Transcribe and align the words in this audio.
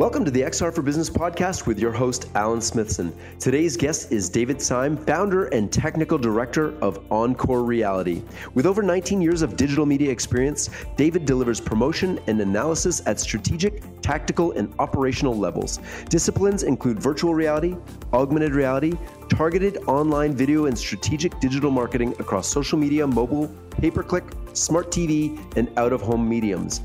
Welcome 0.00 0.24
to 0.24 0.30
the 0.30 0.40
XR 0.40 0.74
for 0.74 0.80
Business 0.80 1.10
podcast 1.10 1.66
with 1.66 1.78
your 1.78 1.92
host, 1.92 2.30
Alan 2.34 2.62
Smithson. 2.62 3.14
Today's 3.38 3.76
guest 3.76 4.10
is 4.10 4.30
David 4.30 4.62
Syme, 4.62 4.96
founder 4.96 5.48
and 5.48 5.70
technical 5.70 6.16
director 6.16 6.72
of 6.80 7.04
Encore 7.12 7.62
Reality. 7.62 8.22
With 8.54 8.64
over 8.64 8.82
19 8.82 9.20
years 9.20 9.42
of 9.42 9.56
digital 9.56 9.84
media 9.84 10.10
experience, 10.10 10.70
David 10.96 11.26
delivers 11.26 11.60
promotion 11.60 12.18
and 12.28 12.40
analysis 12.40 13.02
at 13.04 13.20
strategic, 13.20 13.82
tactical, 14.00 14.52
and 14.52 14.72
operational 14.78 15.36
levels. 15.36 15.80
Disciplines 16.08 16.62
include 16.62 16.98
virtual 16.98 17.34
reality, 17.34 17.76
augmented 18.14 18.54
reality, 18.54 18.94
targeted 19.28 19.76
online 19.86 20.34
video, 20.34 20.64
and 20.64 20.78
strategic 20.78 21.38
digital 21.40 21.70
marketing 21.70 22.14
across 22.18 22.48
social 22.48 22.78
media, 22.78 23.06
mobile, 23.06 23.54
pay 23.70 23.90
per 23.90 24.02
click, 24.02 24.24
smart 24.54 24.90
TV, 24.90 25.38
and 25.56 25.70
out 25.78 25.92
of 25.92 26.00
home 26.00 26.28
mediums. 26.28 26.80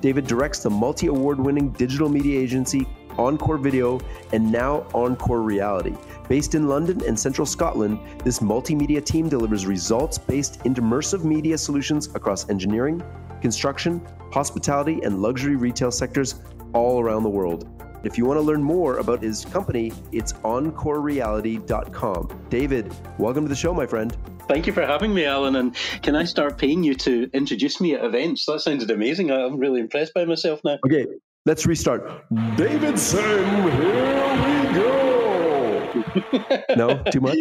David 0.00 0.26
directs 0.26 0.62
the 0.62 0.70
multi 0.70 1.08
award 1.08 1.40
winning 1.40 1.70
digital 1.70 2.08
media 2.08 2.40
agency 2.40 2.86
Encore 3.18 3.58
Video 3.58 4.00
and 4.32 4.50
now 4.50 4.86
Encore 4.94 5.42
Reality. 5.42 5.92
Based 6.28 6.54
in 6.54 6.68
London 6.68 7.02
and 7.06 7.18
central 7.18 7.44
Scotland, 7.46 7.98
this 8.24 8.38
multimedia 8.38 9.04
team 9.04 9.28
delivers 9.28 9.66
results 9.66 10.16
based 10.18 10.62
immersive 10.64 11.24
media 11.24 11.58
solutions 11.58 12.06
across 12.14 12.48
engineering, 12.48 13.02
construction, 13.40 14.00
hospitality, 14.32 15.00
and 15.02 15.20
luxury 15.20 15.56
retail 15.56 15.90
sectors 15.90 16.36
all 16.74 17.00
around 17.00 17.24
the 17.24 17.28
world. 17.28 17.68
If 18.04 18.16
you 18.16 18.24
want 18.24 18.38
to 18.38 18.42
learn 18.42 18.62
more 18.62 18.98
about 18.98 19.20
his 19.22 19.44
company, 19.44 19.92
it's 20.12 20.34
encorereality.com. 20.34 22.46
David, 22.48 22.94
welcome 23.18 23.42
to 23.44 23.48
the 23.48 23.56
show, 23.56 23.74
my 23.74 23.86
friend. 23.86 24.16
Thank 24.48 24.66
you 24.66 24.72
for 24.72 24.84
having 24.86 25.12
me, 25.12 25.26
Alan. 25.26 25.56
And 25.56 25.76
can 26.02 26.16
I 26.16 26.24
start 26.24 26.56
paying 26.56 26.82
you 26.82 26.94
to 26.94 27.28
introduce 27.34 27.80
me 27.80 27.94
at 27.94 28.04
events? 28.04 28.46
That 28.46 28.60
sounded 28.60 28.90
amazing. 28.90 29.30
I'm 29.30 29.58
really 29.58 29.80
impressed 29.80 30.14
by 30.14 30.24
myself 30.24 30.60
now. 30.64 30.78
Okay, 30.86 31.06
let's 31.44 31.66
restart. 31.66 32.24
Davidson, 32.56 33.20
here 33.82 34.68
we 34.68 34.74
go. 34.74 35.08
no, 36.76 37.02
too 37.10 37.20
much. 37.20 37.36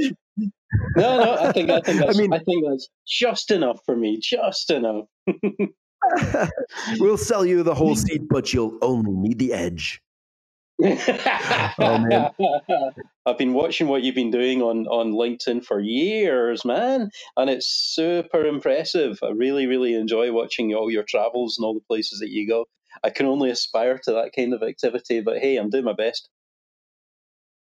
No, 0.97 1.23
no. 1.23 1.37
I 1.39 1.51
think 1.53 1.69
I 1.69 1.79
think 1.79 1.99
that's, 2.01 2.17
I 2.17 2.21
mean, 2.21 2.33
I 2.33 2.39
think 2.39 2.65
that's 2.69 2.89
just 3.07 3.51
enough 3.51 3.79
for 3.85 3.95
me. 3.95 4.19
Just 4.21 4.69
enough. 4.69 5.05
we'll 6.99 7.17
sell 7.17 7.45
you 7.45 7.63
the 7.63 7.73
whole 7.73 7.95
seat, 7.95 8.23
but 8.29 8.53
you'll 8.53 8.77
only 8.81 9.13
need 9.13 9.39
the 9.39 9.53
edge. 9.53 10.01
Oh, 10.83 12.29
I've 13.25 13.37
been 13.37 13.53
watching 13.53 13.87
what 13.87 14.03
you've 14.03 14.15
been 14.15 14.31
doing 14.31 14.61
on, 14.61 14.87
on 14.87 15.13
LinkedIn 15.13 15.65
for 15.65 15.79
years, 15.79 16.63
man, 16.63 17.09
and 17.35 17.49
it's 17.49 17.67
super 17.67 18.45
impressive. 18.45 19.19
I 19.23 19.29
really, 19.29 19.65
really 19.65 19.95
enjoy 19.95 20.31
watching 20.31 20.73
all 20.73 20.91
your 20.91 21.03
travels 21.03 21.57
and 21.57 21.65
all 21.65 21.73
the 21.73 21.85
places 21.87 22.19
that 22.19 22.29
you 22.29 22.47
go. 22.47 22.65
I 23.03 23.09
can 23.09 23.25
only 23.25 23.49
aspire 23.49 23.99
to 24.03 24.11
that 24.13 24.31
kind 24.35 24.53
of 24.53 24.63
activity, 24.63 25.21
but 25.21 25.37
hey, 25.39 25.57
I'm 25.57 25.69
doing 25.69 25.85
my 25.85 25.93
best. 25.93 26.29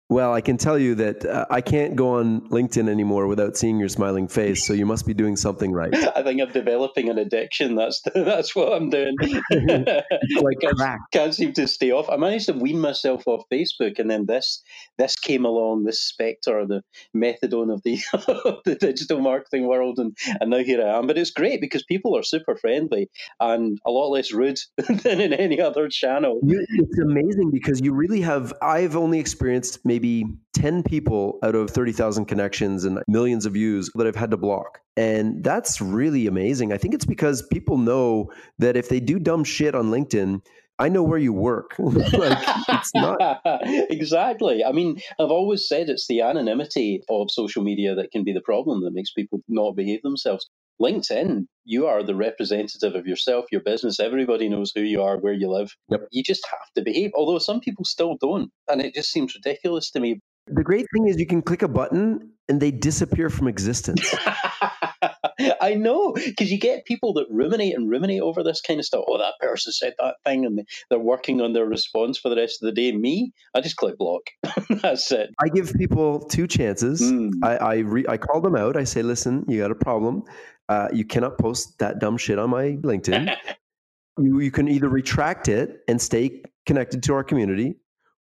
Well, 0.07 0.35
I 0.35 0.41
can 0.41 0.57
tell 0.57 0.77
you 0.77 0.93
that 0.95 1.25
uh, 1.25 1.47
I 1.49 1.61
can't 1.61 1.95
go 1.95 2.19
on 2.19 2.41
LinkedIn 2.49 2.87
anymore 2.87 3.25
without 3.25 3.57
seeing 3.57 3.79
your 3.79 3.89
smiling 3.89 4.27
face. 4.27 4.65
So 4.67 4.73
you 4.73 4.85
must 4.85 5.07
be 5.07 5.15
doing 5.15 5.35
something 5.35 5.73
right. 5.73 5.91
I 6.15 6.21
think 6.21 6.39
I'm 6.39 6.51
developing 6.51 7.09
an 7.09 7.17
addiction. 7.17 7.73
That's 7.73 8.03
that's 8.13 8.55
what 8.55 8.71
I'm 8.71 8.91
doing. 8.91 9.15
like 9.49 10.59
can't, 10.61 11.01
can't, 11.11 11.33
seem 11.33 11.53
to 11.53 11.67
stay 11.67 11.91
off. 11.91 12.07
I 12.07 12.17
managed 12.17 12.45
to 12.45 12.53
wean 12.53 12.79
myself 12.79 13.23
off 13.25 13.45
Facebook, 13.51 13.97
and 13.97 14.09
then 14.09 14.27
this 14.27 14.61
this 14.99 15.15
came 15.15 15.43
along. 15.43 15.85
This 15.85 16.03
specter, 16.03 16.67
the 16.67 16.83
methadone 17.17 17.73
of 17.73 17.81
the 17.81 17.97
the 18.63 18.75
digital 18.75 19.21
marketing 19.21 19.65
world, 19.67 19.97
and 19.97 20.15
and 20.39 20.51
now 20.51 20.59
here 20.59 20.85
I 20.85 20.99
am. 20.99 21.07
But 21.07 21.17
it's 21.17 21.31
great 21.31 21.61
because 21.61 21.83
people 21.83 22.15
are 22.15 22.23
super 22.23 22.55
friendly 22.55 23.09
and 23.39 23.79
a 23.87 23.89
lot 23.89 24.09
less 24.09 24.31
rude 24.31 24.59
than 24.77 25.19
in 25.19 25.33
any 25.33 25.59
other 25.59 25.89
channel. 25.89 26.41
It's 26.43 26.99
amazing 26.99 27.49
because 27.51 27.81
you 27.81 27.95
really 27.95 28.21
have. 28.21 28.53
I've 28.61 28.95
only 28.95 29.17
experienced 29.17 29.79
maybe 29.83 29.94
10 29.99 30.83
people 30.83 31.39
out 31.43 31.55
of 31.55 31.69
30,000 31.69 32.25
connections 32.25 32.85
and 32.85 32.99
millions 33.07 33.45
of 33.45 33.53
views 33.53 33.89
that 33.95 34.07
I've 34.07 34.15
had 34.15 34.31
to 34.31 34.37
block. 34.37 34.79
And 34.97 35.43
that's 35.43 35.81
really 35.81 36.27
amazing. 36.27 36.73
I 36.73 36.77
think 36.77 36.93
it's 36.93 37.05
because 37.05 37.41
people 37.51 37.77
know 37.77 38.31
that 38.59 38.77
if 38.77 38.89
they 38.89 38.99
do 38.99 39.19
dumb 39.19 39.43
shit 39.43 39.75
on 39.75 39.91
LinkedIn, 39.91 40.41
I 40.77 40.89
know 40.89 41.03
where 41.03 41.19
you 41.19 41.31
work. 41.31 41.75
like, 41.79 42.37
it's 42.67 42.91
not 42.95 43.19
exactly. 43.89 44.63
I 44.63 44.71
mean, 44.71 44.99
I've 45.19 45.31
always 45.31 45.67
said 45.67 45.89
it's 45.89 46.07
the 46.07 46.21
anonymity 46.21 47.01
of 47.09 47.31
social 47.31 47.63
media 47.63 47.95
that 47.95 48.11
can 48.11 48.23
be 48.23 48.33
the 48.33 48.41
problem 48.41 48.83
that 48.83 48.93
makes 48.93 49.11
people 49.11 49.39
not 49.47 49.75
behave 49.75 50.01
themselves. 50.01 50.49
LinkedIn, 50.81 51.47
you 51.65 51.87
are 51.87 52.03
the 52.03 52.15
representative 52.15 52.95
of 52.95 53.07
yourself, 53.07 53.45
your 53.51 53.61
business. 53.61 53.99
Everybody 53.99 54.47
knows 54.47 54.71
who 54.73 54.81
you 54.81 55.01
are, 55.01 55.17
where 55.17 55.33
you 55.33 55.49
live. 55.49 55.75
Yep. 55.89 56.07
You 56.11 56.23
just 56.23 56.45
have 56.49 56.71
to 56.75 56.81
behave. 56.81 57.11
Although 57.15 57.39
some 57.39 57.59
people 57.59 57.83
still 57.85 58.17
don't. 58.21 58.51
And 58.69 58.81
it 58.81 58.93
just 58.93 59.11
seems 59.11 59.35
ridiculous 59.35 59.91
to 59.91 59.99
me. 59.99 60.19
The 60.47 60.63
great 60.63 60.85
thing 60.93 61.07
is 61.07 61.17
you 61.17 61.25
can 61.25 61.41
click 61.41 61.63
a 61.63 61.67
button 61.67 62.31
and 62.47 62.61
they 62.61 62.71
disappear 62.71 63.29
from 63.29 63.47
existence. 63.47 64.15
I 65.61 65.73
know 65.73 66.13
because 66.13 66.51
you 66.51 66.59
get 66.59 66.85
people 66.85 67.13
that 67.13 67.25
ruminate 67.29 67.75
and 67.75 67.89
ruminate 67.89 68.21
over 68.21 68.43
this 68.43 68.61
kind 68.61 68.79
of 68.79 68.85
stuff. 68.85 69.03
Oh, 69.07 69.17
that 69.17 69.33
person 69.39 69.73
said 69.73 69.93
that 69.99 70.15
thing, 70.23 70.45
and 70.45 70.59
they're 70.89 70.99
working 70.99 71.41
on 71.41 71.53
their 71.53 71.65
response 71.65 72.17
for 72.17 72.29
the 72.29 72.35
rest 72.37 72.61
of 72.61 72.67
the 72.67 72.71
day. 72.71 72.95
Me, 72.95 73.33
I 73.53 73.61
just 73.61 73.75
click 73.75 73.97
block. 73.97 74.21
That's 74.81 75.11
it. 75.11 75.31
I 75.41 75.49
give 75.49 75.73
people 75.73 76.21
two 76.21 76.47
chances. 76.47 77.01
Mm. 77.01 77.31
I 77.43 77.57
I, 77.57 77.75
re- 77.77 78.05
I 78.07 78.17
call 78.17 78.41
them 78.41 78.55
out. 78.55 78.77
I 78.77 78.83
say, 78.83 79.01
listen, 79.01 79.43
you 79.47 79.59
got 79.59 79.71
a 79.71 79.75
problem. 79.75 80.23
Uh, 80.67 80.89
you 80.93 81.05
cannot 81.05 81.37
post 81.37 81.77
that 81.79 81.99
dumb 81.99 82.17
shit 82.17 82.39
on 82.39 82.49
my 82.49 82.77
LinkedIn. 82.81 83.35
you 84.19 84.39
you 84.39 84.51
can 84.51 84.67
either 84.67 84.89
retract 84.89 85.47
it 85.47 85.81
and 85.87 86.01
stay 86.01 86.43
connected 86.65 87.03
to 87.03 87.13
our 87.13 87.23
community, 87.23 87.75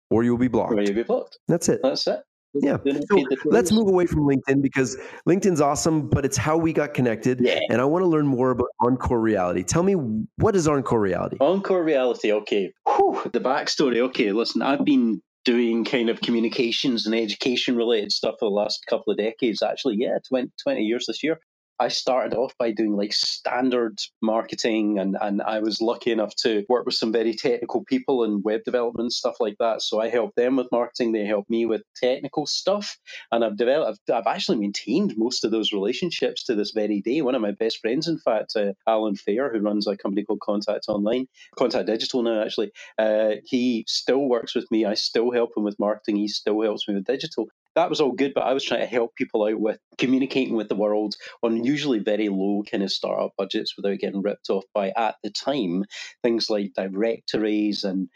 or 0.10 0.24
you 0.24 0.32
will 0.32 0.38
be 0.38 0.48
blocked. 0.48 0.74
Or 0.74 0.82
you'll 0.82 0.94
be 0.94 1.04
blocked. 1.04 1.40
That's 1.48 1.70
it. 1.70 1.82
That's 1.84 2.06
it. 2.08 2.22
Yeah. 2.54 2.78
So 3.10 3.24
let's 3.46 3.72
move 3.72 3.88
away 3.88 4.06
from 4.06 4.22
LinkedIn 4.22 4.62
because 4.62 4.98
LinkedIn's 5.28 5.62
awesome, 5.62 6.10
but 6.10 6.26
it's 6.26 6.38
how 6.38 6.58
we 6.58 6.74
got 6.74 6.94
connected. 6.94 7.40
Yeah. 7.42 7.60
And 7.70 7.82
I 7.82 7.86
want 7.86 8.04
to 8.04 8.08
learn 8.08 8.28
more 8.28 8.52
about 8.52 8.70
Encore 8.80 9.20
Reality. 9.20 9.64
Tell 9.64 9.84
me, 9.84 9.94
what 10.38 10.56
is 10.56 10.68
Encore 10.68 11.00
Reality? 11.00 11.38
Encore 11.40 11.84
Reality, 11.84 12.32
okay. 12.32 12.72
Whew, 12.88 13.22
the 13.32 13.40
backstory, 13.40 14.00
okay. 14.00 14.32
Listen, 14.32 14.62
I've 14.62 14.86
been 14.86 15.22
doing 15.46 15.86
kind 15.86 16.10
of 16.10 16.20
communications 16.22 17.06
and 17.06 17.16
education 17.16 17.76
related 17.76 18.12
stuff 18.12 18.36
for 18.40 18.50
the 18.50 18.56
last 18.56 18.86
couple 18.90 19.12
of 19.12 19.18
decades, 19.18 19.62
actually. 19.62 19.96
Yeah, 19.98 20.18
20, 20.28 20.52
20 20.62 20.82
years 20.82 21.06
this 21.08 21.24
year. 21.24 21.40
I 21.80 21.90
started 21.90 22.36
off 22.36 22.54
by 22.58 22.72
doing 22.72 22.96
like 22.96 23.14
standard 23.14 24.00
marketing 24.22 25.00
and, 25.00 25.18
and 25.22 25.42
I 25.42 25.60
was 25.60 25.82
lucky 25.82 26.12
enough 26.12 26.36
to 26.38 26.66
work 26.70 26.86
with 26.86 26.96
some 26.96 27.12
very 27.12 27.34
technical 27.34 27.84
people 27.84 28.24
in 28.24 28.42
web 28.42 28.64
development, 28.64 29.14
stuff 29.14 29.36
like 29.40 29.58
that. 29.60 29.82
So 29.82 30.02
I 30.02 30.10
helped 30.10 30.36
them 30.36 30.56
with 30.56 30.72
marketing, 30.72 31.12
they 31.12 31.26
helped 31.26 31.50
me 31.50 31.66
with 31.66 31.84
technical 31.96 32.48
stuff. 32.48 32.98
And 33.32 33.44
I've 33.44 33.58
developed, 33.58 34.00
I've, 34.10 34.16
I've 34.16 34.34
actually 34.34 34.58
maintained 34.58 35.18
most 35.18 35.44
of 35.44 35.52
those 35.52 35.72
relationships 35.72 36.44
to 36.46 36.56
this 36.56 36.72
very 36.72 37.02
day. 37.02 37.22
One 37.22 37.36
of 37.36 37.42
my 37.42 37.52
best 37.52 37.80
friends, 37.80 38.08
in 38.08 38.18
fact, 38.18 38.56
uh, 38.56 38.74
Alan 38.88 39.16
Fair, 39.16 39.52
who 39.52 39.60
runs 39.60 39.88
a 39.88 39.98
company 39.98 40.24
called 40.24 40.40
Contact 40.42 40.86
Online, 40.88 41.28
Contact 41.58 41.86
Digital 41.86 42.24
now, 42.24 42.44
actually, 42.44 42.72
uh, 42.98 43.36
he 43.46 43.86
still 43.88 44.28
works 44.28 44.56
with 44.56 44.70
me. 44.72 44.86
I 44.86 44.96
still 44.96 45.32
help 45.32 45.56
him 45.56 45.64
with 45.64 45.80
marketing. 45.80 46.18
He 46.18 46.28
still 46.28 46.62
helps 46.62 46.88
me 46.88 46.96
with 46.96 47.06
digital 47.06 47.50
that 47.78 47.92
was 47.92 48.02
all 48.02 48.12
good, 48.12 48.34
but 48.34 48.44
I 48.44 48.54
was 48.54 48.64
trying 48.64 48.80
to 48.80 48.88
help 48.88 49.14
people 49.16 49.46
out 49.46 49.60
with 49.60 49.78
communicating 50.00 50.56
with 50.56 50.68
the 50.68 50.76
world 50.76 51.16
on 51.44 51.64
usually 51.64 52.00
very 52.00 52.28
low 52.28 52.64
kind 52.70 52.82
of 52.82 52.92
startup 52.92 53.34
budgets 53.38 53.76
without 53.78 54.00
getting 54.00 54.24
ripped 54.24 54.50
off 54.50 54.64
by, 54.74 54.92
at 54.98 55.16
the 55.24 55.30
time, 55.30 55.86
things 56.24 56.50
like 56.50 56.72
directories 56.76 57.84
and 57.84 58.10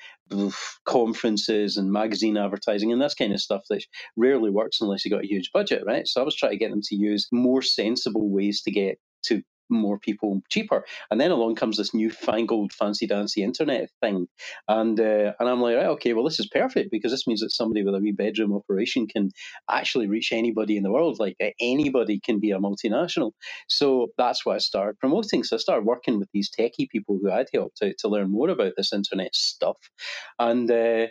conferences 0.86 1.78
and 1.78 1.92
magazine 1.92 2.38
advertising 2.38 2.92
and 2.92 3.00
this 3.00 3.14
kind 3.14 3.34
of 3.34 3.40
stuff 3.40 3.62
that 3.70 3.86
rarely 4.18 4.50
works 4.50 4.82
unless 4.82 5.06
you 5.06 5.12
got 5.12 5.24
a 5.24 5.28
huge 5.28 5.52
budget, 5.54 5.84
right? 5.86 6.08
So 6.08 6.22
I 6.22 6.26
was 6.26 6.36
trying 6.36 6.54
to 6.54 6.58
get 6.58 6.72
them 6.72 6.82
to 6.86 6.96
use 6.96 7.28
more 7.32 7.62
sensible 7.62 8.32
ways 8.32 8.64
to 8.64 8.72
get 8.72 8.98
to 9.26 9.44
more 9.72 10.00
people 10.00 10.42
cheaper. 10.50 10.86
And 11.12 11.22
then 11.22 11.32
along 11.32 11.56
comes 11.56 11.78
this 11.78 11.94
newfangled 11.94 12.74
fancy 12.74 13.08
dancy 13.08 13.44
internet 13.44 13.90
thing, 14.02 14.28
and 14.68 15.00
uh, 15.00 15.34
and 15.40 15.50
I'm 15.50 15.62
like, 15.62 15.78
right, 15.78 15.88
okay, 15.88 16.14
well 16.14 16.26
this 16.26 16.40
is 16.40 16.48
perfect 16.48 16.92
because 16.92 17.12
this 17.12 17.28
means 17.28 17.42
that 17.42 17.52
somebody 17.52 17.84
with 17.84 17.96
a 17.96 18.00
wee 18.00 18.14
bedroom 18.14 18.54
operation 18.54 19.08
can 19.08 19.32
actually 19.70 20.08
reach 20.08 20.32
anybody 20.34 20.78
in 20.78 20.84
the 20.84 20.92
world. 20.92 21.20
Like 21.20 21.38
anybody 21.62 22.20
can 22.20 22.40
be 22.40 22.52
a 22.52 22.60
multinational. 22.60 23.32
So 23.70 24.10
that's 24.18 24.46
what 24.46 24.56
I 24.56 24.60
started 24.60 25.00
promoting. 25.00 25.44
So 25.44 25.56
I 25.58 25.60
started 25.60 25.86
working 25.86 26.20
with 26.20 26.30
these 26.34 26.52
techie 26.52 26.90
people 26.90 27.20
who 27.22 27.32
I'd 27.32 27.48
helped 27.54 27.82
out 27.84 27.94
to 28.00 28.10
learn 28.10 28.32
more 28.32 28.50
about 28.50 28.74
this 28.78 28.94
internet 28.94 29.36
stuff, 29.36 29.78
and. 30.40 30.70
Uh, 30.72 31.08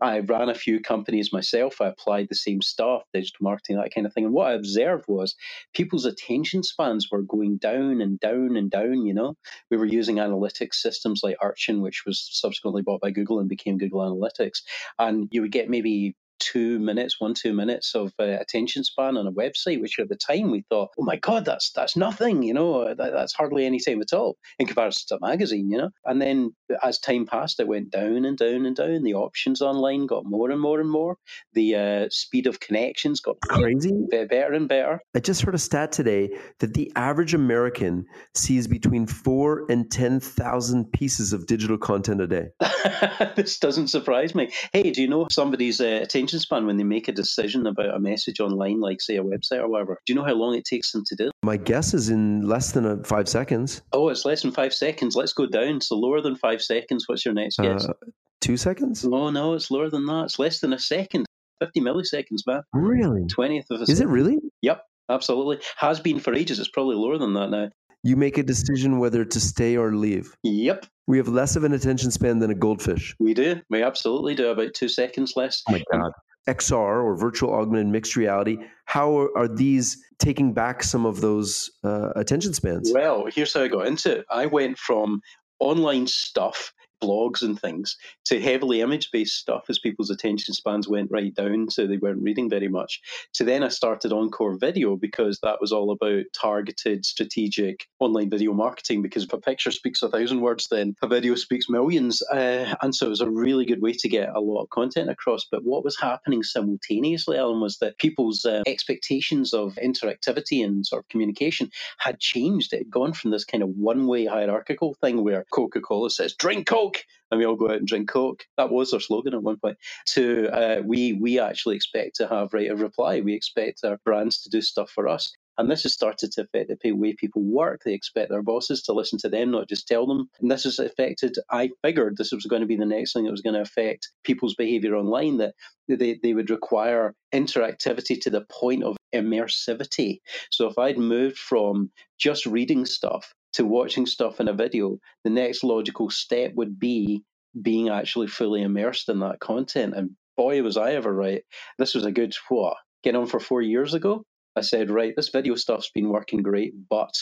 I 0.00 0.20
ran 0.20 0.48
a 0.48 0.54
few 0.54 0.80
companies 0.80 1.32
myself. 1.32 1.80
I 1.80 1.88
applied 1.88 2.28
the 2.28 2.34
same 2.34 2.62
stuff, 2.62 3.02
digital 3.12 3.42
marketing, 3.42 3.76
that 3.76 3.94
kind 3.94 4.06
of 4.06 4.12
thing. 4.12 4.24
And 4.24 4.34
what 4.34 4.48
I 4.48 4.54
observed 4.54 5.04
was 5.08 5.34
people's 5.74 6.04
attention 6.04 6.62
spans 6.62 7.08
were 7.10 7.22
going 7.22 7.58
down 7.58 8.00
and 8.00 8.18
down 8.20 8.56
and 8.56 8.70
down. 8.70 9.06
You 9.06 9.14
know, 9.14 9.36
we 9.70 9.76
were 9.76 9.86
using 9.86 10.16
analytics 10.16 10.74
systems 10.74 11.20
like 11.22 11.36
Urchin, 11.42 11.80
which 11.80 12.04
was 12.06 12.28
subsequently 12.32 12.82
bought 12.82 13.00
by 13.00 13.10
Google 13.10 13.38
and 13.38 13.48
became 13.48 13.78
Google 13.78 14.00
Analytics. 14.00 14.62
And 14.98 15.28
you 15.30 15.42
would 15.42 15.52
get 15.52 15.70
maybe 15.70 16.16
two 16.52 16.78
minutes, 16.78 17.20
one 17.20 17.34
two 17.34 17.52
minutes 17.54 17.94
of 17.94 18.12
uh, 18.20 18.24
attention 18.24 18.84
span 18.84 19.16
on 19.16 19.26
a 19.26 19.32
website, 19.32 19.80
which 19.80 19.98
at 19.98 20.08
the 20.08 20.16
time 20.16 20.50
we 20.50 20.64
thought, 20.70 20.90
oh 20.98 21.04
my 21.04 21.16
god, 21.16 21.44
that's 21.44 21.72
that's 21.72 21.96
nothing, 21.96 22.42
you 22.42 22.54
know, 22.54 22.94
that, 22.94 23.12
that's 23.12 23.34
hardly 23.34 23.66
any 23.66 23.80
time 23.80 24.02
at 24.02 24.12
all 24.12 24.36
in 24.58 24.66
comparison 24.66 25.06
to 25.08 25.16
a 25.24 25.28
magazine, 25.28 25.70
you 25.70 25.78
know. 25.78 25.90
And 26.04 26.20
then 26.22 26.54
as 26.82 26.98
time 26.98 27.26
passed, 27.26 27.60
it 27.60 27.68
went 27.68 27.90
down 27.90 28.24
and 28.24 28.38
down 28.38 28.66
and 28.66 28.76
down. 28.76 29.02
The 29.04 29.14
options 29.14 29.62
online 29.62 30.06
got 30.06 30.24
more 30.26 30.50
and 30.50 30.60
more 30.60 30.80
and 30.80 30.90
more. 30.90 31.16
The 31.54 31.76
uh, 31.76 32.06
speed 32.10 32.46
of 32.46 32.60
connections 32.60 33.20
got 33.20 33.36
crazy, 33.42 33.92
better 34.10 34.54
and 34.54 34.68
better. 34.68 35.00
I 35.14 35.20
just 35.20 35.42
heard 35.42 35.54
a 35.54 35.58
stat 35.58 35.92
today 35.92 36.30
that 36.60 36.74
the 36.74 36.92
average 36.96 37.34
American 37.34 38.06
sees 38.34 38.68
between 38.68 39.06
four 39.06 39.66
and 39.70 39.90
ten 39.90 40.20
thousand 40.20 40.92
pieces 40.92 41.32
of 41.32 41.46
digital 41.46 41.78
content 41.78 42.20
a 42.20 42.26
day. 42.26 42.46
this 43.36 43.58
doesn't 43.58 43.88
surprise 43.88 44.34
me. 44.34 44.50
Hey, 44.72 44.90
do 44.90 45.02
you 45.02 45.08
know 45.08 45.26
somebody's 45.30 45.80
uh, 45.80 46.00
attention 46.02 46.33
span 46.40 46.66
when 46.66 46.76
they 46.76 46.84
make 46.84 47.08
a 47.08 47.12
decision 47.12 47.66
about 47.66 47.94
a 47.94 47.98
message 48.00 48.40
online, 48.40 48.80
like 48.80 49.00
say 49.00 49.16
a 49.16 49.22
website 49.22 49.60
or 49.60 49.68
whatever? 49.68 49.98
Do 50.06 50.12
you 50.12 50.18
know 50.18 50.24
how 50.24 50.34
long 50.34 50.54
it 50.54 50.64
takes 50.64 50.92
them 50.92 51.02
to 51.06 51.16
do? 51.16 51.30
My 51.42 51.56
guess 51.56 51.94
is 51.94 52.08
in 52.10 52.42
less 52.42 52.72
than 52.72 52.86
a, 52.86 53.02
five 53.04 53.28
seconds. 53.28 53.82
Oh, 53.92 54.08
it's 54.08 54.24
less 54.24 54.42
than 54.42 54.52
five 54.52 54.72
seconds. 54.74 55.16
Let's 55.16 55.32
go 55.32 55.46
down. 55.46 55.80
So 55.80 55.96
lower 55.96 56.20
than 56.20 56.36
five 56.36 56.62
seconds. 56.62 57.04
What's 57.08 57.24
your 57.24 57.34
next 57.34 57.58
guess? 57.58 57.84
Uh, 57.86 57.92
two 58.40 58.56
seconds? 58.56 59.04
Oh 59.04 59.30
no, 59.30 59.54
it's 59.54 59.70
lower 59.70 59.90
than 59.90 60.06
that. 60.06 60.24
It's 60.24 60.38
less 60.38 60.60
than 60.60 60.72
a 60.72 60.78
second. 60.78 61.26
50 61.60 61.80
milliseconds, 61.80 62.46
man. 62.46 62.62
Really? 62.72 63.22
20th 63.22 63.70
of 63.70 63.80
a 63.80 63.82
Is 63.84 63.98
second. 63.98 64.02
it 64.10 64.12
really? 64.12 64.38
Yep, 64.62 64.82
absolutely. 65.08 65.58
Has 65.76 66.00
been 66.00 66.18
for 66.18 66.34
ages. 66.34 66.58
It's 66.58 66.68
probably 66.68 66.96
lower 66.96 67.16
than 67.16 67.32
that 67.34 67.50
now. 67.50 67.68
You 68.04 68.16
make 68.16 68.36
a 68.36 68.42
decision 68.42 68.98
whether 68.98 69.24
to 69.24 69.40
stay 69.40 69.76
or 69.78 69.94
leave. 69.94 70.36
Yep. 70.42 70.84
We 71.06 71.16
have 71.16 71.26
less 71.26 71.56
of 71.56 71.64
an 71.64 71.72
attention 71.72 72.10
span 72.10 72.38
than 72.38 72.50
a 72.50 72.54
goldfish. 72.54 73.16
We 73.18 73.32
do. 73.32 73.62
We 73.70 73.82
absolutely 73.82 74.34
do. 74.34 74.48
About 74.50 74.74
two 74.74 74.88
seconds 74.88 75.32
less. 75.36 75.62
Oh 75.68 75.72
my 75.72 75.82
God. 75.90 76.12
XR 76.46 77.02
or 77.02 77.16
virtual 77.16 77.54
augmented 77.54 77.86
mixed 77.86 78.14
reality, 78.16 78.58
how 78.84 79.28
are, 79.34 79.48
these 79.48 79.96
taking 80.18 80.52
back 80.52 80.82
some 80.82 81.06
of 81.06 81.22
those 81.22 81.70
uh, 81.82 82.10
attention 82.14 82.52
spans? 82.52 82.92
Well, 82.92 83.26
here's 83.34 83.54
how 83.54 83.62
I 83.62 83.68
got 83.68 83.86
into 83.86 84.18
it. 84.18 84.26
I 84.30 84.44
went 84.44 84.76
from 84.76 85.22
online 85.58 86.06
stuff 86.06 86.73
blogs 87.02 87.42
and 87.42 87.60
things 87.60 87.96
to 88.26 88.40
heavily 88.40 88.80
image 88.80 89.10
based 89.10 89.36
stuff 89.36 89.64
as 89.68 89.78
people's 89.78 90.10
attention 90.10 90.54
spans 90.54 90.88
went 90.88 91.10
right 91.10 91.34
down 91.34 91.68
so 91.70 91.86
they 91.86 91.96
weren't 91.96 92.22
reading 92.22 92.48
very 92.48 92.68
much. 92.68 93.00
To 93.34 93.44
then 93.44 93.62
I 93.62 93.68
started 93.68 94.12
Encore 94.12 94.56
Video 94.56 94.96
because 94.96 95.38
that 95.42 95.60
was 95.60 95.72
all 95.72 95.90
about 95.90 96.24
targeted, 96.34 97.04
strategic 97.04 97.86
online 98.00 98.30
video 98.30 98.52
marketing 98.52 99.02
because 99.02 99.24
if 99.24 99.32
a 99.32 99.38
picture 99.38 99.70
speaks 99.70 100.02
a 100.02 100.08
thousand 100.08 100.40
words, 100.40 100.68
then 100.70 100.94
a 101.02 101.08
video 101.08 101.34
speaks 101.34 101.68
millions. 101.68 102.22
Uh, 102.22 102.74
and 102.82 102.94
so 102.94 103.06
it 103.06 103.10
was 103.10 103.20
a 103.20 103.30
really 103.30 103.64
good 103.64 103.82
way 103.82 103.92
to 103.92 104.08
get 104.08 104.30
a 104.34 104.40
lot 104.40 104.62
of 104.62 104.70
content 104.70 105.10
across. 105.10 105.46
But 105.50 105.64
what 105.64 105.84
was 105.84 105.98
happening 105.98 106.42
simultaneously, 106.42 107.36
Alan, 107.36 107.60
was 107.60 107.78
that 107.78 107.98
people's 107.98 108.44
uh, 108.44 108.62
expectations 108.66 109.52
of 109.52 109.74
interactivity 109.82 110.64
and 110.64 110.86
sort 110.86 111.04
of 111.04 111.08
communication 111.08 111.70
had 111.98 112.20
changed. 112.20 112.72
It 112.72 112.78
had 112.78 112.90
gone 112.90 113.12
from 113.12 113.30
this 113.30 113.44
kind 113.44 113.62
of 113.62 113.70
one 113.70 114.06
way 114.06 114.26
hierarchical 114.26 114.94
thing 114.94 115.24
where 115.24 115.44
Coca 115.50 115.80
Cola 115.80 116.10
says, 116.10 116.34
drink 116.34 116.66
Coke 116.66 116.83
Coke, 116.84 117.04
and 117.30 117.38
we 117.38 117.46
all 117.46 117.56
go 117.56 117.70
out 117.70 117.78
and 117.78 117.86
drink 117.86 118.10
Coke. 118.10 118.44
That 118.56 118.70
was 118.70 118.92
our 118.92 119.00
slogan 119.00 119.34
at 119.34 119.42
one 119.42 119.56
point. 119.56 119.78
To 120.08 120.48
uh, 120.48 120.82
we 120.84 121.14
we 121.14 121.38
actually 121.38 121.76
expect 121.76 122.16
to 122.16 122.28
have 122.28 122.52
right 122.52 122.70
of 122.70 122.80
reply. 122.80 123.20
We 123.20 123.34
expect 123.34 123.84
our 123.84 123.98
brands 124.04 124.42
to 124.42 124.50
do 124.50 124.60
stuff 124.60 124.90
for 124.90 125.08
us. 125.08 125.32
And 125.56 125.70
this 125.70 125.84
has 125.84 125.94
started 125.94 126.32
to 126.32 126.42
affect 126.42 126.72
the 126.82 126.92
way 126.92 127.14
people 127.14 127.40
work. 127.40 127.82
They 127.84 127.94
expect 127.94 128.28
their 128.28 128.42
bosses 128.42 128.82
to 128.82 128.92
listen 128.92 129.20
to 129.20 129.28
them, 129.28 129.52
not 129.52 129.68
just 129.68 129.86
tell 129.86 130.04
them. 130.04 130.28
And 130.40 130.50
this 130.50 130.64
has 130.64 130.80
affected, 130.80 131.36
I 131.48 131.70
figured 131.80 132.16
this 132.16 132.32
was 132.32 132.46
going 132.46 132.62
to 132.62 132.66
be 132.66 132.76
the 132.76 132.84
next 132.84 133.12
thing 133.12 133.24
that 133.24 133.30
was 133.30 133.40
going 133.40 133.54
to 133.54 133.60
affect 133.60 134.10
people's 134.24 134.56
behavior 134.56 134.96
online, 134.96 135.36
that 135.36 135.54
they, 135.86 136.18
they 136.20 136.34
would 136.34 136.50
require 136.50 137.14
interactivity 137.32 138.20
to 138.22 138.30
the 138.30 138.44
point 138.50 138.82
of 138.82 138.96
immersivity. 139.14 140.18
So 140.50 140.66
if 140.66 140.76
I'd 140.76 140.98
moved 140.98 141.38
from 141.38 141.92
just 142.18 142.46
reading 142.46 142.84
stuff 142.84 143.32
to 143.54 143.64
watching 143.64 144.06
stuff 144.06 144.40
in 144.40 144.48
a 144.48 144.52
video, 144.52 144.98
the 145.24 145.30
next 145.30 145.64
logical 145.64 146.10
step 146.10 146.52
would 146.54 146.78
be 146.78 147.22
being 147.60 147.88
actually 147.88 148.26
fully 148.26 148.62
immersed 148.62 149.08
in 149.08 149.20
that 149.20 149.40
content. 149.40 149.94
And 149.96 150.10
boy, 150.36 150.62
was 150.62 150.76
I 150.76 150.92
ever 150.92 151.12
right. 151.12 151.42
This 151.78 151.94
was 151.94 152.04
a 152.04 152.12
good, 152.12 152.34
what, 152.48 152.76
get 153.02 153.14
on 153.16 153.26
for 153.26 153.40
four 153.40 153.62
years 153.62 153.94
ago? 153.94 154.24
I 154.56 154.60
said, 154.60 154.90
right, 154.90 155.14
this 155.16 155.30
video 155.30 155.56
stuff's 155.56 155.90
been 155.90 156.10
working 156.10 156.42
great, 156.42 156.74
but 156.88 157.12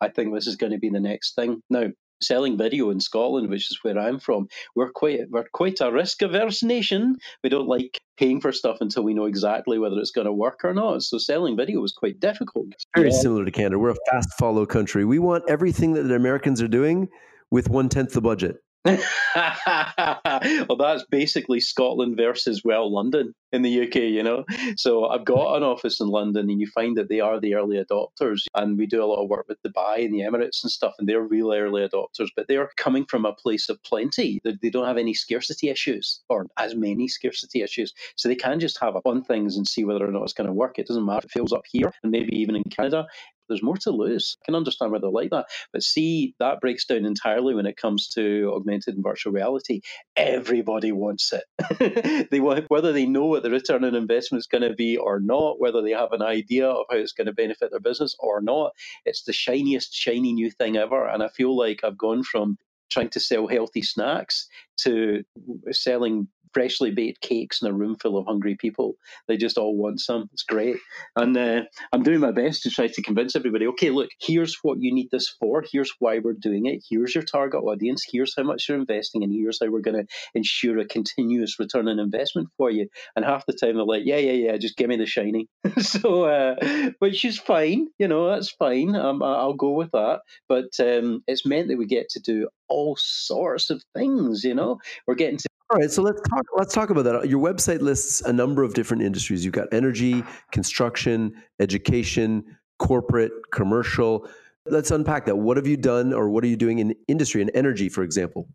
I 0.00 0.08
think 0.08 0.34
this 0.34 0.46
is 0.46 0.56
going 0.56 0.72
to 0.72 0.78
be 0.78 0.90
the 0.90 1.00
next 1.00 1.34
thing. 1.34 1.62
Now, 1.70 1.86
selling 2.22 2.56
video 2.56 2.90
in 2.90 3.00
Scotland, 3.00 3.48
which 3.50 3.70
is 3.70 3.78
where 3.82 3.98
I'm 3.98 4.18
from, 4.18 4.48
we're 4.74 4.92
quite 4.92 5.30
we're 5.30 5.46
quite 5.52 5.80
a 5.80 5.90
risk 5.90 6.22
averse 6.22 6.62
nation. 6.62 7.16
We 7.42 7.50
don't 7.50 7.68
like 7.68 7.98
paying 8.16 8.40
for 8.40 8.52
stuff 8.52 8.78
until 8.80 9.02
we 9.02 9.14
know 9.14 9.24
exactly 9.24 9.78
whether 9.78 9.96
it's 9.98 10.10
going 10.10 10.26
to 10.26 10.32
work 10.32 10.60
or 10.64 10.74
not. 10.74 11.02
So 11.02 11.18
selling 11.18 11.56
video 11.56 11.80
was 11.80 11.92
quite 11.92 12.20
difficult. 12.20 12.66
Very 12.94 13.10
yeah. 13.10 13.18
similar 13.18 13.44
to 13.44 13.50
Canada. 13.50 13.78
We're 13.78 13.90
a 13.90 14.10
fast 14.10 14.34
follow 14.38 14.66
country. 14.66 15.04
We 15.04 15.18
want 15.18 15.44
everything 15.48 15.94
that 15.94 16.02
the 16.04 16.14
Americans 16.14 16.60
are 16.60 16.68
doing 16.68 17.08
with 17.50 17.68
one 17.68 17.88
tenth 17.88 18.12
the 18.12 18.20
budget. 18.20 18.56
well, 18.84 20.76
that's 20.78 21.04
basically 21.10 21.60
Scotland 21.60 22.16
versus 22.16 22.62
well 22.64 22.90
London 22.90 23.34
in 23.52 23.60
the 23.60 23.82
UK, 23.82 23.96
you 23.96 24.22
know. 24.22 24.44
So 24.76 25.06
I've 25.06 25.26
got 25.26 25.56
an 25.56 25.62
office 25.62 26.00
in 26.00 26.08
London, 26.08 26.48
and 26.48 26.60
you 26.60 26.66
find 26.66 26.96
that 26.96 27.10
they 27.10 27.20
are 27.20 27.38
the 27.38 27.56
early 27.56 27.76
adopters, 27.76 28.44
and 28.54 28.78
we 28.78 28.86
do 28.86 29.02
a 29.02 29.06
lot 29.06 29.22
of 29.22 29.28
work 29.28 29.46
with 29.48 29.58
Dubai 29.62 30.04
and 30.04 30.14
the 30.14 30.20
Emirates 30.20 30.62
and 30.62 30.70
stuff, 30.70 30.94
and 30.98 31.06
they're 31.06 31.20
real 31.20 31.52
early 31.52 31.86
adopters. 31.86 32.28
But 32.34 32.48
they're 32.48 32.70
coming 32.78 33.04
from 33.04 33.26
a 33.26 33.34
place 33.34 33.68
of 33.68 33.82
plenty. 33.82 34.40
They 34.44 34.70
don't 34.70 34.86
have 34.86 34.96
any 34.96 35.12
scarcity 35.12 35.68
issues 35.68 36.22
or 36.30 36.46
as 36.56 36.74
many 36.74 37.06
scarcity 37.06 37.60
issues, 37.60 37.92
so 38.16 38.30
they 38.30 38.34
can 38.34 38.60
just 38.60 38.80
have 38.80 38.96
up 38.96 39.06
on 39.06 39.22
things 39.22 39.58
and 39.58 39.68
see 39.68 39.84
whether 39.84 40.08
or 40.08 40.12
not 40.12 40.22
it's 40.22 40.32
going 40.32 40.46
to 40.46 40.54
work. 40.54 40.78
It 40.78 40.86
doesn't 40.86 41.04
matter 41.04 41.18
if 41.18 41.24
it 41.26 41.32
feels 41.32 41.52
up 41.52 41.64
here 41.70 41.92
and 42.02 42.10
maybe 42.10 42.34
even 42.34 42.56
in 42.56 42.64
Canada 42.64 43.06
there's 43.50 43.64
more 43.64 43.78
to 43.78 43.92
lose. 43.92 44.38
I 44.42 44.46
can 44.46 44.56
understand 44.56 44.92
why 44.92 45.00
they're 45.00 45.10
like 45.10 45.30
that. 45.32 45.46
But 45.74 45.84
see, 45.84 46.34
that 46.40 46.62
breaks 46.62 46.86
down 46.86 47.06
entirely 47.06 47.54
when 47.54 47.66
it 47.66 47.78
comes 47.78 48.08
to 48.10 48.52
augmented 48.56 48.96
and 48.96 49.04
virtual 49.04 49.34
reality. 49.34 49.82
Everybody 50.16 50.92
wants 50.92 51.34
it. 51.34 52.28
they 52.32 52.40
want 52.40 52.66
whether 52.70 52.92
they 52.94 53.06
know 53.06 53.26
what 53.26 53.44
the 53.44 53.50
return 53.50 53.84
on 53.84 53.96
investment 53.96 54.40
is 54.40 54.48
going 54.48 54.68
to 54.68 54.74
be 54.74 54.98
or 54.98 55.20
not, 55.20 55.60
whether 55.60 55.82
they 55.82 55.92
have 55.92 56.12
an 56.12 56.22
idea 56.22 56.68
of 56.68 56.86
how 56.90 56.98
it's 56.98 57.14
going 57.14 57.28
to 57.28 57.34
benefit 57.34 57.72
their 57.72 57.80
business 57.80 58.16
or 58.20 58.42
not. 58.42 58.72
It's 59.06 59.24
the 59.24 59.34
shiniest, 59.34 59.94
shiny 59.94 60.34
new 60.34 60.50
thing 60.52 60.78
ever. 60.78 61.08
And 61.08 61.22
I 61.24 61.28
feel 61.30 61.56
like 61.56 61.82
I've 61.84 61.98
gone 61.98 62.24
from 62.24 62.58
trying 62.90 63.10
to 63.10 63.20
sell 63.20 63.48
healthy 63.48 63.82
snacks 63.82 64.48
to 64.78 65.24
selling 65.72 66.28
freshly 66.52 66.90
baked 66.90 67.20
cakes 67.20 67.62
in 67.62 67.68
a 67.68 67.72
room 67.72 67.96
full 67.96 68.18
of 68.18 68.26
hungry 68.26 68.56
people. 68.56 68.94
They 69.28 69.36
just 69.36 69.58
all 69.58 69.76
want 69.76 70.00
some. 70.00 70.28
It's 70.32 70.42
great. 70.42 70.76
And 71.16 71.36
uh, 71.36 71.62
I'm 71.92 72.02
doing 72.02 72.20
my 72.20 72.32
best 72.32 72.62
to 72.62 72.70
try 72.70 72.88
to 72.88 73.02
convince 73.02 73.36
everybody 73.36 73.66
okay, 73.68 73.90
look, 73.90 74.10
here's 74.20 74.58
what 74.62 74.80
you 74.80 74.92
need 74.92 75.08
this 75.10 75.28
for. 75.28 75.64
Here's 75.70 75.92
why 75.98 76.18
we're 76.18 76.32
doing 76.32 76.66
it. 76.66 76.84
Here's 76.88 77.14
your 77.14 77.24
target 77.24 77.62
audience. 77.62 78.04
Here's 78.10 78.34
how 78.36 78.42
much 78.42 78.68
you're 78.68 78.78
investing. 78.78 79.22
And 79.22 79.32
here's 79.32 79.58
how 79.60 79.70
we're 79.70 79.80
going 79.80 80.06
to 80.06 80.12
ensure 80.34 80.78
a 80.78 80.86
continuous 80.86 81.58
return 81.58 81.88
on 81.88 81.98
investment 81.98 82.48
for 82.56 82.70
you. 82.70 82.88
And 83.16 83.24
half 83.24 83.46
the 83.46 83.52
time 83.52 83.76
they're 83.76 83.84
like, 83.84 84.02
yeah, 84.04 84.16
yeah, 84.16 84.32
yeah, 84.32 84.56
just 84.56 84.76
give 84.76 84.88
me 84.88 84.96
the 84.96 85.06
shiny. 85.06 85.48
so, 85.78 86.24
uh, 86.24 86.56
which 86.98 87.24
is 87.24 87.38
fine. 87.38 87.88
You 87.98 88.08
know, 88.08 88.30
that's 88.30 88.50
fine. 88.50 88.96
Um, 88.96 89.22
I'll 89.22 89.54
go 89.54 89.70
with 89.70 89.90
that. 89.92 90.20
But 90.48 90.78
um, 90.80 91.22
it's 91.26 91.46
meant 91.46 91.68
that 91.68 91.78
we 91.78 91.86
get 91.86 92.08
to 92.10 92.20
do 92.20 92.48
all 92.68 92.96
sorts 92.98 93.70
of 93.70 93.82
things. 93.94 94.44
You 94.44 94.54
know, 94.54 94.78
we're 95.06 95.14
getting 95.14 95.38
to 95.38 95.48
all 95.70 95.78
right, 95.78 95.90
so 95.90 96.02
let's 96.02 96.20
talk. 96.28 96.44
Let's 96.56 96.74
talk 96.74 96.90
about 96.90 97.04
that. 97.04 97.28
Your 97.28 97.40
website 97.40 97.80
lists 97.80 98.20
a 98.22 98.32
number 98.32 98.62
of 98.62 98.74
different 98.74 99.02
industries. 99.04 99.44
You've 99.44 99.54
got 99.54 99.68
energy, 99.72 100.24
construction, 100.50 101.32
education, 101.60 102.44
corporate, 102.78 103.32
commercial. 103.52 104.28
Let's 104.66 104.90
unpack 104.90 105.26
that. 105.26 105.36
What 105.36 105.56
have 105.56 105.68
you 105.68 105.76
done, 105.76 106.12
or 106.12 106.28
what 106.28 106.42
are 106.42 106.48
you 106.48 106.56
doing 106.56 106.80
in 106.80 106.94
industry 107.06 107.40
and 107.40 107.50
energy, 107.54 107.88
for 107.88 108.02
example? 108.02 108.48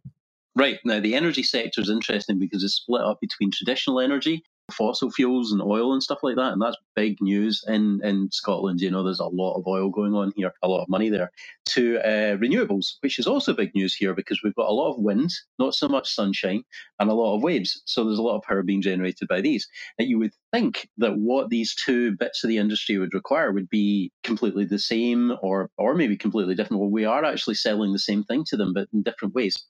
Right 0.58 0.80
now, 0.84 1.00
the 1.00 1.16
energy 1.16 1.44
sector 1.44 1.82
is 1.82 1.90
interesting 1.90 2.38
because 2.38 2.64
it's 2.64 2.76
split 2.76 3.02
up 3.02 3.20
between 3.22 3.52
traditional 3.52 4.00
energy 4.02 4.44
fossil 4.72 5.12
fuels 5.12 5.52
and 5.52 5.62
oil 5.62 5.94
and 5.94 6.02
stuff 6.02 6.20
like 6.24 6.36
that. 6.36 6.54
And 6.54 6.62
that's 6.62 6.78
big 6.96 7.18
news 7.22 7.64
in, 7.68 8.02
in 8.04 8.30
Scotland. 8.32 8.82
You 8.82 8.92
know, 8.92 9.04
there's 9.04 9.20
a 9.20 9.26
lot 9.26 9.56
of 9.56 9.68
oil 9.68 9.90
going 9.90 10.14
on 10.14 10.34
here, 10.36 10.54
a 10.64 10.68
lot 10.68 10.82
of 10.82 10.90
money 10.90 11.10
there, 11.10 11.32
to 11.68 12.00
uh, 12.00 12.38
renewables, 12.38 12.96
which 13.02 13.20
is 13.20 13.28
also 13.28 13.54
big 13.54 13.74
news 13.76 13.96
here 13.96 14.14
because 14.14 14.42
we've 14.44 14.56
got 14.56 14.70
a 14.70 14.74
lot 14.74 14.92
of 14.92 15.00
wind, 15.00 15.32
not 15.60 15.74
so 15.74 15.88
much 15.88 16.14
sunshine, 16.14 16.64
and 17.00 17.10
a 17.10 17.14
lot 17.14 17.36
of 17.36 17.44
waves. 17.44 17.82
So 17.86 18.04
there's 18.04 18.20
a 18.20 18.24
lot 18.24 18.38
of 18.38 18.44
power 18.44 18.64
being 18.64 18.82
generated 18.82 19.28
by 19.28 19.42
these. 19.42 19.68
And 20.00 20.10
you 20.10 20.18
would 20.20 20.34
think 20.56 20.88
that 20.98 21.18
what 21.18 21.50
these 21.50 21.76
two 21.76 22.16
bits 22.16 22.44
of 22.44 22.48
the 22.48 22.58
industry 22.58 22.98
would 22.98 23.14
require 23.14 23.52
would 23.52 23.70
be 23.70 24.12
completely 24.24 24.64
the 24.64 24.80
same 24.80 25.34
or, 25.42 25.70
or 25.78 25.94
maybe 25.94 26.16
completely 26.16 26.56
different. 26.56 26.80
Well, 26.80 26.90
we 26.90 27.06
are 27.06 27.26
actually 27.26 27.56
selling 27.56 27.92
the 27.92 28.00
same 28.00 28.24
thing 28.24 28.46
to 28.46 28.58
them, 28.58 28.74
but 28.74 28.88
in 28.94 29.04
different 29.04 29.36
ways. 29.36 29.66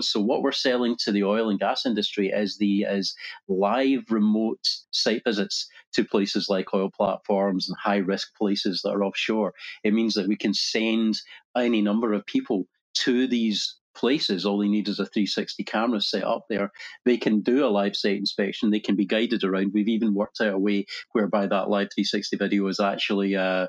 So 0.00 0.20
what 0.20 0.42
we're 0.42 0.52
selling 0.52 0.96
to 1.00 1.12
the 1.12 1.24
oil 1.24 1.50
and 1.50 1.58
gas 1.58 1.84
industry 1.84 2.28
is 2.28 2.56
the 2.56 2.82
is 2.82 3.14
live 3.48 4.04
remote 4.10 4.60
site 4.90 5.22
visits 5.24 5.68
to 5.94 6.04
places 6.04 6.48
like 6.48 6.72
oil 6.72 6.90
platforms 6.90 7.68
and 7.68 7.76
high 7.78 7.98
risk 7.98 8.34
places 8.36 8.80
that 8.82 8.90
are 8.90 9.04
offshore. 9.04 9.52
It 9.84 9.92
means 9.92 10.14
that 10.14 10.28
we 10.28 10.36
can 10.36 10.54
send 10.54 11.18
any 11.56 11.82
number 11.82 12.12
of 12.12 12.24
people 12.26 12.66
to 13.04 13.26
these 13.26 13.76
places. 13.96 14.46
All 14.46 14.58
they 14.58 14.68
need 14.68 14.88
is 14.88 15.00
a 15.00 15.06
360 15.06 15.64
camera 15.64 16.00
set 16.00 16.24
up 16.24 16.46
there. 16.50 16.72
They 17.04 17.18
can 17.18 17.40
do 17.40 17.66
a 17.66 17.68
live 17.68 17.96
site 17.96 18.18
inspection. 18.18 18.70
They 18.70 18.80
can 18.80 18.96
be 18.96 19.06
guided 19.06 19.44
around. 19.44 19.72
We've 19.74 19.88
even 19.88 20.14
worked 20.14 20.40
out 20.40 20.54
a 20.54 20.58
way 20.58 20.86
whereby 21.12 21.48
that 21.48 21.70
live 21.70 21.88
360 21.94 22.36
video 22.36 22.68
is 22.68 22.80
actually 22.80 23.36
uh, 23.36 23.66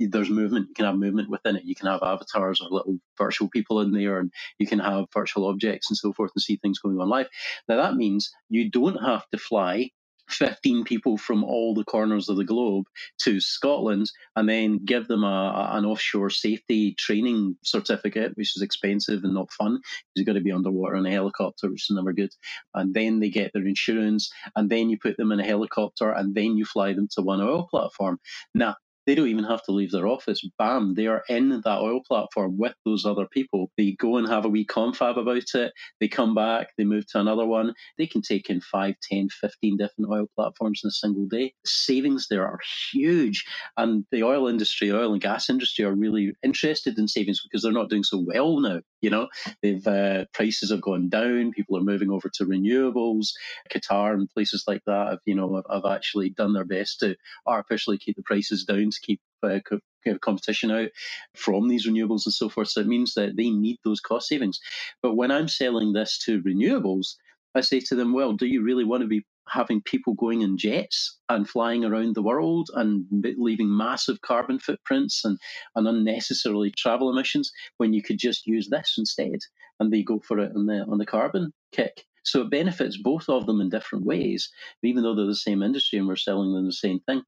there's 0.00 0.30
movement. 0.30 0.68
You 0.68 0.74
can 0.74 0.86
have 0.86 0.96
movement 0.96 1.30
within 1.30 1.56
it. 1.56 1.64
You 1.64 1.74
can 1.74 1.88
have 1.88 2.02
avatars 2.02 2.60
or 2.60 2.68
little 2.70 2.98
virtual 3.18 3.48
people 3.48 3.80
in 3.80 3.92
there, 3.92 4.18
and 4.18 4.32
you 4.58 4.66
can 4.66 4.78
have 4.80 5.06
virtual 5.14 5.46
objects 5.48 5.90
and 5.90 5.96
so 5.96 6.12
forth 6.12 6.32
and 6.34 6.42
see 6.42 6.56
things 6.56 6.80
going 6.80 7.00
on 7.00 7.08
live. 7.08 7.28
Now 7.68 7.76
that 7.76 7.96
means 7.96 8.32
you 8.50 8.70
don't 8.70 9.02
have 9.02 9.28
to 9.30 9.38
fly 9.38 9.90
15 10.28 10.84
people 10.84 11.16
from 11.16 11.44
all 11.44 11.74
the 11.74 11.84
corners 11.84 12.28
of 12.28 12.36
the 12.36 12.44
globe 12.44 12.86
to 13.22 13.40
Scotland 13.40 14.10
and 14.34 14.48
then 14.48 14.78
give 14.84 15.08
them 15.08 15.24
a, 15.24 15.70
an 15.72 15.84
offshore 15.84 16.30
safety 16.30 16.94
training 16.94 17.56
certificate, 17.64 18.32
which 18.36 18.56
is 18.56 18.62
expensive 18.62 19.24
and 19.24 19.34
not 19.34 19.52
fun 19.52 19.80
you've 20.16 20.26
got 20.26 20.32
to 20.34 20.40
be 20.40 20.52
underwater 20.52 20.96
in 20.96 21.06
a 21.06 21.10
helicopter, 21.10 21.70
which 21.70 21.90
is 21.90 21.94
never 21.94 22.12
good. 22.12 22.30
And 22.74 22.94
then 22.94 23.20
they 23.20 23.30
get 23.30 23.52
their 23.52 23.66
insurance, 23.66 24.30
and 24.56 24.70
then 24.70 24.90
you 24.90 24.98
put 24.98 25.16
them 25.16 25.32
in 25.32 25.40
a 25.40 25.46
helicopter, 25.46 26.10
and 26.10 26.34
then 26.34 26.56
you 26.56 26.64
fly 26.64 26.92
them 26.92 27.08
to 27.12 27.22
one 27.22 27.40
oil 27.40 27.68
platform. 27.70 28.18
Now, 28.54 28.76
they 29.06 29.14
don't 29.14 29.28
even 29.28 29.44
have 29.44 29.62
to 29.64 29.72
leave 29.72 29.92
their 29.92 30.06
office. 30.06 30.46
Bam, 30.58 30.94
they 30.94 31.06
are 31.06 31.22
in 31.28 31.60
that 31.64 31.78
oil 31.78 32.00
platform 32.06 32.58
with 32.58 32.74
those 32.84 33.04
other 33.04 33.26
people. 33.26 33.70
They 33.76 33.92
go 33.92 34.16
and 34.16 34.28
have 34.28 34.44
a 34.44 34.48
wee 34.48 34.64
confab 34.64 35.16
about 35.18 35.54
it. 35.54 35.72
They 36.00 36.08
come 36.08 36.34
back, 36.34 36.68
they 36.76 36.84
move 36.84 37.06
to 37.08 37.20
another 37.20 37.46
one. 37.46 37.74
They 37.98 38.06
can 38.06 38.22
take 38.22 38.50
in 38.50 38.60
5, 38.60 38.94
10, 39.02 39.28
15 39.28 39.76
different 39.76 40.10
oil 40.10 40.26
platforms 40.34 40.80
in 40.82 40.88
a 40.88 40.90
single 40.90 41.26
day. 41.26 41.54
Savings 41.64 42.26
there 42.28 42.46
are 42.46 42.58
huge. 42.92 43.44
And 43.76 44.04
the 44.10 44.22
oil 44.22 44.48
industry, 44.48 44.90
oil 44.90 45.12
and 45.12 45.22
gas 45.22 45.48
industry 45.48 45.84
are 45.84 45.94
really 45.94 46.32
interested 46.42 46.98
in 46.98 47.08
savings 47.08 47.42
because 47.42 47.62
they're 47.62 47.72
not 47.72 47.90
doing 47.90 48.04
so 48.04 48.18
well 48.26 48.60
now. 48.60 48.80
You 49.02 49.10
know, 49.10 49.28
they've 49.62 49.86
uh, 49.86 50.24
prices 50.32 50.70
have 50.70 50.80
gone 50.80 51.08
down. 51.08 51.52
People 51.52 51.76
are 51.76 51.82
moving 51.82 52.10
over 52.10 52.28
to 52.34 52.44
renewables. 52.46 53.28
Qatar 53.70 54.14
and 54.14 54.28
places 54.28 54.64
like 54.66 54.82
that 54.86 55.08
have, 55.10 55.18
you 55.26 55.34
know, 55.34 55.56
have, 55.56 55.66
have 55.70 55.92
actually 55.92 56.30
done 56.30 56.52
their 56.54 56.64
best 56.64 57.00
to 57.00 57.16
artificially 57.46 57.98
keep 57.98 58.16
the 58.16 58.22
prices 58.22 58.64
down 58.64 58.90
to 58.90 59.00
keep 59.02 59.20
uh, 59.42 59.60
co- 59.68 59.80
competition 60.20 60.70
out 60.70 60.88
from 61.34 61.68
these 61.68 61.86
renewables 61.86 62.24
and 62.26 62.34
so 62.34 62.48
forth. 62.48 62.68
So 62.68 62.80
it 62.80 62.86
means 62.86 63.14
that 63.14 63.36
they 63.36 63.50
need 63.50 63.78
those 63.84 64.00
cost 64.00 64.28
savings. 64.28 64.58
But 65.02 65.14
when 65.14 65.30
I'm 65.30 65.48
selling 65.48 65.92
this 65.92 66.18
to 66.24 66.42
renewables, 66.42 67.14
I 67.54 67.60
say 67.60 67.80
to 67.80 67.94
them, 67.94 68.12
well, 68.12 68.32
do 68.32 68.46
you 68.46 68.62
really 68.62 68.84
want 68.84 69.02
to 69.02 69.08
be 69.08 69.24
having 69.48 69.80
people 69.82 70.14
going 70.14 70.42
in 70.42 70.58
jets 70.58 71.18
and 71.28 71.48
flying 71.48 71.84
around 71.84 72.14
the 72.14 72.22
world 72.22 72.68
and 72.74 73.04
leaving 73.38 73.74
massive 73.74 74.20
carbon 74.20 74.58
footprints 74.58 75.24
and, 75.24 75.38
and 75.74 75.86
unnecessarily 75.86 76.72
travel 76.76 77.10
emissions 77.10 77.52
when 77.78 77.92
you 77.92 78.02
could 78.02 78.18
just 78.18 78.46
use 78.46 78.68
this 78.68 78.94
instead 78.98 79.38
and 79.80 79.92
they 79.92 80.02
go 80.02 80.18
for 80.18 80.38
it 80.38 80.52
on 80.54 80.66
the 80.66 80.84
on 80.88 80.98
the 80.98 81.06
carbon 81.06 81.52
kick. 81.72 82.04
So 82.24 82.42
it 82.42 82.50
benefits 82.50 82.96
both 83.00 83.28
of 83.28 83.46
them 83.46 83.60
in 83.60 83.68
different 83.68 84.04
ways, 84.04 84.50
even 84.82 85.02
though 85.02 85.14
they're 85.14 85.26
the 85.26 85.34
same 85.34 85.62
industry 85.62 85.98
and 85.98 86.08
we're 86.08 86.16
selling 86.16 86.52
them 86.52 86.66
the 86.66 86.72
same 86.72 86.98
thing. 87.00 87.22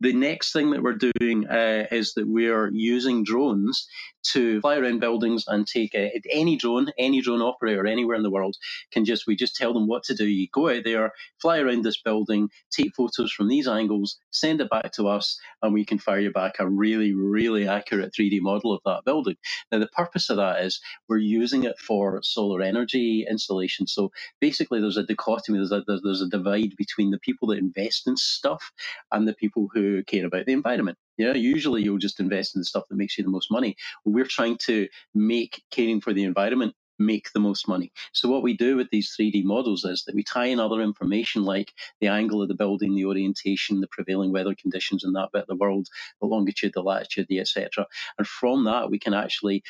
The 0.00 0.12
next 0.12 0.52
thing 0.52 0.70
that 0.70 0.82
we're 0.82 0.98
doing 1.18 1.48
uh, 1.48 1.86
is 1.90 2.14
that 2.14 2.28
we're 2.28 2.70
using 2.72 3.24
drones 3.24 3.88
to 4.24 4.60
fly 4.60 4.76
around 4.76 5.00
buildings 5.00 5.44
and 5.46 5.66
take 5.66 5.94
a, 5.94 6.20
any 6.30 6.56
drone, 6.56 6.88
any 6.98 7.20
drone 7.20 7.42
operator 7.42 7.86
anywhere 7.86 8.16
in 8.16 8.22
the 8.22 8.30
world 8.30 8.56
can 8.92 9.04
just, 9.04 9.26
we 9.26 9.36
just 9.36 9.56
tell 9.56 9.72
them 9.72 9.86
what 9.86 10.02
to 10.04 10.14
do. 10.14 10.26
You 10.26 10.48
go 10.52 10.68
out 10.68 10.84
there, 10.84 11.12
fly 11.40 11.58
around 11.58 11.84
this 11.84 12.00
building, 12.00 12.48
take 12.70 12.94
photos 12.94 13.32
from 13.32 13.48
these 13.48 13.68
angles, 13.68 14.18
send 14.30 14.60
it 14.60 14.70
back 14.70 14.92
to 14.92 15.08
us, 15.08 15.38
and 15.62 15.72
we 15.72 15.84
can 15.84 15.98
fire 15.98 16.20
you 16.20 16.32
back 16.32 16.54
a 16.58 16.68
really, 16.68 17.12
really 17.12 17.68
accurate 17.68 18.12
3D 18.12 18.40
model 18.40 18.72
of 18.72 18.80
that 18.84 19.04
building. 19.04 19.36
Now, 19.70 19.78
the 19.78 19.88
purpose 19.88 20.30
of 20.30 20.36
that 20.36 20.62
is 20.62 20.80
we're 21.08 21.18
using 21.18 21.64
it 21.64 21.78
for 21.78 22.20
solar 22.22 22.62
energy 22.62 23.26
installation. 23.28 23.86
So 23.86 24.10
basically, 24.40 24.80
there's 24.80 24.96
a 24.96 25.04
dichotomy, 25.04 25.58
there's 25.58 25.72
a, 25.72 25.84
there's 25.86 26.22
a 26.22 26.28
divide 26.28 26.74
between 26.76 27.10
the 27.10 27.18
people 27.18 27.48
that 27.48 27.58
invest 27.58 28.06
in 28.06 28.16
stuff 28.16 28.72
and 29.12 29.28
the 29.28 29.34
people 29.34 29.68
who 29.72 30.02
care 30.04 30.26
about 30.26 30.46
the 30.46 30.52
environment. 30.52 30.98
Yeah, 31.16 31.34
usually 31.34 31.82
you'll 31.82 31.98
just 31.98 32.20
invest 32.20 32.56
in 32.56 32.60
the 32.60 32.64
stuff 32.64 32.84
that 32.88 32.96
makes 32.96 33.16
you 33.18 33.24
the 33.24 33.30
most 33.30 33.50
money. 33.50 33.76
We're 34.04 34.26
trying 34.26 34.58
to 34.66 34.88
make 35.14 35.62
caring 35.70 36.00
for 36.00 36.12
the 36.12 36.24
environment 36.24 36.74
make 36.98 37.32
the 37.32 37.40
most 37.40 37.66
money. 37.68 37.92
So 38.12 38.28
what 38.28 38.42
we 38.42 38.56
do 38.56 38.76
with 38.76 38.88
these 38.90 39.14
3D 39.18 39.44
models 39.44 39.84
is 39.84 40.04
that 40.04 40.14
we 40.14 40.22
tie 40.22 40.46
in 40.46 40.60
other 40.60 40.80
information 40.80 41.42
like 41.44 41.72
the 42.00 42.08
angle 42.08 42.40
of 42.42 42.48
the 42.48 42.54
building, 42.54 42.94
the 42.94 43.06
orientation, 43.06 43.80
the 43.80 43.88
prevailing 43.88 44.32
weather 44.32 44.54
conditions 44.54 45.04
in 45.04 45.12
that 45.14 45.30
bit 45.32 45.42
of 45.42 45.48
the 45.48 45.56
world, 45.56 45.88
the 46.20 46.26
longitude, 46.28 46.72
the 46.74 46.82
latitude, 46.82 47.26
the 47.28 47.40
etc. 47.40 47.86
And 48.18 48.26
from 48.26 48.64
that 48.64 48.90
we 48.90 48.98
can 48.98 49.14
actually 49.14 49.62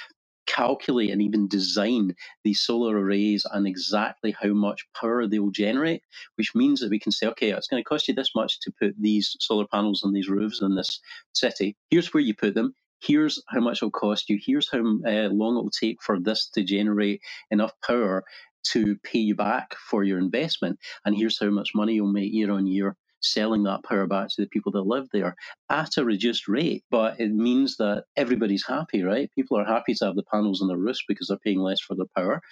calculate 0.46 1.10
and 1.10 1.22
even 1.22 1.48
design 1.48 2.14
these 2.44 2.60
solar 2.60 2.96
arrays 2.98 3.46
and 3.52 3.66
exactly 3.66 4.34
how 4.40 4.52
much 4.52 4.86
power 4.98 5.26
they 5.26 5.38
will 5.38 5.50
generate, 5.50 6.02
which 6.36 6.54
means 6.54 6.80
that 6.80 6.90
we 6.90 6.98
can 6.98 7.12
say, 7.12 7.26
okay, 7.28 7.50
it's 7.50 7.68
going 7.68 7.82
to 7.82 7.88
cost 7.88 8.08
you 8.08 8.14
this 8.14 8.34
much 8.34 8.60
to 8.60 8.72
put 8.80 8.94
these 9.00 9.36
solar 9.40 9.66
panels 9.66 10.02
on 10.04 10.12
these 10.12 10.28
roofs 10.28 10.62
in 10.62 10.74
this 10.74 11.00
city. 11.32 11.76
Here's 11.90 12.12
where 12.12 12.22
you 12.22 12.34
put 12.34 12.54
them. 12.54 12.74
Here's 13.00 13.42
how 13.48 13.60
much 13.60 13.78
it'll 13.78 13.90
cost 13.90 14.30
you. 14.30 14.38
Here's 14.42 14.70
how 14.70 14.78
uh, 14.80 15.28
long 15.28 15.56
it 15.56 15.62
will 15.62 15.70
take 15.70 16.02
for 16.02 16.18
this 16.18 16.48
to 16.54 16.62
generate 16.62 17.20
enough 17.50 17.72
power 17.86 18.24
to 18.72 18.96
pay 19.04 19.18
you 19.18 19.34
back 19.34 19.74
for 19.90 20.04
your 20.04 20.18
investment. 20.18 20.78
And 21.04 21.16
here's 21.16 21.38
how 21.38 21.50
much 21.50 21.70
money 21.74 21.94
you'll 21.94 22.12
make 22.12 22.32
year 22.32 22.50
on 22.50 22.66
year 22.66 22.96
selling 23.24 23.64
that 23.64 23.84
power 23.84 24.06
back 24.06 24.28
to 24.30 24.42
the 24.42 24.48
people 24.48 24.72
that 24.72 24.82
live 24.86 25.08
there 25.12 25.36
at 25.70 25.96
a 25.98 26.04
reduced 26.04 26.48
rate. 26.48 26.84
But 26.90 27.20
it 27.20 27.32
means 27.32 27.76
that 27.78 28.04
everybody's 28.16 28.66
happy, 28.66 29.02
right? 29.02 29.30
People 29.36 29.58
are 29.58 29.64
happy 29.66 29.94
to 29.94 30.06
have 30.06 30.16
the 30.16 30.24
panels 30.32 30.62
on 30.62 30.68
their 30.68 30.78
roofs 30.78 31.04
because 31.08 31.28
they're 31.28 31.38
paying 31.38 31.60
less 31.60 31.80
for 31.80 31.96
their 31.96 32.06
power. 32.16 32.42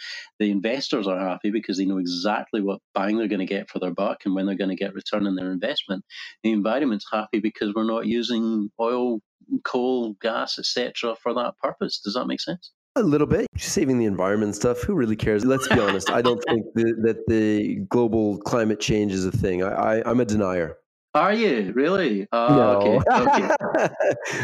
The 0.40 0.50
investors 0.50 1.08
are 1.08 1.18
happy 1.20 1.50
because 1.50 1.78
they 1.78 1.86
know 1.86 1.98
exactly 1.98 2.62
what 2.62 2.80
bang 2.94 3.18
they're 3.18 3.28
going 3.28 3.40
to 3.40 3.46
get 3.46 3.70
for 3.70 3.80
their 3.80 3.94
buck 3.94 4.20
and 4.26 4.34
when 4.34 4.46
they're 4.46 4.56
going 4.56 4.70
to 4.70 4.76
get 4.76 4.94
return 4.94 5.26
on 5.26 5.36
their 5.36 5.52
investment. 5.52 6.04
The 6.44 6.52
environment's 6.52 7.06
happy 7.12 7.40
because 7.40 7.74
we're 7.74 7.84
not 7.84 8.06
using 8.06 8.70
oil, 8.80 9.20
coal, 9.64 10.14
gas, 10.22 10.58
etc. 10.58 11.16
for 11.22 11.34
that 11.34 11.54
purpose. 11.62 12.00
Does 12.00 12.14
that 12.14 12.26
make 12.26 12.40
sense? 12.42 12.72
A 12.94 13.02
little 13.02 13.26
bit. 13.26 13.46
Saving 13.56 13.98
the 13.98 14.04
environment 14.04 14.54
stuff. 14.54 14.82
Who 14.82 14.94
really 14.94 15.16
cares? 15.16 15.44
Let's 15.46 15.66
be 15.66 15.80
honest. 15.80 16.10
I 16.10 16.20
don't 16.20 16.42
think 16.46 16.66
the, 16.74 16.94
that 17.02 17.26
the 17.26 17.76
global 17.88 18.38
climate 18.38 18.80
change 18.80 19.12
is 19.12 19.24
a 19.24 19.32
thing. 19.32 19.62
I, 19.62 20.00
I, 20.00 20.10
am 20.10 20.20
a 20.20 20.26
denier. 20.26 20.76
Are 21.14 21.32
you 21.32 21.72
really? 21.74 22.28
Uh, 22.32 22.54
no. 22.54 23.02
Okay. 23.10 23.50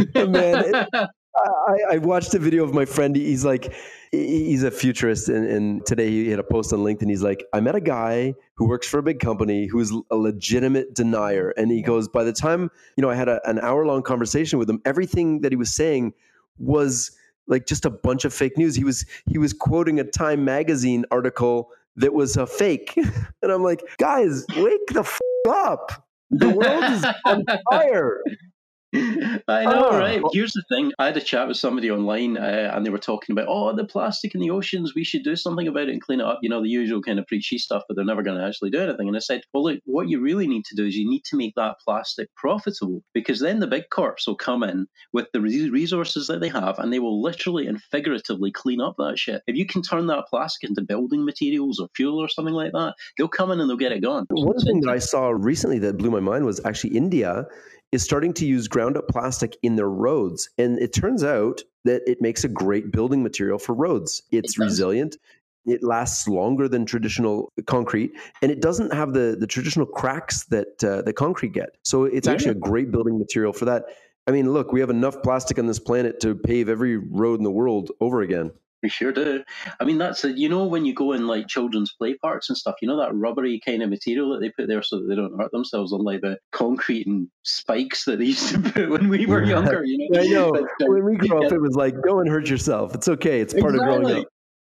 okay. 0.00 0.26
Man, 0.26 0.64
it, 0.64 0.88
I, 0.94 1.94
I, 1.94 1.98
watched 1.98 2.34
a 2.34 2.38
video 2.38 2.64
of 2.64 2.72
my 2.72 2.84
friend. 2.84 3.14
He's 3.14 3.44
like, 3.44 3.74
he's 4.12 4.62
a 4.62 4.70
futurist, 4.70 5.28
and, 5.28 5.46
and, 5.46 5.86
today 5.86 6.08
he 6.08 6.30
had 6.30 6.38
a 6.38 6.42
post 6.44 6.72
on 6.72 6.80
LinkedIn. 6.80 7.08
He's 7.08 7.22
like, 7.22 7.44
I 7.52 7.60
met 7.60 7.74
a 7.74 7.80
guy 7.80 8.34
who 8.54 8.66
works 8.66 8.88
for 8.88 8.98
a 8.98 9.02
big 9.02 9.20
company 9.20 9.66
who's 9.66 9.92
a 10.10 10.16
legitimate 10.16 10.94
denier, 10.94 11.50
and 11.50 11.70
he 11.70 11.82
goes, 11.82 12.08
by 12.08 12.24
the 12.24 12.32
time 12.32 12.70
you 12.96 13.02
know, 13.02 13.10
I 13.10 13.14
had 13.14 13.28
a, 13.28 13.40
an 13.48 13.58
hour 13.60 13.86
long 13.86 14.02
conversation 14.02 14.58
with 14.58 14.68
him. 14.68 14.80
Everything 14.84 15.42
that 15.42 15.52
he 15.52 15.56
was 15.56 15.74
saying 15.74 16.14
was 16.58 17.12
like 17.48 17.66
just 17.66 17.84
a 17.84 17.90
bunch 17.90 18.24
of 18.24 18.32
fake 18.32 18.56
news. 18.56 18.76
He 18.76 18.84
was 18.84 19.04
he 19.26 19.38
was 19.38 19.52
quoting 19.52 19.98
a 20.00 20.04
Time 20.04 20.44
magazine 20.44 21.04
article 21.10 21.70
that 21.96 22.14
was 22.14 22.36
a 22.36 22.46
fake, 22.46 22.94
and 23.42 23.50
I'm 23.52 23.62
like, 23.62 23.82
guys, 23.98 24.44
wake 24.56 24.86
the 24.88 25.00
f- 25.00 25.18
up! 25.48 26.06
The 26.30 26.50
world 26.50 26.84
is 26.84 27.04
on 27.24 27.44
fire. 27.70 28.22
I 28.94 29.64
know, 29.64 29.90
oh. 29.90 29.98
right? 29.98 30.22
Here's 30.32 30.52
the 30.52 30.62
thing. 30.70 30.92
I 30.98 31.06
had 31.06 31.16
a 31.16 31.20
chat 31.20 31.46
with 31.46 31.58
somebody 31.58 31.90
online 31.90 32.38
uh, 32.38 32.72
and 32.74 32.86
they 32.86 32.90
were 32.90 32.98
talking 32.98 33.34
about, 33.34 33.46
oh, 33.48 33.74
the 33.74 33.84
plastic 33.84 34.34
in 34.34 34.40
the 34.40 34.50
oceans, 34.50 34.94
we 34.94 35.04
should 35.04 35.22
do 35.24 35.36
something 35.36 35.68
about 35.68 35.88
it 35.88 35.92
and 35.92 36.00
clean 36.00 36.20
it 36.20 36.26
up. 36.26 36.38
You 36.42 36.48
know, 36.48 36.62
the 36.62 36.70
usual 36.70 37.02
kind 37.02 37.18
of 37.18 37.26
preachy 37.26 37.58
stuff, 37.58 37.82
but 37.86 37.96
they're 37.96 38.04
never 38.04 38.22
going 38.22 38.38
to 38.38 38.46
actually 38.46 38.70
do 38.70 38.80
anything. 38.80 39.08
And 39.08 39.16
I 39.16 39.20
said, 39.20 39.42
well, 39.52 39.64
look, 39.64 39.80
what 39.84 40.08
you 40.08 40.20
really 40.20 40.46
need 40.46 40.64
to 40.66 40.74
do 40.74 40.86
is 40.86 40.96
you 40.96 41.08
need 41.08 41.24
to 41.26 41.36
make 41.36 41.54
that 41.56 41.76
plastic 41.84 42.34
profitable 42.34 43.02
because 43.12 43.40
then 43.40 43.60
the 43.60 43.66
big 43.66 43.90
corps 43.90 44.16
will 44.26 44.36
come 44.36 44.62
in 44.62 44.86
with 45.12 45.26
the 45.32 45.40
resources 45.40 46.26
that 46.28 46.40
they 46.40 46.48
have 46.48 46.78
and 46.78 46.90
they 46.90 46.98
will 46.98 47.20
literally 47.20 47.66
and 47.66 47.82
figuratively 47.82 48.50
clean 48.50 48.80
up 48.80 48.94
that 48.98 49.18
shit. 49.18 49.42
If 49.46 49.56
you 49.56 49.66
can 49.66 49.82
turn 49.82 50.06
that 50.06 50.24
plastic 50.30 50.70
into 50.70 50.80
building 50.80 51.26
materials 51.26 51.78
or 51.78 51.88
fuel 51.94 52.18
or 52.18 52.28
something 52.28 52.54
like 52.54 52.72
that, 52.72 52.94
they'll 53.18 53.28
come 53.28 53.50
in 53.50 53.60
and 53.60 53.68
they'll 53.68 53.76
get 53.76 53.92
it 53.92 54.02
gone. 54.02 54.24
One 54.30 54.58
thing 54.60 54.80
that 54.80 54.90
I 54.90 54.98
saw 54.98 55.28
recently 55.28 55.78
that 55.80 55.98
blew 55.98 56.10
my 56.10 56.20
mind 56.20 56.46
was 56.46 56.60
actually 56.64 56.96
India 56.96 57.46
is 57.92 58.02
starting 58.02 58.32
to 58.34 58.46
use 58.46 58.68
ground 58.68 58.96
up 58.96 59.08
plastic 59.08 59.56
in 59.62 59.76
their 59.76 59.88
roads. 59.88 60.50
And 60.58 60.78
it 60.78 60.92
turns 60.92 61.24
out 61.24 61.62
that 61.84 62.02
it 62.06 62.20
makes 62.20 62.44
a 62.44 62.48
great 62.48 62.90
building 62.90 63.22
material 63.22 63.58
for 63.58 63.74
roads. 63.74 64.22
It's 64.30 64.58
it 64.58 64.62
resilient. 64.62 65.16
It 65.66 65.82
lasts 65.82 66.26
longer 66.28 66.68
than 66.68 66.86
traditional 66.86 67.52
concrete, 67.66 68.12
and 68.40 68.50
it 68.50 68.62
doesn't 68.62 68.92
have 68.92 69.12
the, 69.12 69.36
the 69.38 69.46
traditional 69.46 69.84
cracks 69.84 70.44
that 70.46 70.82
uh, 70.82 71.02
the 71.02 71.12
concrete 71.12 71.52
get. 71.52 71.76
So 71.82 72.04
it's 72.04 72.26
yeah. 72.26 72.32
actually 72.32 72.52
a 72.52 72.54
great 72.54 72.90
building 72.90 73.18
material 73.18 73.52
for 73.52 73.66
that. 73.66 73.84
I 74.26 74.30
mean, 74.30 74.52
look, 74.52 74.72
we 74.72 74.80
have 74.80 74.90
enough 74.90 75.22
plastic 75.22 75.58
on 75.58 75.66
this 75.66 75.78
planet 75.78 76.20
to 76.20 76.34
pave 76.34 76.68
every 76.68 76.96
road 76.96 77.40
in 77.40 77.44
the 77.44 77.50
world 77.50 77.90
over 78.00 78.22
again. 78.22 78.50
We 78.82 78.88
sure 78.88 79.12
do. 79.12 79.42
I 79.80 79.84
mean, 79.84 79.98
that's 79.98 80.24
a, 80.24 80.30
you 80.30 80.48
know 80.48 80.64
when 80.66 80.84
you 80.84 80.94
go 80.94 81.12
in 81.12 81.26
like 81.26 81.48
children's 81.48 81.92
play 81.92 82.14
parks 82.14 82.48
and 82.48 82.56
stuff, 82.56 82.76
you 82.80 82.86
know 82.86 82.98
that 82.98 83.14
rubbery 83.14 83.60
kind 83.64 83.82
of 83.82 83.90
material 83.90 84.30
that 84.30 84.40
they 84.40 84.50
put 84.50 84.68
there 84.68 84.82
so 84.82 85.00
that 85.00 85.08
they 85.08 85.16
don't 85.16 85.36
hurt 85.36 85.50
themselves, 85.50 85.92
unlike 85.92 86.20
the 86.20 86.38
concrete 86.52 87.06
and 87.06 87.28
spikes 87.42 88.04
that 88.04 88.20
they 88.20 88.26
used 88.26 88.50
to 88.50 88.60
put 88.72 88.88
when 88.88 89.08
we 89.08 89.26
were 89.26 89.44
younger. 89.44 89.84
You 89.84 90.08
know, 90.10 90.20
I 90.20 90.26
know. 90.26 90.52
But, 90.52 90.62
uh, 90.62 90.90
when 90.90 91.04
we 91.04 91.16
grew 91.16 91.44
up, 91.44 91.52
it 91.52 91.60
was 91.60 91.74
like 91.74 91.94
go 92.02 92.20
and 92.20 92.28
hurt 92.28 92.48
yourself. 92.48 92.94
It's 92.94 93.08
okay. 93.08 93.40
It's 93.40 93.52
part 93.52 93.74
exactly. 93.74 93.96
of 93.96 94.02
growing 94.02 94.20
up. 94.20 94.28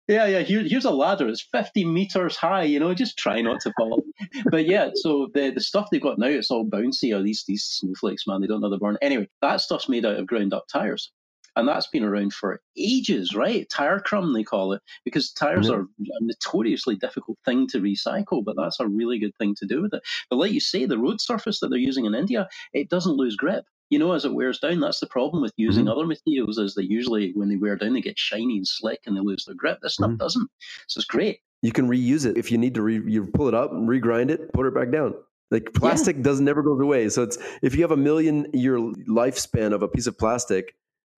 Yeah, 0.09 0.27
yeah. 0.27 0.41
Here, 0.41 0.63
here's 0.63 0.85
a 0.85 0.91
ladder. 0.91 1.29
It's 1.29 1.47
50 1.53 1.85
meters 1.85 2.37
high. 2.37 2.65
You 2.65 2.81
know, 2.81 2.93
just 2.93 3.17
try 3.17 3.41
not 3.41 3.61
to 3.61 3.73
fall. 3.79 4.03
but 4.51 4.67
yeah, 4.67 4.91
so 4.95 5.29
the 5.33 5.51
the 5.51 5.61
stuff 5.61 5.89
they've 5.91 6.03
got 6.03 6.19
now, 6.19 6.27
it's 6.27 6.51
all 6.51 6.67
bouncy. 6.67 7.17
Or 7.17 7.23
these 7.23 7.45
these 7.47 7.63
snowflakes, 7.63 8.27
man. 8.27 8.41
They 8.41 8.49
don't 8.49 8.61
know 8.61 8.69
they're 8.69 8.81
burn. 8.81 8.99
Anyway, 9.01 9.29
that 9.41 9.61
stuff's 9.61 9.89
made 9.89 10.05
out 10.05 10.19
of 10.19 10.27
ground 10.27 10.53
up 10.53 10.65
tires. 10.73 11.13
And 11.57 11.69
that's 11.69 11.87
been 11.87 12.05
around 12.05 12.33
for 12.33 12.61
ages, 12.77 13.35
right? 13.35 13.69
Tire 13.69 14.01
crumb, 14.01 14.33
they 14.33 14.43
call 14.43 14.73
it, 14.73 14.83
because 15.05 15.33
tires 15.33 15.69
mm-hmm. 15.69 15.81
are 15.81 15.83
a 15.83 16.25
notoriously 16.25 16.97
difficult 16.97 17.39
thing 17.45 17.67
to 17.69 17.81
recycle, 17.81 18.45
but 18.45 18.57
that's 18.57 18.81
a 18.81 18.89
really 18.89 19.19
good 19.19 19.37
thing 19.37 19.55
to 19.57 19.67
do 19.67 19.83
with 19.83 19.95
it. 19.95 20.03
But 20.31 20.37
like 20.37 20.53
you 20.53 20.61
say, 20.61 20.87
the 20.87 20.99
road 20.99 21.21
surface 21.21 21.61
that 21.61 21.69
they're 21.69 21.79
using 21.79 22.07
in 22.07 22.15
India, 22.15 22.49
it 22.73 22.89
doesn't 22.89 23.17
lose 23.17 23.37
grip 23.37 23.65
you 23.93 23.99
know, 23.99 24.13
as 24.13 24.25
it 24.25 24.33
wears 24.33 24.59
down, 24.59 24.81
that's 24.81 25.01
the 25.01 25.07
problem 25.07 25.43
with 25.43 25.53
using 25.59 25.85
mm-hmm. 25.85 25.93
other 25.93 26.07
materials 26.07 26.57
is 26.57 26.75
they 26.75 26.83
usually, 26.83 27.33
when 27.35 27.51
they 27.51 27.57
wear 27.57 27.77
down, 27.77 27.93
they 27.93 28.01
get 28.01 28.19
shiny 28.19 28.57
and 28.57 28.67
slick 28.67 29.01
and 29.05 29.15
they 29.15 29.21
lose 29.21 29.45
their 29.45 29.55
grip. 29.55 29.81
This 29.83 29.95
stuff 29.95 30.09
mm-hmm. 30.09 30.17
doesn't. 30.17 30.49
So 30.87 30.99
it's 30.99 31.07
great. 31.07 31.41
You 31.61 31.73
can 31.73 31.87
reuse 31.87 32.25
it 32.25 32.39
if 32.39 32.51
you 32.51 32.57
need 32.57 32.75
to. 32.77 32.83
Re- 32.83 33.03
you 33.07 33.27
pull 33.27 33.49
it 33.49 33.55
up, 33.55 33.71
regrind 33.71 34.31
it, 34.31 34.51
put 34.55 34.65
it 34.65 34.75
back 34.75 34.91
down. 34.91 35.13
Like 35.51 35.75
plastic 35.75 36.17
yeah. 36.17 36.23
does 36.23 36.41
never 36.41 36.63
goes 36.63 36.81
away. 36.81 37.11
So 37.11 37.23
it's 37.23 37.37
if 37.61 37.75
you 37.75 37.83
have 37.83 37.91
a 37.91 37.97
million 37.97 38.47
year 38.55 38.79
lifespan 38.79 39.75
of 39.75 39.83
a 39.83 39.89
piece 39.89 40.07
of 40.07 40.17
plastic, 40.17 40.75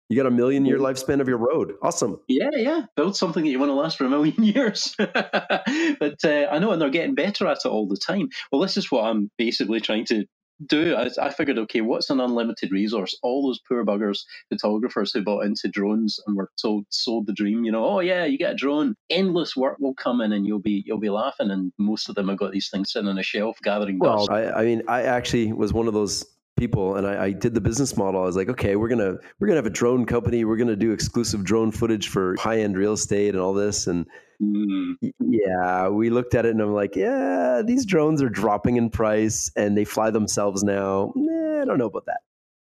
you 0.09 0.17
got 0.17 0.25
a 0.25 0.31
million 0.31 0.65
year 0.65 0.77
lifespan 0.77 1.21
of 1.21 1.27
your 1.27 1.37
road. 1.37 1.73
Awesome. 1.81 2.19
Yeah, 2.27 2.49
yeah. 2.53 2.81
Build 2.95 3.15
something 3.15 3.43
that 3.43 3.49
you 3.49 3.59
want 3.59 3.69
to 3.69 3.73
last 3.73 3.97
for 3.97 4.05
a 4.05 4.09
million 4.09 4.43
years. 4.43 4.95
but 4.97 6.25
uh, 6.25 6.47
I 6.51 6.59
know, 6.59 6.71
and 6.71 6.81
they're 6.81 6.89
getting 6.89 7.15
better 7.15 7.47
at 7.47 7.59
it 7.65 7.67
all 7.67 7.87
the 7.87 7.97
time. 7.97 8.29
Well, 8.51 8.61
this 8.61 8.77
is 8.77 8.91
what 8.91 9.05
I'm 9.05 9.31
basically 9.37 9.81
trying 9.81 10.05
to 10.05 10.25
do 10.67 10.95
I, 10.95 11.09
I, 11.21 11.29
figured 11.29 11.57
okay 11.57 11.81
what's 11.81 12.09
an 12.09 12.19
unlimited 12.19 12.71
resource 12.71 13.17
all 13.21 13.47
those 13.47 13.59
poor 13.67 13.83
buggers 13.83 14.19
photographers 14.49 15.11
who 15.11 15.23
bought 15.23 15.45
into 15.45 15.67
drones 15.67 16.19
and 16.25 16.35
were 16.35 16.51
told 16.61 16.85
sold 16.89 17.27
the 17.27 17.33
dream 17.33 17.63
you 17.65 17.71
know 17.71 17.85
oh 17.85 17.99
yeah 17.99 18.25
you 18.25 18.37
get 18.37 18.53
a 18.53 18.55
drone 18.55 18.95
endless 19.09 19.55
work 19.55 19.77
will 19.79 19.95
come 19.95 20.21
in 20.21 20.31
and 20.31 20.45
you'll 20.45 20.59
be 20.59 20.83
you'll 20.85 20.99
be 20.99 21.09
laughing 21.09 21.51
and 21.51 21.73
most 21.77 22.07
of 22.07 22.15
them 22.15 22.29
have 22.29 22.37
got 22.37 22.51
these 22.51 22.69
things 22.69 22.91
sitting 22.91 23.09
on 23.09 23.17
a 23.17 23.23
shelf 23.23 23.57
gathering 23.63 23.99
dust 23.99 24.29
well 24.29 24.37
I, 24.37 24.61
I 24.61 24.63
mean 24.63 24.83
i 24.87 25.03
actually 25.03 25.51
was 25.51 25.73
one 25.73 25.87
of 25.87 25.93
those 25.93 26.25
people 26.57 26.95
and 26.95 27.07
I, 27.07 27.25
I, 27.25 27.31
did 27.31 27.53
the 27.53 27.61
business 27.61 27.97
model. 27.97 28.21
I 28.21 28.25
was 28.25 28.35
like 28.35 28.49
okay 28.49 28.75
we're 28.75 28.87
gonna 28.87 29.15
we're 29.39 29.47
gonna 29.47 29.57
have 29.57 29.65
a 29.65 29.71
drone 29.71 30.05
company. 30.05 30.45
We're 30.45 30.57
gonna 30.57 30.75
do 30.75 30.91
exclusive 30.91 31.43
drone 31.43 31.71
footage 31.71 32.09
for 32.09 32.35
high-end 32.39 32.77
real 32.77 32.93
estate 32.93 33.29
and 33.29 33.39
all 33.39 33.53
this. 33.53 33.87
And 33.87 34.05
mm. 34.41 34.95
yeah 35.19 35.89
we 35.89 36.09
looked 36.09 36.35
at 36.35 36.45
it 36.45 36.51
and 36.51 36.61
i'm 36.61 36.73
like 36.73 36.95
yeah 36.95 37.61
these 37.65 37.85
drones 37.85 38.21
are 38.21 38.29
dropping 38.29 38.77
in 38.77 38.89
price 38.89 39.51
and 39.55 39.77
they 39.77 39.85
fly 39.85 40.09
themselves 40.09 40.63
now. 40.63 41.11
Nah, 41.15 41.61
i 41.61 41.65
don't 41.65 41.77
know 41.77 41.87
about 41.87 42.05
that. 42.05 42.21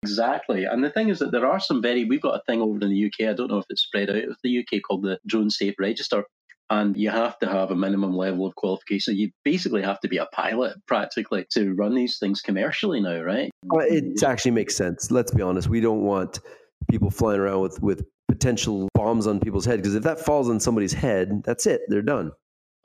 Exactly. 0.03 0.65
And 0.65 0.83
the 0.83 0.91
thing 0.91 1.09
is 1.09 1.19
that 1.19 1.33
there 1.33 1.47
are 1.47 1.59
some 1.59 1.83
very, 1.83 2.05
we've 2.05 2.23
got 2.23 2.37
a 2.37 2.43
thing 2.47 2.63
over 2.63 2.79
in 2.81 2.91
the 2.91 3.07
UK, 3.07 3.29
I 3.29 3.33
don't 3.33 3.51
know 3.51 3.59
if 3.59 3.67
it's 3.69 3.83
spread 3.83 4.11
out 4.11 4.17
of 4.17 4.37
the 4.45 4.59
UK 4.61 4.81
called 4.81 5.03
the 5.03 5.19
Drone 5.27 5.51
Safe 5.51 5.75
Register 5.79 6.25
and 6.71 6.97
you 6.97 7.11
have 7.11 7.39
to 7.39 7.49
have 7.49 7.71
a 7.71 7.77
minimum 7.77 8.15
level 8.15 8.47
of 8.47 8.55
qualification. 8.55 9.17
You 9.17 9.31
basically 9.45 9.83
have 9.83 10.01
to 10.01 10.09
be 10.09 10.19
a 10.19 10.27
pilot 10.27 10.77
practically 10.87 11.47
to 11.53 11.73
run 11.75 11.95
these 11.95 12.19
things 12.19 12.41
commercially 12.41 13.01
now, 13.01 13.21
right? 13.21 13.51
Well, 13.65 13.87
it 13.87 14.05
mm-hmm. 14.05 14.31
actually 14.31 14.51
makes 14.53 14.77
sense. 14.77 15.11
Let's 15.11 15.33
be 15.33 15.43
honest. 15.43 15.69
We 15.69 15.81
don't 15.81 16.03
want 16.03 16.41
people 16.91 17.11
flying 17.11 17.41
around 17.41 17.61
with, 17.61 17.83
with 17.83 18.05
potential 18.29 18.89
bombs 18.95 19.27
on 19.27 19.41
people's 19.41 19.65
head 19.65 19.79
because 19.79 19.95
if 19.95 20.03
that 20.03 20.21
falls 20.21 20.51
on 20.51 20.61
somebody's 20.61 20.93
head, 20.93 21.43
that's 21.45 21.67
it. 21.67 21.83
They're 21.89 22.03
done. 22.03 22.33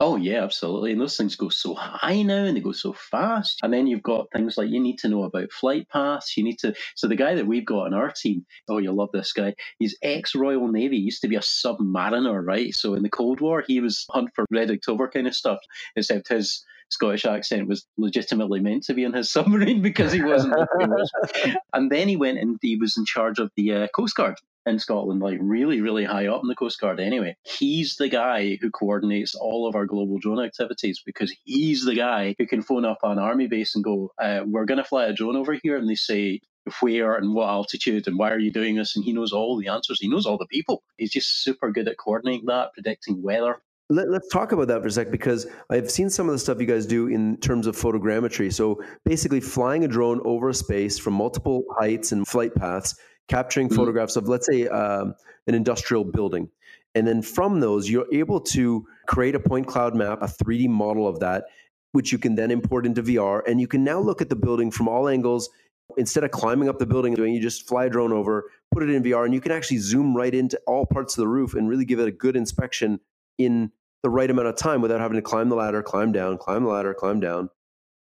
Oh 0.00 0.16
yeah, 0.16 0.42
absolutely. 0.42 0.90
And 0.90 1.00
those 1.00 1.16
things 1.16 1.36
go 1.36 1.48
so 1.48 1.74
high 1.74 2.22
now 2.22 2.44
and 2.44 2.56
they 2.56 2.60
go 2.60 2.72
so 2.72 2.92
fast. 2.92 3.60
And 3.62 3.72
then 3.72 3.86
you've 3.86 4.02
got 4.02 4.26
things 4.32 4.58
like 4.58 4.68
you 4.68 4.80
need 4.80 4.98
to 4.98 5.08
know 5.08 5.22
about 5.22 5.52
flight 5.52 5.88
paths. 5.88 6.36
You 6.36 6.42
need 6.42 6.58
to 6.60 6.74
so 6.96 7.06
the 7.06 7.14
guy 7.14 7.34
that 7.36 7.46
we've 7.46 7.64
got 7.64 7.86
on 7.86 7.94
our 7.94 8.10
team, 8.10 8.44
oh 8.68 8.78
you'll 8.78 8.96
love 8.96 9.10
this 9.12 9.32
guy. 9.32 9.54
He's 9.78 9.96
ex 10.02 10.34
Royal 10.34 10.66
Navy, 10.66 10.96
he 10.96 11.02
used 11.02 11.22
to 11.22 11.28
be 11.28 11.36
a 11.36 11.40
submariner, 11.40 12.44
right? 12.44 12.74
So 12.74 12.94
in 12.94 13.04
the 13.04 13.08
Cold 13.08 13.40
War 13.40 13.62
he 13.66 13.80
was 13.80 14.04
hunt 14.10 14.30
for 14.34 14.44
Red 14.50 14.70
October 14.70 15.08
kind 15.08 15.28
of 15.28 15.34
stuff, 15.34 15.60
except 15.94 16.28
his 16.28 16.64
Scottish 16.90 17.24
accent 17.24 17.68
was 17.68 17.86
legitimately 17.96 18.60
meant 18.60 18.82
to 18.84 18.94
be 18.94 19.04
in 19.04 19.12
his 19.12 19.30
submarine 19.32 19.80
because 19.80 20.12
he 20.12 20.22
wasn't. 20.22 20.54
and 21.72 21.90
then 21.90 22.08
he 22.08 22.16
went 22.16 22.38
and 22.38 22.58
he 22.60 22.76
was 22.76 22.96
in 22.96 23.04
charge 23.04 23.38
of 23.38 23.50
the 23.56 23.72
uh, 23.72 23.88
Coast 23.94 24.16
Guard 24.16 24.36
in 24.66 24.78
Scotland, 24.78 25.20
like 25.20 25.38
really, 25.40 25.80
really 25.80 26.04
high 26.04 26.26
up 26.26 26.42
in 26.42 26.48
the 26.48 26.54
Coast 26.54 26.80
Guard 26.80 27.00
anyway. 27.00 27.36
He's 27.42 27.96
the 27.96 28.08
guy 28.08 28.58
who 28.60 28.70
coordinates 28.70 29.34
all 29.34 29.68
of 29.68 29.74
our 29.74 29.86
global 29.86 30.18
drone 30.18 30.44
activities 30.44 31.02
because 31.04 31.34
he's 31.44 31.84
the 31.84 31.94
guy 31.94 32.34
who 32.38 32.46
can 32.46 32.62
phone 32.62 32.84
up 32.84 32.98
an 33.02 33.18
army 33.18 33.46
base 33.46 33.74
and 33.74 33.84
go, 33.84 34.12
uh, 34.20 34.40
We're 34.46 34.64
going 34.64 34.78
to 34.78 34.84
fly 34.84 35.06
a 35.06 35.12
drone 35.12 35.36
over 35.36 35.58
here. 35.62 35.76
And 35.76 35.88
they 35.88 35.94
say, 35.94 36.40
where 36.80 37.14
and 37.14 37.34
what 37.34 37.48
altitude 37.48 38.06
and 38.06 38.18
why 38.18 38.30
are 38.30 38.38
you 38.38 38.50
doing 38.50 38.76
this? 38.76 38.96
And 38.96 39.04
he 39.04 39.12
knows 39.12 39.32
all 39.32 39.58
the 39.58 39.68
answers. 39.68 40.00
He 40.00 40.08
knows 40.08 40.26
all 40.26 40.38
the 40.38 40.46
people. 40.46 40.82
He's 40.96 41.12
just 41.12 41.42
super 41.42 41.70
good 41.70 41.88
at 41.88 41.98
coordinating 41.98 42.46
that, 42.46 42.72
predicting 42.72 43.22
weather. 43.22 43.60
Let, 43.90 44.08
us 44.08 44.26
talk 44.32 44.52
about 44.52 44.68
that 44.68 44.80
for 44.80 44.86
a 44.86 44.90
sec 44.90 45.10
because 45.10 45.46
I've 45.68 45.90
seen 45.90 46.08
some 46.08 46.26
of 46.26 46.32
the 46.32 46.38
stuff 46.38 46.58
you 46.58 46.66
guys 46.66 46.86
do 46.86 47.06
in 47.08 47.36
terms 47.36 47.66
of 47.66 47.76
photogrammetry. 47.76 48.50
So 48.50 48.82
basically, 49.04 49.40
flying 49.40 49.84
a 49.84 49.88
drone 49.88 50.22
over 50.24 50.48
a 50.48 50.54
space 50.54 50.98
from 50.98 51.12
multiple 51.12 51.64
heights 51.78 52.10
and 52.10 52.26
flight 52.26 52.54
paths 52.54 52.94
capturing 53.28 53.68
mm-hmm. 53.68 53.76
photographs 53.76 54.16
of, 54.16 54.28
let's 54.28 54.46
say, 54.46 54.68
um, 54.68 55.14
an 55.46 55.54
industrial 55.54 56.04
building. 56.04 56.48
And 56.94 57.06
then 57.06 57.22
from 57.22 57.60
those, 57.60 57.90
you're 57.90 58.06
able 58.12 58.40
to 58.40 58.86
create 59.06 59.34
a 59.34 59.40
point 59.40 59.66
cloud 59.66 59.94
map, 59.94 60.22
a 60.22 60.26
3D 60.26 60.68
model 60.68 61.08
of 61.08 61.20
that, 61.20 61.46
which 61.92 62.12
you 62.12 62.18
can 62.18 62.34
then 62.34 62.50
import 62.50 62.86
into 62.86 63.02
VR. 63.02 63.42
And 63.46 63.60
you 63.60 63.66
can 63.66 63.82
now 63.82 63.98
look 63.98 64.20
at 64.20 64.28
the 64.28 64.36
building 64.36 64.70
from 64.70 64.88
all 64.88 65.08
angles. 65.08 65.50
Instead 65.96 66.24
of 66.24 66.30
climbing 66.30 66.68
up 66.68 66.78
the 66.78 66.86
building 66.86 67.14
doing, 67.14 67.34
you 67.34 67.40
just 67.40 67.68
fly 67.68 67.86
a 67.86 67.90
drone 67.90 68.12
over, 68.12 68.50
put 68.72 68.82
it 68.82 68.90
in 68.90 69.02
VR, 69.02 69.24
and 69.24 69.34
you 69.34 69.40
can 69.40 69.52
actually 69.52 69.78
zoom 69.78 70.16
right 70.16 70.34
into 70.34 70.58
all 70.66 70.86
parts 70.86 71.16
of 71.16 71.22
the 71.22 71.28
roof 71.28 71.54
and 71.54 71.68
really 71.68 71.84
give 71.84 71.98
it 71.98 72.08
a 72.08 72.12
good 72.12 72.36
inspection 72.36 73.00
in 73.38 73.70
the 74.02 74.10
right 74.10 74.30
amount 74.30 74.48
of 74.48 74.56
time 74.56 74.80
without 74.80 75.00
having 75.00 75.16
to 75.16 75.22
climb 75.22 75.48
the 75.48 75.56
ladder, 75.56 75.82
climb 75.82 76.12
down, 76.12 76.38
climb 76.38 76.62
the 76.62 76.70
ladder, 76.70 76.94
climb 76.94 77.20
down. 77.20 77.50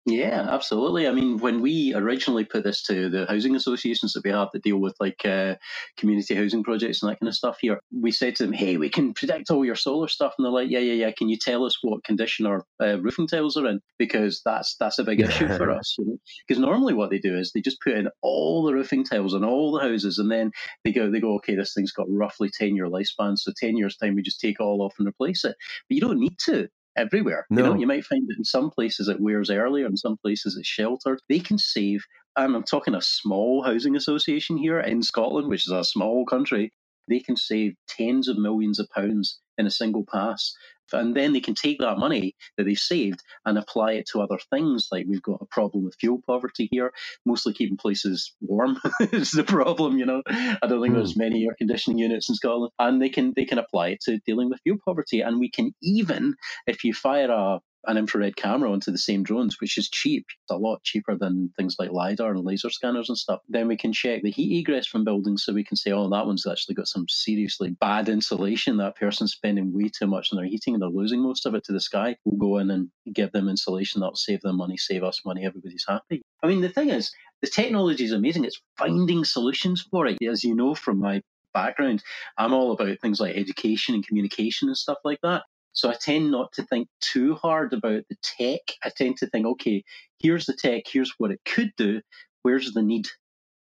Yeah, 0.09 0.47
absolutely. 0.49 1.09
I 1.09 1.11
mean, 1.11 1.39
when 1.39 1.61
we 1.61 1.93
originally 1.93 2.45
put 2.45 2.63
this 2.63 2.81
to 2.85 3.09
the 3.11 3.27
housing 3.29 3.57
associations 3.57 4.13
that 4.13 4.23
we 4.23 4.31
have 4.31 4.49
that 4.53 4.63
deal 4.63 4.79
with 4.79 4.95
like 5.01 5.25
uh, 5.25 5.57
community 5.97 6.37
housing 6.37 6.63
projects 6.63 7.03
and 7.03 7.11
that 7.11 7.19
kind 7.19 7.29
of 7.29 7.35
stuff 7.35 7.59
here, 7.61 7.81
we 7.93 8.13
said 8.13 8.37
to 8.37 8.45
them, 8.45 8.53
"Hey, 8.53 8.77
we 8.77 8.89
can 8.89 9.15
predict 9.15 9.51
all 9.51 9.65
your 9.65 9.75
solar 9.75 10.07
stuff," 10.07 10.35
and 10.39 10.45
they're 10.45 10.53
like, 10.53 10.71
"Yeah, 10.71 10.79
yeah, 10.79 10.93
yeah. 10.93 11.11
Can 11.11 11.29
you 11.29 11.37
tell 11.37 11.65
us 11.65 11.77
what 11.83 12.05
condition 12.05 12.47
our 12.47 12.65
uh, 12.81 13.01
roofing 13.01 13.27
tiles 13.27 13.57
are 13.57 13.67
in? 13.67 13.81
Because 13.99 14.43
that's 14.45 14.77
that's 14.79 15.01
a 15.01 15.05
big 15.05 15.21
issue 15.21 15.49
for 15.49 15.73
us. 15.73 15.97
Because 15.99 16.61
you 16.61 16.61
know? 16.61 16.71
normally 16.71 16.95
what 16.95 17.11
they 17.11 17.19
do 17.19 17.37
is 17.37 17.51
they 17.51 17.61
just 17.61 17.81
put 17.81 17.95
in 17.95 18.09
all 18.23 18.65
the 18.65 18.75
roofing 18.75 19.03
tiles 19.03 19.35
on 19.35 19.45
all 19.45 19.73
the 19.73 19.81
houses, 19.81 20.19
and 20.19 20.31
then 20.31 20.53
they 20.85 20.93
go, 20.93 21.11
they 21.11 21.19
go, 21.19 21.35
okay, 21.35 21.57
this 21.57 21.75
thing's 21.75 21.91
got 21.91 22.07
roughly 22.09 22.49
ten 22.57 22.77
year 22.77 22.87
lifespan, 22.87 23.37
so 23.37 23.51
ten 23.57 23.77
years 23.77 23.97
time 23.97 24.15
we 24.15 24.23
just 24.23 24.39
take 24.39 24.61
it 24.61 24.63
all 24.63 24.83
off 24.83 24.95
and 25.01 25.09
replace 25.09 25.45
it. 25.45 25.57
But 25.89 25.97
you 25.97 26.01
don't 26.01 26.21
need 26.21 26.39
to 26.45 26.69
everywhere. 26.97 27.47
No. 27.51 27.63
You 27.63 27.71
know, 27.71 27.81
you 27.81 27.87
might 27.87 28.05
find 28.05 28.27
that 28.29 28.39
in 28.39 28.45
some 28.45 28.71
places 28.71 29.09
it 29.09 29.21
wears 29.21 29.51
earlier, 29.51 29.87
in 29.87 29.97
some 29.97 30.17
places 30.17 30.57
it's 30.57 30.69
sheltered. 30.69 31.21
They 31.29 31.39
can 31.39 31.59
save, 31.59 32.05
and 32.37 32.57
I'm 32.57 32.63
talking 32.63 32.95
a 32.95 33.03
small 33.03 33.63
housing 33.63 33.97
association 33.97 34.57
here 34.57 34.81
in 34.81 35.03
Scotland, 35.03 35.49
which 35.49 35.67
is 35.67 35.73
a 35.73 35.85
small 35.85 36.25
country, 36.27 36.73
they 37.09 37.21
can 37.21 37.37
save 37.37 37.75
tens 37.89 38.29
of 38.29 38.39
millions 38.39 38.79
of 38.79 38.89
pounds 38.95 39.41
in 39.59 39.67
a 39.67 39.71
single 39.71 40.05
pass 40.13 40.53
and 40.93 41.15
then 41.15 41.33
they 41.33 41.41
can 41.41 41.55
take 41.55 41.79
that 41.79 41.99
money 41.99 42.35
that 42.57 42.65
they've 42.65 42.79
saved 42.79 43.23
and 43.45 43.59
apply 43.59 43.93
it 43.93 44.07
to 44.13 44.21
other 44.21 44.39
things. 44.51 44.89
Like 44.91 45.07
we've 45.09 45.23
got 45.23 45.43
a 45.43 45.47
problem 45.47 45.85
with 45.85 45.97
fuel 45.99 46.21
poverty 46.27 46.69
here, 46.71 46.93
mostly 47.25 47.53
keeping 47.53 47.77
places 47.77 48.35
warm 48.41 48.79
is 49.01 49.31
the 49.33 49.45
problem. 49.45 49.99
You 49.99 50.07
know, 50.07 50.23
I 50.27 50.67
don't 50.67 50.83
think 50.83 50.95
mm. 50.95 50.97
there's 50.97 51.17
many 51.17 51.45
air 51.45 51.55
conditioning 51.57 51.99
units 51.99 52.29
in 52.29 52.35
Scotland, 52.35 52.73
and 52.79 53.01
they 53.01 53.09
can 53.09 53.33
they 53.37 53.45
can 53.45 53.59
apply 53.59 53.89
it 53.89 54.01
to 54.03 54.19
dealing 54.27 54.49
with 54.49 54.61
fuel 54.63 54.79
poverty. 54.85 55.21
And 55.21 55.39
we 55.39 55.51
can 55.51 55.75
even, 55.83 56.35
if 56.67 56.85
you 56.85 56.93
fire 56.95 57.31
a 57.31 57.61
an 57.87 57.97
infrared 57.97 58.37
camera 58.37 58.71
onto 58.71 58.91
the 58.91 58.99
same 58.99 59.23
drones, 59.23 59.61
which 59.61 59.79
is 59.79 59.89
cheap. 59.89 60.27
It's 60.29 60.51
a 60.51 60.57
lot 60.57 60.83
cheaper 60.83 61.17
than 61.17 61.51
things 61.57 61.77
like 61.79 61.93
LiDAR 61.93 62.33
and 62.33 62.45
laser 62.45 62.71
scanners 62.71 63.09
and 63.09 63.19
stuff. 63.19 63.41
Then 63.49 63.69
we 63.69 63.77
can 63.77 63.93
check 63.93 64.23
the 64.23 64.31
heat 64.31 64.59
egress 64.61 64.87
from 64.87 65.05
buildings 65.05 65.45
so 65.45 65.53
we 65.53 65.65
can 65.65 65.77
say, 65.77 65.93
oh, 65.93 66.09
that 66.11 66.27
one's 66.27 66.47
actually 66.47 66.75
got 66.75 66.89
some 66.89 67.07
seriously 67.09 67.71
bad 67.71 68.09
insulation. 68.09 68.77
That 68.79 68.97
person's 68.97 69.33
spending 69.33 69.73
way 69.73 69.89
too 69.89 70.07
much 70.07 70.33
on 70.33 70.37
their 70.37 70.47
heating 70.47 70.75
and 70.75 70.83
they're 70.83 70.89
losing 70.89 71.21
most 71.21 71.47
of 71.47 71.55
it 71.55 71.65
to 71.65 71.73
the 71.73 71.81
sky. 71.81 72.17
We'll 72.25 72.39
go 72.39 72.59
in 72.59 72.71
and 72.71 72.91
give 73.13 73.33
them 73.33 73.49
insulation 73.49 74.01
that'll 74.01 74.17
save 74.17 74.41
them 74.43 74.57
money, 74.57 74.77
save 74.77 75.05
us 75.05 75.23
money. 75.25 75.45
Everybody's 75.45 75.87
happy. 75.87 76.23
I 76.43 76.47
mean, 76.49 76.61
the 76.61 76.69
thing 76.69 76.91
is, 76.91 77.13
the 77.43 77.49
technology 77.49 78.05
is 78.05 78.13
amazing. 78.13 78.45
It's 78.45 78.61
finding 78.79 79.25
solutions 79.25 79.87
for 79.91 80.07
it. 80.07 80.19
As 80.23 80.43
you 80.43 80.55
know 80.55 80.75
from 80.75 80.99
my 80.99 81.23
background, 81.53 82.03
I'm 82.37 82.53
all 82.53 82.73
about 82.73 82.99
things 83.01 83.21
like 83.21 83.37
education 83.37 83.95
and 83.95 84.07
communication 84.07 84.69
and 84.69 84.77
stuff 84.77 84.99
like 85.05 85.19
that. 85.23 85.43
So 85.77 85.91
I 85.91 85.95
tend 85.95 86.31
not 86.31 86.53
to 86.55 86.65
think 86.65 86.89
too 87.03 87.35
hard 87.35 87.75
about 87.75 88.03
the 88.09 88.17
tech. 88.23 88.61
I 88.83 88.91
tend 88.97 89.19
to 89.19 89.27
think, 89.27 89.47
okay, 89.47 89.85
here's 90.19 90.47
the 90.47 90.55
tech, 90.55 90.85
here's 90.91 91.13
what 91.19 91.31
it 91.31 91.41
could 91.45 91.71
do, 91.77 92.01
where's 92.43 92.73
the 92.73 92.83
need? 92.83 93.07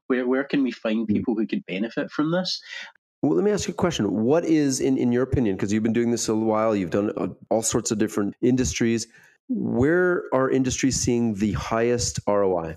Where, 0.06 0.26
where 0.26 0.44
can 0.44 0.62
we 0.62 0.70
find 0.70 1.06
hmm. 1.06 1.14
people 1.14 1.34
who 1.34 1.46
could 1.46 1.64
benefit 1.66 2.10
from 2.10 2.32
this? 2.32 2.60
Well, 3.22 3.34
let 3.34 3.44
me 3.44 3.50
ask 3.50 3.68
you 3.68 3.74
a 3.74 3.76
question. 3.76 4.24
What 4.24 4.46
is, 4.46 4.80
in, 4.80 4.96
in 4.96 5.12
your 5.12 5.22
opinion, 5.22 5.56
because 5.56 5.72
you've 5.74 5.82
been 5.82 5.92
doing 5.92 6.10
this 6.10 6.26
a 6.28 6.34
while, 6.34 6.74
you've 6.74 6.90
done 6.90 7.12
uh, 7.18 7.28
all 7.50 7.62
sorts 7.62 7.90
of 7.90 7.98
different 7.98 8.34
industries, 8.40 9.06
where 9.50 10.24
are 10.32 10.48
industries 10.50 10.98
seeing 10.98 11.34
the 11.34 11.52
highest 11.52 12.18
ROI? 12.26 12.76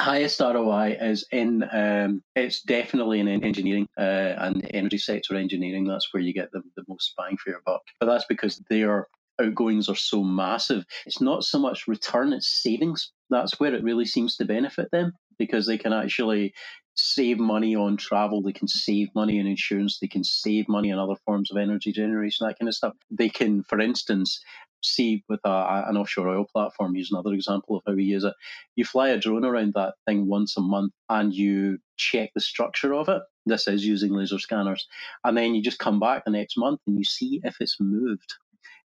Highest 0.00 0.40
ROI 0.40 0.96
is 1.00 1.26
in 1.30 1.64
um, 1.72 2.22
it's 2.34 2.62
definitely 2.62 3.20
in 3.20 3.28
engineering 3.28 3.86
uh, 3.98 4.34
and 4.38 4.68
energy 4.72 4.98
sector 4.98 5.36
engineering. 5.36 5.84
That's 5.84 6.12
where 6.12 6.22
you 6.22 6.32
get 6.32 6.50
the, 6.52 6.62
the 6.76 6.84
most 6.88 7.14
bang 7.16 7.36
for 7.36 7.50
your 7.50 7.62
buck. 7.64 7.82
But 7.98 8.06
that's 8.06 8.26
because 8.28 8.62
their 8.70 9.06
outgoings 9.40 9.88
are 9.88 9.96
so 9.96 10.22
massive. 10.22 10.84
It's 11.06 11.20
not 11.20 11.44
so 11.44 11.58
much 11.58 11.86
return; 11.86 12.32
it's 12.32 12.62
savings. 12.62 13.12
That's 13.30 13.60
where 13.60 13.74
it 13.74 13.84
really 13.84 14.06
seems 14.06 14.36
to 14.36 14.44
benefit 14.44 14.90
them 14.90 15.12
because 15.38 15.66
they 15.66 15.78
can 15.78 15.92
actually 15.92 16.52
save 16.96 17.38
money 17.38 17.74
on 17.74 17.96
travel, 17.96 18.42
they 18.42 18.52
can 18.52 18.68
save 18.68 19.08
money 19.14 19.40
on 19.40 19.46
insurance, 19.46 19.98
they 19.98 20.08
can 20.08 20.24
save 20.24 20.68
money 20.68 20.92
on 20.92 20.98
other 20.98 21.18
forms 21.24 21.50
of 21.50 21.56
energy 21.56 21.92
generation, 21.92 22.46
that 22.46 22.58
kind 22.58 22.68
of 22.68 22.74
stuff. 22.74 22.94
They 23.10 23.28
can, 23.28 23.62
for 23.62 23.80
instance, 23.80 24.40
see 24.82 25.24
with 25.28 25.40
a, 25.44 25.84
an 25.88 25.96
offshore 25.96 26.28
oil 26.28 26.46
platform, 26.52 26.96
use 26.96 27.10
another 27.10 27.32
example 27.32 27.76
of 27.76 27.82
how 27.86 27.94
we 27.94 28.04
use 28.04 28.24
it. 28.24 28.34
You 28.76 28.84
fly 28.84 29.10
a 29.10 29.18
drone 29.18 29.44
around 29.44 29.74
that 29.74 29.94
thing 30.06 30.26
once 30.26 30.56
a 30.56 30.60
month 30.60 30.92
and 31.08 31.34
you 31.34 31.78
check 31.96 32.30
the 32.34 32.40
structure 32.40 32.94
of 32.94 33.08
it. 33.08 33.22
This 33.46 33.66
is 33.68 33.86
using 33.86 34.12
laser 34.12 34.38
scanners. 34.38 34.86
And 35.24 35.36
then 35.36 35.54
you 35.54 35.62
just 35.62 35.78
come 35.78 36.00
back 36.00 36.24
the 36.24 36.30
next 36.30 36.56
month 36.56 36.80
and 36.86 36.98
you 36.98 37.04
see 37.04 37.40
if 37.44 37.56
it's 37.60 37.76
moved 37.80 38.34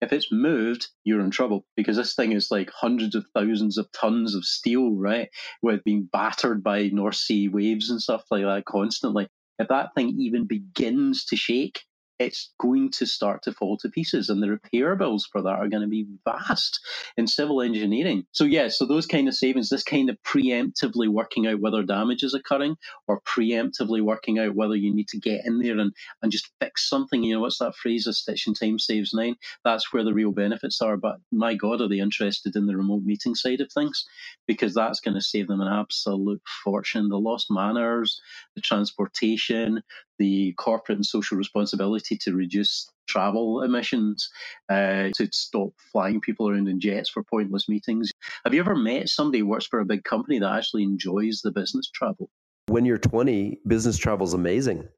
if 0.02 0.12
it's 0.12 0.32
moved, 0.32 0.88
you're 1.04 1.20
in 1.20 1.30
trouble 1.30 1.64
because 1.76 1.96
this 1.96 2.14
thing 2.14 2.32
is 2.32 2.50
like 2.50 2.70
hundreds 2.70 3.14
of 3.14 3.24
thousands 3.34 3.78
of 3.78 3.90
tons 3.92 4.34
of 4.34 4.44
steel, 4.44 4.90
right? 4.90 5.28
With 5.62 5.84
being 5.84 6.08
battered 6.12 6.62
by 6.62 6.88
North 6.88 7.14
Sea 7.14 7.48
waves 7.48 7.88
and 7.88 8.02
stuff 8.02 8.24
like 8.30 8.42
that 8.42 8.64
constantly. 8.64 9.28
If 9.60 9.68
that 9.68 9.94
thing 9.94 10.16
even 10.18 10.46
begins 10.46 11.24
to 11.26 11.36
shake, 11.36 11.82
it's 12.22 12.52
going 12.60 12.90
to 12.92 13.06
start 13.06 13.42
to 13.44 13.52
fall 13.52 13.78
to 13.78 13.90
pieces 13.90 14.30
and 14.30 14.42
the 14.42 14.50
repair 14.50 14.96
bills 14.96 15.28
for 15.30 15.42
that 15.42 15.58
are 15.60 15.68
going 15.68 15.82
to 15.82 15.88
be 15.88 16.06
vast 16.24 16.80
in 17.16 17.26
civil 17.28 17.62
engineering. 17.62 18.24
So 18.32 18.44
yeah 18.44 18.68
so 18.68 18.86
those 18.86 19.06
kind 19.06 19.28
of 19.28 19.34
savings 19.34 19.70
this 19.70 19.84
kind 19.84 20.10
of 20.10 20.18
preemptively 20.24 21.08
working 21.08 21.46
out 21.48 21.60
whether 21.60 21.82
damage 21.84 22.24
is 22.24 22.34
occurring 22.34 22.76
or 23.08 23.20
preemptively 23.22 24.02
working 24.02 24.38
out 24.40 24.56
whether 24.56 24.76
you 24.76 24.94
need 24.94 25.08
to 25.10 25.20
get 25.20 25.46
in 25.46 25.60
there 25.60 25.78
and, 25.78 25.92
and 26.22 26.32
just 26.32 26.50
fix 26.60 26.88
something 26.88 27.24
you 27.24 27.34
know 27.34 27.40
what's 27.42 27.58
that 27.58 27.76
phrase 27.76 28.06
a 28.06 28.14
stitch 28.14 28.46
in 28.48 28.54
time 28.54 28.78
saves 28.78 29.14
nine? 29.14 29.36
That's 29.64 29.92
where 29.92 30.04
the 30.04 30.14
real 30.14 30.32
benefits 30.32 30.82
are 30.82 30.96
but 30.98 31.16
my 31.32 31.54
god 31.54 31.80
are 31.82 31.88
they 31.88 32.00
interested 32.00 32.56
in 32.56 32.66
the 32.66 32.76
remote 32.76 33.04
meeting 33.04 33.34
side 33.36 33.60
of 33.62 33.72
things? 33.72 34.04
Because 34.46 34.74
that's 34.74 35.00
going 35.00 35.14
to 35.16 35.22
save 35.22 35.48
them 35.48 35.60
an 35.62 35.68
absolute 35.72 36.42
fortune. 36.64 37.08
The 37.10 37.18
lost 37.18 37.48
manners 37.50 38.14
the 38.56 38.62
transportation 38.62 39.82
the 40.22 40.54
corporate 40.56 40.98
and 40.98 41.04
social 41.04 41.36
responsibility 41.36 42.16
to 42.16 42.32
reduce 42.32 42.88
travel 43.08 43.62
emissions, 43.62 44.30
uh, 44.70 45.08
to 45.16 45.28
stop 45.32 45.70
flying 45.90 46.20
people 46.20 46.48
around 46.48 46.68
in 46.68 46.78
jets 46.78 47.10
for 47.10 47.24
pointless 47.24 47.68
meetings. 47.68 48.12
Have 48.44 48.54
you 48.54 48.60
ever 48.60 48.76
met 48.76 49.08
somebody 49.08 49.40
who 49.40 49.48
works 49.48 49.66
for 49.66 49.80
a 49.80 49.84
big 49.84 50.04
company 50.04 50.38
that 50.38 50.54
actually 50.54 50.84
enjoys 50.84 51.40
the 51.42 51.50
business 51.50 51.90
travel? 51.92 52.30
When 52.66 52.84
you're 52.84 52.98
20, 52.98 53.58
business 53.66 53.98
travel 53.98 54.24
is 54.24 54.32
amazing. 54.32 54.88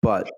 But 0.00 0.30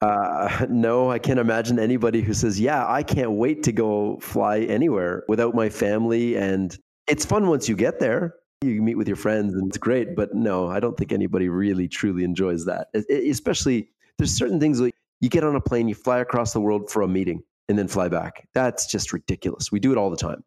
uh, 0.00 0.66
no, 0.70 1.10
I 1.10 1.18
can't 1.18 1.38
imagine 1.38 1.78
anybody 1.78 2.22
who 2.22 2.32
says, 2.32 2.58
Yeah, 2.58 2.90
I 2.90 3.02
can't 3.02 3.32
wait 3.32 3.62
to 3.64 3.72
go 3.72 4.18
fly 4.20 4.60
anywhere 4.60 5.24
without 5.28 5.54
my 5.54 5.68
family. 5.68 6.36
And 6.38 6.74
it's 7.06 7.26
fun 7.26 7.48
once 7.48 7.68
you 7.68 7.76
get 7.76 8.00
there 8.00 8.34
you 8.62 8.80
meet 8.80 8.96
with 8.96 9.06
your 9.06 9.16
friends 9.16 9.54
and 9.54 9.68
it's 9.68 9.76
great 9.76 10.16
but 10.16 10.34
no 10.34 10.68
i 10.68 10.80
don't 10.80 10.96
think 10.96 11.12
anybody 11.12 11.48
really 11.48 11.86
truly 11.88 12.24
enjoys 12.24 12.64
that. 12.64 12.88
Especially 13.10 13.88
there's 14.16 14.32
certain 14.32 14.58
things 14.58 14.80
like 14.80 14.94
you 15.20 15.28
get 15.28 15.44
on 15.44 15.56
a 15.56 15.60
plane 15.60 15.88
you 15.88 15.94
fly 15.94 16.18
across 16.18 16.52
the 16.52 16.60
world 16.60 16.90
for 16.90 17.02
a 17.02 17.08
meeting 17.08 17.42
and 17.68 17.78
then 17.78 17.88
fly 17.88 18.08
back. 18.08 18.48
That's 18.54 18.86
just 18.86 19.12
ridiculous. 19.12 19.72
We 19.72 19.80
do 19.80 19.90
it 19.92 19.98
all 19.98 20.10
the 20.10 20.16
time. 20.16 20.42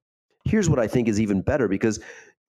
Here's 0.45 0.69
what 0.69 0.79
i 0.79 0.87
think 0.87 1.07
is 1.07 1.21
even 1.21 1.41
better 1.41 1.67
because 1.67 1.99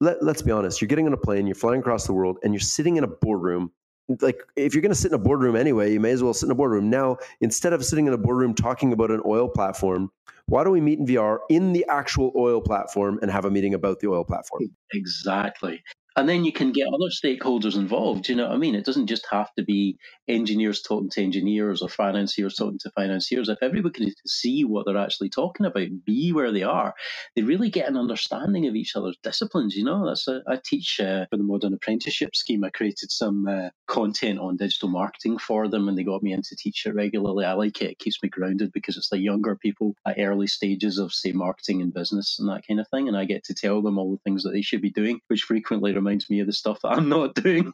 let, 0.00 0.22
let's 0.22 0.40
be 0.40 0.50
honest 0.50 0.80
you're 0.80 0.88
getting 0.88 1.06
on 1.06 1.12
a 1.12 1.18
plane 1.18 1.46
you're 1.46 1.54
flying 1.54 1.80
across 1.80 2.06
the 2.06 2.14
world 2.14 2.38
and 2.42 2.54
you're 2.54 2.60
sitting 2.60 2.96
in 2.96 3.04
a 3.04 3.08
boardroom 3.08 3.72
like 4.20 4.42
if 4.56 4.74
you're 4.74 4.82
going 4.82 4.90
to 4.90 4.98
sit 4.98 5.12
in 5.12 5.14
a 5.14 5.18
boardroom 5.18 5.56
anyway 5.56 5.92
you 5.92 6.00
may 6.00 6.10
as 6.10 6.22
well 6.22 6.34
sit 6.34 6.46
in 6.46 6.50
a 6.50 6.54
boardroom 6.54 6.90
now 6.90 7.16
instead 7.40 7.72
of 7.72 7.84
sitting 7.84 8.06
in 8.06 8.12
a 8.12 8.18
boardroom 8.18 8.54
talking 8.54 8.92
about 8.92 9.10
an 9.10 9.22
oil 9.24 9.48
platform 9.48 10.10
why 10.50 10.64
don't 10.64 10.72
we 10.72 10.80
meet 10.80 10.98
in 10.98 11.06
VR 11.06 11.38
in 11.48 11.72
the 11.72 11.86
actual 11.88 12.32
oil 12.36 12.60
platform 12.60 13.20
and 13.22 13.30
have 13.30 13.44
a 13.44 13.50
meeting 13.50 13.72
about 13.72 14.00
the 14.00 14.08
oil 14.08 14.24
platform? 14.24 14.62
Exactly. 14.92 15.80
And 16.16 16.28
then 16.28 16.44
you 16.44 16.52
can 16.52 16.72
get 16.72 16.88
other 16.88 17.10
stakeholders 17.10 17.76
involved. 17.76 18.28
You 18.28 18.36
know 18.36 18.48
what 18.48 18.54
I 18.54 18.58
mean? 18.58 18.74
It 18.74 18.84
doesn't 18.84 19.06
just 19.06 19.26
have 19.30 19.52
to 19.54 19.64
be 19.64 19.96
engineers 20.28 20.82
talking 20.82 21.10
to 21.10 21.22
engineers 21.22 21.82
or 21.82 21.88
financiers 21.88 22.56
talking 22.56 22.78
to 22.80 22.90
financiers. 22.90 23.48
If 23.48 23.62
everybody 23.62 24.06
can 24.06 24.12
see 24.26 24.64
what 24.64 24.86
they're 24.86 24.96
actually 24.96 25.30
talking 25.30 25.66
about, 25.66 25.88
be 26.04 26.32
where 26.32 26.52
they 26.52 26.62
are, 26.62 26.94
they 27.36 27.42
really 27.42 27.70
get 27.70 27.88
an 27.88 27.96
understanding 27.96 28.66
of 28.66 28.74
each 28.74 28.96
other's 28.96 29.16
disciplines. 29.22 29.76
You 29.76 29.84
know, 29.84 30.06
that's 30.06 30.26
a, 30.28 30.42
I 30.48 30.58
teach 30.64 31.00
uh, 31.00 31.26
for 31.30 31.36
the 31.36 31.42
modern 31.42 31.74
apprenticeship 31.74 32.34
scheme. 32.34 32.64
I 32.64 32.70
created 32.70 33.10
some 33.10 33.46
uh, 33.46 33.70
content 33.86 34.40
on 34.40 34.56
digital 34.56 34.88
marketing 34.88 35.38
for 35.38 35.68
them, 35.68 35.88
and 35.88 35.96
they 35.96 36.04
got 36.04 36.22
me 36.22 36.32
in 36.32 36.42
to 36.42 36.56
teach 36.56 36.86
it 36.86 36.94
regularly. 36.94 37.44
I 37.44 37.52
like 37.52 37.80
it; 37.82 37.92
it 37.92 37.98
keeps 37.98 38.22
me 38.22 38.28
grounded 38.28 38.72
because 38.72 38.96
it's 38.96 39.10
the 39.10 39.18
younger 39.18 39.56
people 39.56 39.94
at 40.06 40.18
early 40.18 40.46
stages 40.46 40.98
of, 40.98 41.12
say, 41.12 41.32
marketing 41.32 41.82
and 41.82 41.94
business 41.94 42.38
and 42.38 42.48
that 42.48 42.66
kind 42.66 42.80
of 42.80 42.88
thing, 42.88 43.08
and 43.08 43.16
I 43.16 43.24
get 43.24 43.44
to 43.44 43.54
tell 43.54 43.80
them 43.82 43.98
all 43.98 44.10
the 44.10 44.18
things 44.24 44.42
that 44.42 44.50
they 44.50 44.62
should 44.62 44.82
be 44.82 44.90
doing, 44.90 45.20
which 45.28 45.42
frequently 45.42 45.92
reminds 46.00 46.30
me 46.30 46.40
of 46.40 46.46
the 46.46 46.52
stuff 46.52 46.78
that 46.82 46.92
I'm 46.92 47.08
not 47.08 47.34
doing. 47.42 47.72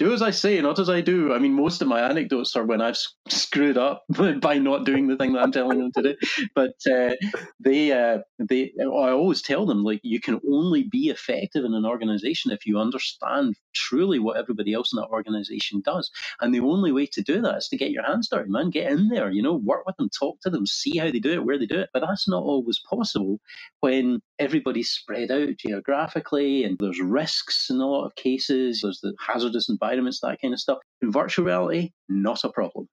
Do 0.00 0.14
as 0.14 0.22
I 0.22 0.30
say, 0.30 0.58
not 0.62 0.78
as 0.78 0.88
I 0.88 1.02
do. 1.02 1.34
I 1.34 1.38
mean, 1.38 1.52
most 1.52 1.82
of 1.82 1.88
my 1.88 2.00
anecdotes 2.00 2.56
are 2.56 2.64
when 2.64 2.80
I've 2.80 2.96
screwed 3.28 3.76
up 3.76 4.02
by 4.40 4.56
not 4.56 4.86
doing 4.86 5.06
the 5.06 5.16
thing 5.16 5.34
that 5.34 5.42
I'm 5.42 5.52
telling 5.52 5.78
them 5.78 5.92
to 5.92 6.02
do. 6.02 6.16
But 6.54 6.72
uh, 6.90 7.14
they, 7.60 7.92
uh, 7.92 8.20
they, 8.38 8.72
I 8.80 9.10
always 9.10 9.42
tell 9.42 9.66
them 9.66 9.84
like 9.84 10.00
you 10.02 10.18
can 10.18 10.40
only 10.50 10.84
be 10.84 11.10
effective 11.10 11.66
in 11.66 11.74
an 11.74 11.84
organization 11.84 12.50
if 12.50 12.64
you 12.64 12.78
understand 12.78 13.56
truly 13.74 14.18
what 14.18 14.38
everybody 14.38 14.72
else 14.72 14.90
in 14.90 14.96
that 14.96 15.08
organization 15.08 15.82
does. 15.84 16.10
And 16.40 16.54
the 16.54 16.60
only 16.60 16.92
way 16.92 17.04
to 17.06 17.20
do 17.20 17.42
that 17.42 17.58
is 17.58 17.68
to 17.68 17.76
get 17.76 17.90
your 17.90 18.04
hands 18.04 18.28
dirty, 18.30 18.48
man. 18.48 18.70
Get 18.70 18.90
in 18.90 19.08
there, 19.08 19.30
you 19.30 19.42
know, 19.42 19.54
work 19.54 19.84
with 19.84 19.98
them, 19.98 20.08
talk 20.08 20.40
to 20.40 20.50
them, 20.50 20.66
see 20.66 20.96
how 20.96 21.10
they 21.10 21.18
do 21.18 21.32
it, 21.32 21.44
where 21.44 21.58
they 21.58 21.66
do 21.66 21.80
it. 21.80 21.90
But 21.92 22.00
that's 22.08 22.26
not 22.26 22.42
always 22.42 22.80
possible 22.88 23.38
when 23.80 24.20
everybody's 24.38 24.90
spread 24.90 25.30
out 25.30 25.58
geographically 25.58 26.64
and 26.64 26.78
there's 26.80 27.00
risks 27.00 27.68
in 27.68 27.76
a 27.76 27.86
lot 27.86 28.06
of 28.06 28.14
cases. 28.14 28.80
There's 28.82 29.00
the 29.02 29.14
hazardous 29.18 29.68
environments, 29.90 30.20
that 30.20 30.40
kind 30.40 30.54
of 30.54 30.60
stuff. 30.60 30.78
In 31.02 31.12
virtual 31.12 31.44
reality, 31.44 31.90
not 32.08 32.44
a 32.44 32.50
problem 32.50 32.86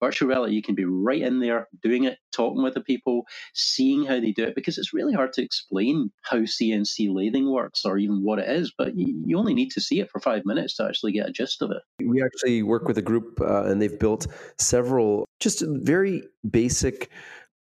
virtual 0.00 0.28
reality, 0.28 0.54
you 0.54 0.62
can 0.62 0.74
be 0.74 0.84
right 0.84 1.22
in 1.22 1.40
there 1.40 1.68
doing 1.82 2.04
it, 2.04 2.18
talking 2.32 2.62
with 2.62 2.74
the 2.74 2.80
people, 2.80 3.24
seeing 3.54 4.04
how 4.04 4.18
they 4.18 4.32
do 4.32 4.44
it, 4.44 4.54
because 4.54 4.78
it's 4.78 4.94
really 4.94 5.12
hard 5.12 5.32
to 5.34 5.42
explain 5.42 6.10
how 6.22 6.38
CNC 6.38 7.10
lathing 7.10 7.52
works 7.52 7.84
or 7.84 7.98
even 7.98 8.22
what 8.22 8.38
it 8.38 8.48
is, 8.48 8.72
but 8.76 8.96
you 8.96 9.38
only 9.38 9.54
need 9.54 9.70
to 9.72 9.80
see 9.80 10.00
it 10.00 10.10
for 10.10 10.20
five 10.20 10.42
minutes 10.44 10.76
to 10.76 10.84
actually 10.84 11.12
get 11.12 11.28
a 11.28 11.32
gist 11.32 11.62
of 11.62 11.70
it. 11.70 11.82
We 12.04 12.22
actually 12.22 12.62
work 12.62 12.88
with 12.88 12.98
a 12.98 13.02
group 13.02 13.40
uh, 13.40 13.64
and 13.64 13.80
they've 13.80 13.98
built 13.98 14.26
several 14.58 15.26
just 15.38 15.62
very 15.66 16.22
basic 16.50 17.10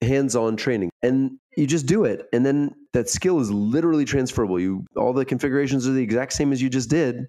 hands-on 0.01 0.55
training 0.55 0.91
and 1.01 1.39
you 1.55 1.65
just 1.65 1.87
do 1.87 2.03
it 2.03 2.27
and 2.31 2.45
then 2.45 2.69
that 2.93 3.09
skill 3.09 3.39
is 3.39 3.49
literally 3.49 4.05
transferable 4.05 4.59
you 4.59 4.85
all 4.95 5.11
the 5.11 5.25
configurations 5.25 5.87
are 5.87 5.91
the 5.91 6.03
exact 6.03 6.33
same 6.33 6.53
as 6.53 6.61
you 6.61 6.69
just 6.69 6.87
did 6.87 7.25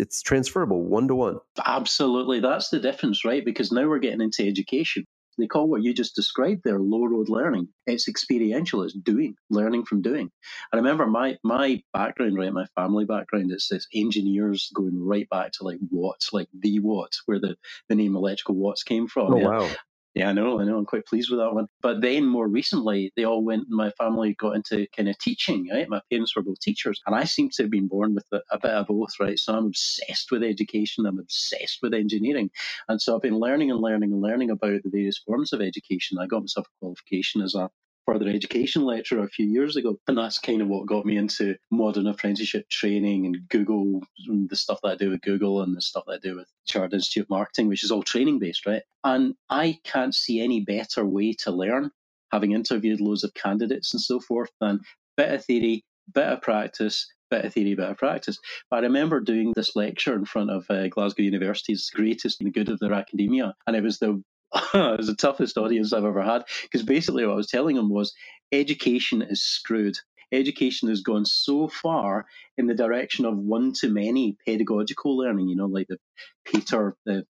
it's 0.00 0.22
transferable 0.22 0.82
one 0.82 1.08
to 1.08 1.14
one. 1.14 1.38
Absolutely, 1.64 2.40
that's 2.40 2.70
the 2.70 2.80
difference, 2.80 3.24
right? 3.24 3.44
Because 3.44 3.70
now 3.70 3.86
we're 3.88 3.98
getting 3.98 4.22
into 4.22 4.46
education. 4.46 5.04
They 5.38 5.46
call 5.46 5.68
what 5.68 5.82
you 5.82 5.94
just 5.94 6.14
described 6.14 6.62
there 6.64 6.78
low 6.78 7.06
road 7.06 7.28
learning. 7.28 7.68
It's 7.86 8.08
experiential. 8.08 8.82
It's 8.82 8.92
doing, 8.92 9.36
learning 9.48 9.84
from 9.84 10.02
doing. 10.02 10.30
I 10.72 10.76
remember 10.76 11.06
my 11.06 11.38
my 11.42 11.82
background, 11.92 12.36
right? 12.36 12.52
My 12.52 12.66
family 12.74 13.04
background. 13.06 13.50
It's 13.50 13.68
this 13.68 13.86
engineers 13.94 14.70
going 14.74 15.02
right 15.02 15.28
back 15.30 15.52
to 15.52 15.64
like 15.64 15.78
Watts, 15.90 16.32
like 16.32 16.48
the 16.52 16.80
Watts, 16.80 17.22
where 17.26 17.40
the 17.40 17.56
the 17.88 17.94
name 17.94 18.16
electrical 18.16 18.56
Watts 18.56 18.82
came 18.82 19.06
from. 19.06 19.34
Oh 19.34 19.38
yeah. 19.38 19.48
wow! 19.48 19.70
Yeah, 20.14 20.28
I 20.30 20.32
know, 20.34 20.60
I 20.60 20.64
know. 20.64 20.76
I'm 20.76 20.86
quite 20.86 21.06
pleased 21.06 21.30
with 21.30 21.40
that 21.40 21.54
one. 21.54 21.68
But 21.82 22.02
then 22.02 22.26
more 22.26 22.48
recently, 22.48 23.12
they 23.16 23.24
all 23.24 23.44
went, 23.44 23.68
my 23.70 23.92
family 23.92 24.34
got 24.34 24.56
into 24.56 24.86
kind 24.96 25.08
of 25.08 25.18
teaching, 25.18 25.68
right? 25.72 25.88
My 25.88 26.02
parents 26.10 26.36
were 26.36 26.42
both 26.42 26.60
teachers, 26.60 27.00
and 27.06 27.14
I 27.14 27.24
seem 27.24 27.48
to 27.50 27.62
have 27.62 27.70
been 27.70 27.88
born 27.88 28.14
with 28.16 28.26
a, 28.32 28.40
a 28.50 28.58
bit 28.58 28.72
of 28.72 28.88
both, 28.88 29.12
right? 29.20 29.38
So 29.38 29.54
I'm 29.56 29.66
obsessed 29.66 30.32
with 30.32 30.42
education, 30.42 31.06
I'm 31.06 31.20
obsessed 31.20 31.78
with 31.82 31.94
engineering. 31.94 32.50
And 32.88 33.00
so 33.00 33.16
I've 33.16 33.22
been 33.22 33.38
learning 33.38 33.70
and 33.70 33.80
learning 33.80 34.12
and 34.12 34.20
learning 34.20 34.50
about 34.50 34.82
the 34.82 34.90
various 34.90 35.18
forms 35.18 35.52
of 35.52 35.62
education. 35.62 36.18
I 36.18 36.26
got 36.26 36.42
myself 36.42 36.66
a 36.66 36.78
qualification 36.80 37.42
as 37.42 37.54
a 37.54 37.70
further 38.06 38.28
education 38.28 38.82
lecturer 38.82 39.24
a 39.24 39.28
few 39.28 39.46
years 39.46 39.76
ago. 39.76 39.96
And 40.08 40.18
that's 40.18 40.38
kind 40.38 40.62
of 40.62 40.68
what 40.68 40.86
got 40.86 41.06
me 41.06 41.16
into 41.16 41.56
modern 41.70 42.06
apprenticeship 42.06 42.68
training 42.68 43.26
and 43.26 43.48
Google, 43.48 44.02
and 44.26 44.48
the 44.48 44.56
stuff 44.56 44.80
that 44.82 44.92
I 44.92 44.96
do 44.96 45.10
with 45.10 45.22
Google 45.22 45.62
and 45.62 45.76
the 45.76 45.82
stuff 45.82 46.04
that 46.06 46.14
I 46.14 46.18
do 46.18 46.36
with 46.36 46.48
Chartered 46.66 46.94
Institute 46.94 47.24
of 47.24 47.30
Marketing, 47.30 47.68
which 47.68 47.84
is 47.84 47.90
all 47.90 48.02
training 48.02 48.38
based, 48.38 48.66
right? 48.66 48.82
And 49.04 49.34
I 49.48 49.78
can't 49.84 50.14
see 50.14 50.40
any 50.40 50.60
better 50.60 51.04
way 51.04 51.34
to 51.44 51.50
learn, 51.50 51.90
having 52.32 52.52
interviewed 52.52 53.00
loads 53.00 53.24
of 53.24 53.34
candidates 53.34 53.92
and 53.92 54.00
so 54.00 54.20
forth, 54.20 54.50
than 54.60 54.80
of 55.18 55.44
theory, 55.44 55.84
of 56.14 56.40
practice, 56.40 57.06
of 57.30 57.52
theory, 57.52 57.76
of 57.78 57.98
practice. 57.98 58.38
But 58.70 58.78
I 58.78 58.80
remember 58.80 59.20
doing 59.20 59.52
this 59.54 59.76
lecture 59.76 60.14
in 60.14 60.24
front 60.24 60.50
of 60.50 60.64
uh, 60.70 60.88
Glasgow 60.88 61.22
University's 61.22 61.90
greatest 61.94 62.40
and 62.40 62.52
good 62.52 62.70
of 62.70 62.80
their 62.80 62.94
academia, 62.94 63.54
and 63.66 63.76
it 63.76 63.82
was 63.82 63.98
the 63.98 64.22
it 64.74 64.98
was 64.98 65.06
the 65.06 65.14
toughest 65.14 65.56
audience 65.56 65.92
I've 65.92 66.04
ever 66.04 66.22
had 66.22 66.42
because 66.62 66.82
basically 66.82 67.24
what 67.26 67.32
I 67.32 67.36
was 67.36 67.46
telling 67.46 67.76
them 67.76 67.90
was 67.90 68.14
education 68.52 69.22
is 69.22 69.42
screwed. 69.42 69.96
education 70.32 70.88
has 70.88 71.02
gone 71.02 71.24
so 71.24 71.68
far 71.68 72.26
in 72.56 72.66
the 72.66 72.74
direction 72.74 73.24
of 73.24 73.36
one 73.36 73.72
to 73.80 73.88
many 73.88 74.36
pedagogical 74.46 75.16
learning, 75.16 75.48
you 75.48 75.56
know, 75.56 75.66
like 75.66 75.88
the 75.88 75.98
Peter, 76.44 76.96
the 77.04 77.24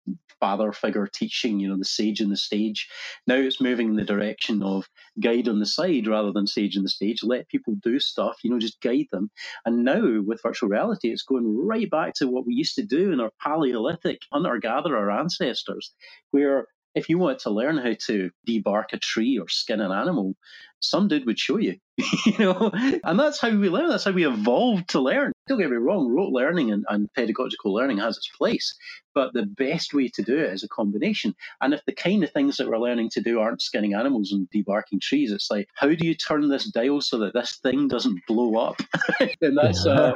father 0.41 0.73
figure 0.73 1.07
teaching, 1.07 1.61
you 1.61 1.69
know, 1.69 1.79
the 1.79 1.85
sage 1.85 2.21
on 2.21 2.29
the 2.31 2.37
stage. 2.37 2.89
Now 3.27 3.37
it's 3.37 3.61
moving 3.61 3.89
in 3.89 3.97
the 3.97 4.05
direction 4.05 4.63
of 4.63 4.87
guide 5.21 5.49
on 5.49 5.59
the 5.59 5.67
side 5.67 6.07
rather 6.07 6.33
than 6.33 6.47
sage 6.47 6.77
on 6.77 6.83
the 6.83 6.89
stage. 6.89 7.23
Let 7.23 7.49
people 7.49 7.75
do 7.83 7.99
stuff, 7.99 8.39
you 8.43 8.51
know, 8.51 8.59
just 8.59 8.81
guide 8.81 9.07
them. 9.13 9.31
And 9.65 9.85
now 9.85 10.21
with 10.25 10.43
virtual 10.43 10.69
reality, 10.69 11.11
it's 11.11 11.23
going 11.23 11.47
right 11.67 11.91
back 11.91 12.15
to 12.17 12.29
what 12.29 12.47
we 12.47 12.55
used 12.55 12.75
to 12.77 12.85
do 12.85 13.13
in 13.13 13.21
our 13.21 13.31
Paleolithic 13.43 14.21
hunter 14.33 14.59
gatherer 14.59 15.11
ancestors, 15.11 15.95
where 16.31 16.67
if 16.97 17.11
you 17.11 17.19
wanted 17.19 17.41
to 17.41 17.51
learn 17.51 17.77
how 17.77 17.93
to 18.07 18.31
debark 18.47 18.93
a 18.93 18.99
tree 18.99 19.39
or 19.39 19.49
skin 19.49 19.81
an 19.81 19.93
animal, 19.93 20.35
some 20.81 21.09
dude 21.09 21.27
would 21.27 21.39
show 21.39 21.59
you, 21.59 21.77
you 22.27 22.39
know, 22.39 22.71
and 23.05 23.21
that's 23.21 23.39
how 23.39 23.51
we 23.51 23.69
learn. 23.69 23.91
That's 23.91 24.05
how 24.05 24.13
we 24.13 24.27
evolved 24.27 24.89
to 24.91 25.01
learn. 25.01 25.33
Don't 25.47 25.59
get 25.59 25.71
me 25.71 25.77
wrong, 25.77 26.09
rote 26.09 26.33
learning 26.33 26.73
and, 26.73 26.85
and 26.89 27.09
pedagogical 27.15 27.75
learning 27.75 27.99
has 27.99 28.17
its 28.17 28.29
place, 28.29 28.75
but 29.17 29.33
the 29.33 29.47
best 29.47 29.95
way 29.95 30.09
to 30.09 30.23
do 30.23 30.37
it 30.37 30.53
is 30.53 30.63
a 30.63 30.69
combination. 30.69 31.35
And 31.63 31.73
if 31.73 31.83
the 31.87 31.93
kind 31.95 32.23
of 32.23 32.31
things 32.31 32.59
that 32.59 32.69
we're 32.69 32.79
learning 32.79 33.09
to 33.15 33.23
do 33.23 33.41
aren't 33.41 33.63
skinning 33.63 33.95
animals 33.95 34.31
and 34.31 34.47
debarking 34.55 35.01
trees, 35.01 35.33
it's 35.33 35.51
like, 35.51 35.71
how 35.75 35.89
do 35.89 36.07
you 36.07 36.15
turn 36.15 36.51
this 36.51 36.71
dial 36.71 37.01
so 37.01 37.21
that 37.21 37.33
this 37.33 37.57
thing 37.63 37.89
doesn't 37.89 38.21
blow 38.29 38.57
up? 38.57 38.83
and 39.41 39.57
that's 39.57 39.87
uh, 39.87 40.13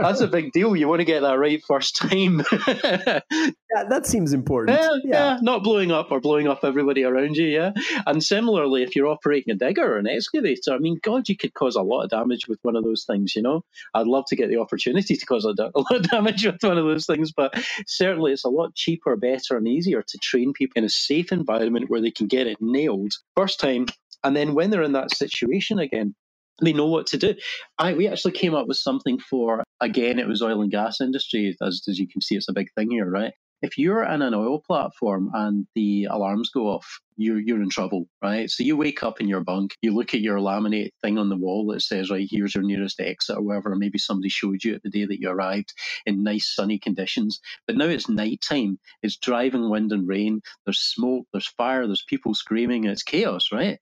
that's 0.00 0.20
a 0.20 0.26
big 0.26 0.50
deal. 0.50 0.74
You 0.74 0.88
want 0.88 0.98
to 0.98 1.04
get 1.04 1.20
that 1.20 1.38
right 1.38 1.62
first 1.64 1.96
time. 1.96 2.42
yeah, 2.66 3.84
that 3.88 4.02
seems 4.04 4.32
important. 4.32 4.76
Yeah, 4.80 4.96
yeah, 5.04 5.34
yeah, 5.34 5.38
not 5.42 5.62
blowing 5.62 5.92
up 5.92 6.10
or 6.10 6.20
blowing 6.20 6.48
up 6.48 6.64
everybody 6.64 7.04
around 7.04 7.36
you. 7.36 7.46
Yeah, 7.46 7.70
and 8.04 8.20
similarly, 8.20 8.82
if 8.82 8.96
you're 8.96 9.06
operating 9.06 9.54
a 9.54 9.56
digger 9.56 9.94
or 9.94 9.98
an 9.98 10.08
excavator, 10.08 10.72
I 10.72 10.78
mean, 10.78 10.98
God, 11.00 11.28
you 11.28 11.36
could 11.36 11.54
cause 11.54 11.76
a 11.76 11.82
lot 11.82 12.02
of 12.02 12.10
damage 12.10 12.48
with 12.48 12.58
one 12.62 12.74
of 12.74 12.82
those 12.82 13.04
things. 13.04 13.36
You 13.36 13.42
know, 13.42 13.64
I'd 13.94 14.08
love 14.08 14.24
to 14.30 14.36
get 14.36 14.48
the 14.48 14.58
opportunity 14.58 15.14
to 15.14 15.24
cause 15.24 15.44
a, 15.44 15.50
a 15.74 15.78
lot 15.78 15.94
of 15.94 16.10
damage 16.10 16.44
with 16.44 16.60
one 16.62 16.78
of 16.78 16.84
those 16.84 17.06
things, 17.06 17.30
but 17.30 17.54
certainly 17.86 18.32
it's 18.40 18.44
a 18.44 18.48
lot 18.48 18.74
cheaper, 18.74 19.16
better, 19.16 19.56
and 19.56 19.68
easier 19.68 20.02
to 20.02 20.18
train 20.18 20.52
people 20.52 20.72
in 20.76 20.84
a 20.84 20.88
safe 20.88 21.30
environment 21.30 21.90
where 21.90 22.00
they 22.00 22.10
can 22.10 22.26
get 22.26 22.46
it 22.46 22.56
nailed 22.60 23.12
first 23.36 23.60
time. 23.60 23.86
And 24.24 24.34
then 24.34 24.54
when 24.54 24.70
they're 24.70 24.82
in 24.82 24.92
that 24.92 25.14
situation 25.14 25.78
again, 25.78 26.14
they 26.62 26.72
know 26.72 26.86
what 26.86 27.06
to 27.08 27.18
do. 27.18 27.34
I 27.78 27.94
we 27.94 28.08
actually 28.08 28.32
came 28.32 28.54
up 28.54 28.66
with 28.66 28.76
something 28.76 29.18
for 29.18 29.64
again 29.80 30.18
it 30.18 30.28
was 30.28 30.42
oil 30.42 30.60
and 30.60 30.70
gas 30.70 31.00
industry 31.00 31.56
as 31.62 31.82
as 31.88 31.98
you 31.98 32.06
can 32.06 32.20
see 32.20 32.36
it's 32.36 32.48
a 32.48 32.52
big 32.52 32.68
thing 32.76 32.90
here, 32.90 33.08
right? 33.08 33.32
If 33.62 33.78
you're 33.78 34.04
in 34.04 34.22
an 34.22 34.34
oil 34.34 34.60
platform 34.60 35.30
and 35.34 35.66
the 35.74 36.06
alarms 36.10 36.50
go 36.50 36.68
off, 36.68 37.00
you're, 37.16 37.38
you're 37.38 37.62
in 37.62 37.68
trouble, 37.68 38.06
right? 38.22 38.50
So 38.50 38.62
you 38.62 38.76
wake 38.76 39.02
up 39.02 39.20
in 39.20 39.28
your 39.28 39.42
bunk, 39.42 39.74
you 39.82 39.94
look 39.94 40.14
at 40.14 40.20
your 40.20 40.38
laminate 40.38 40.92
thing 41.02 41.18
on 41.18 41.28
the 41.28 41.36
wall 41.36 41.66
that 41.66 41.82
says, 41.82 42.10
right, 42.10 42.26
here's 42.30 42.54
your 42.54 42.64
nearest 42.64 42.98
exit 42.98 43.36
or 43.36 43.42
whatever. 43.42 43.76
Maybe 43.76 43.98
somebody 43.98 44.30
showed 44.30 44.64
you 44.64 44.74
it 44.74 44.82
the 44.82 44.90
day 44.90 45.04
that 45.04 45.20
you 45.20 45.28
arrived 45.28 45.74
in 46.06 46.22
nice 46.22 46.54
sunny 46.54 46.78
conditions. 46.78 47.40
But 47.66 47.76
now 47.76 47.86
it's 47.86 48.08
nighttime, 48.08 48.78
it's 49.02 49.18
driving 49.18 49.68
wind 49.68 49.92
and 49.92 50.08
rain, 50.08 50.40
there's 50.64 50.80
smoke, 50.80 51.26
there's 51.32 51.48
fire, 51.48 51.86
there's 51.86 52.04
people 52.08 52.34
screaming, 52.34 52.84
it's 52.84 53.02
chaos, 53.02 53.48
right? 53.52 53.78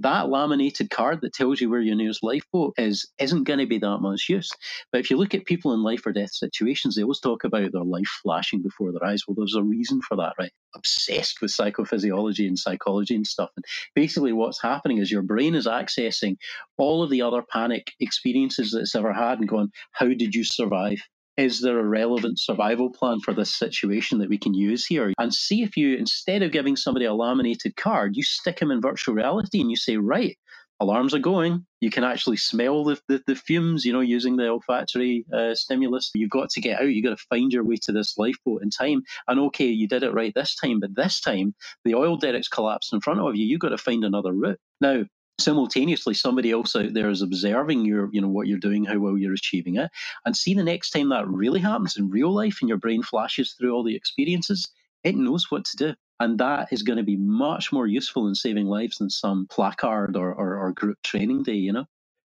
That 0.00 0.28
laminated 0.28 0.90
card 0.90 1.20
that 1.22 1.32
tells 1.32 1.60
you 1.60 1.70
where 1.70 1.80
your 1.80 1.96
nearest 1.96 2.22
lifeboat 2.22 2.74
is 2.78 3.08
isn't 3.18 3.44
going 3.44 3.58
to 3.58 3.66
be 3.66 3.78
that 3.78 3.98
much 3.98 4.28
use. 4.28 4.50
But 4.92 5.00
if 5.00 5.10
you 5.10 5.16
look 5.16 5.34
at 5.34 5.46
people 5.46 5.72
in 5.74 5.82
life 5.82 6.06
or 6.06 6.12
death 6.12 6.32
situations, 6.32 6.94
they 6.94 7.02
always 7.02 7.20
talk 7.20 7.44
about 7.44 7.72
their 7.72 7.82
life 7.82 8.08
flashing 8.22 8.62
before 8.62 8.92
their 8.92 9.04
eyes. 9.04 9.22
Well, 9.26 9.34
there's 9.36 9.56
a 9.56 9.62
reason 9.62 10.00
for 10.02 10.16
that, 10.16 10.34
right? 10.38 10.52
Obsessed 10.74 11.40
with 11.40 11.50
psychophysiology 11.50 12.46
and 12.46 12.58
psychology 12.58 13.14
and 13.14 13.26
stuff. 13.26 13.50
And 13.56 13.64
basically, 13.94 14.32
what's 14.32 14.62
happening 14.62 14.98
is 14.98 15.10
your 15.10 15.22
brain 15.22 15.54
is 15.54 15.66
accessing 15.66 16.36
all 16.76 17.02
of 17.02 17.10
the 17.10 17.22
other 17.22 17.42
panic 17.42 17.92
experiences 18.00 18.70
that 18.70 18.80
it's 18.80 18.94
ever 18.94 19.12
had 19.12 19.38
and 19.38 19.48
going, 19.48 19.70
How 19.92 20.06
did 20.06 20.34
you 20.34 20.44
survive? 20.44 21.00
Is 21.38 21.60
there 21.60 21.78
a 21.78 21.84
relevant 21.84 22.40
survival 22.40 22.90
plan 22.90 23.20
for 23.20 23.32
this 23.32 23.54
situation 23.54 24.18
that 24.18 24.28
we 24.28 24.36
can 24.36 24.54
use 24.54 24.84
here? 24.84 25.12
And 25.18 25.32
see 25.32 25.62
if 25.62 25.76
you, 25.76 25.96
instead 25.96 26.42
of 26.42 26.50
giving 26.50 26.74
somebody 26.74 27.06
a 27.06 27.14
laminated 27.14 27.76
card, 27.76 28.16
you 28.16 28.24
stick 28.24 28.58
them 28.58 28.72
in 28.72 28.80
virtual 28.80 29.14
reality 29.14 29.60
and 29.60 29.70
you 29.70 29.76
say, 29.76 29.96
right, 29.98 30.36
alarms 30.80 31.14
are 31.14 31.20
going. 31.20 31.64
You 31.80 31.90
can 31.90 32.02
actually 32.02 32.38
smell 32.38 32.82
the, 32.82 33.00
the, 33.06 33.22
the 33.28 33.36
fumes, 33.36 33.84
you 33.84 33.92
know, 33.92 34.00
using 34.00 34.36
the 34.36 34.48
olfactory 34.48 35.26
uh, 35.32 35.54
stimulus. 35.54 36.10
You've 36.12 36.30
got 36.30 36.50
to 36.50 36.60
get 36.60 36.80
out. 36.80 36.88
You've 36.88 37.04
got 37.04 37.16
to 37.16 37.24
find 37.30 37.52
your 37.52 37.64
way 37.64 37.76
to 37.82 37.92
this 37.92 38.18
lifeboat 38.18 38.62
in 38.62 38.70
time. 38.70 39.02
And 39.28 39.38
okay, 39.38 39.66
you 39.66 39.86
did 39.86 40.02
it 40.02 40.14
right 40.14 40.32
this 40.34 40.56
time, 40.56 40.80
but 40.80 40.96
this 40.96 41.20
time 41.20 41.54
the 41.84 41.94
oil 41.94 42.16
derrick's 42.16 42.48
collapsed 42.48 42.92
in 42.92 43.00
front 43.00 43.20
of 43.20 43.36
you. 43.36 43.46
You've 43.46 43.60
got 43.60 43.68
to 43.68 43.78
find 43.78 44.02
another 44.02 44.32
route. 44.32 44.58
Now, 44.80 45.04
simultaneously 45.38 46.14
somebody 46.14 46.50
else 46.50 46.74
out 46.74 46.92
there 46.94 47.10
is 47.10 47.22
observing 47.22 47.84
your 47.84 48.08
you 48.12 48.20
know 48.20 48.28
what 48.28 48.46
you're 48.46 48.58
doing 48.58 48.84
how 48.84 48.98
well 48.98 49.16
you're 49.16 49.34
achieving 49.34 49.76
it 49.76 49.90
and 50.24 50.36
see 50.36 50.52
the 50.52 50.64
next 50.64 50.90
time 50.90 51.08
that 51.08 51.28
really 51.28 51.60
happens 51.60 51.96
in 51.96 52.10
real 52.10 52.32
life 52.34 52.58
and 52.60 52.68
your 52.68 52.78
brain 52.78 53.02
flashes 53.02 53.52
through 53.52 53.72
all 53.72 53.84
the 53.84 53.94
experiences 53.94 54.68
it 55.04 55.14
knows 55.14 55.50
what 55.50 55.64
to 55.64 55.76
do 55.76 55.94
and 56.20 56.38
that 56.38 56.72
is 56.72 56.82
going 56.82 56.96
to 56.96 57.04
be 57.04 57.16
much 57.16 57.72
more 57.72 57.86
useful 57.86 58.26
in 58.26 58.34
saving 58.34 58.66
lives 58.66 58.98
than 58.98 59.08
some 59.08 59.46
placard 59.48 60.16
or, 60.16 60.34
or, 60.34 60.56
or 60.56 60.72
group 60.72 60.98
training 61.04 61.44
day 61.44 61.52
you 61.52 61.72
know? 61.72 61.86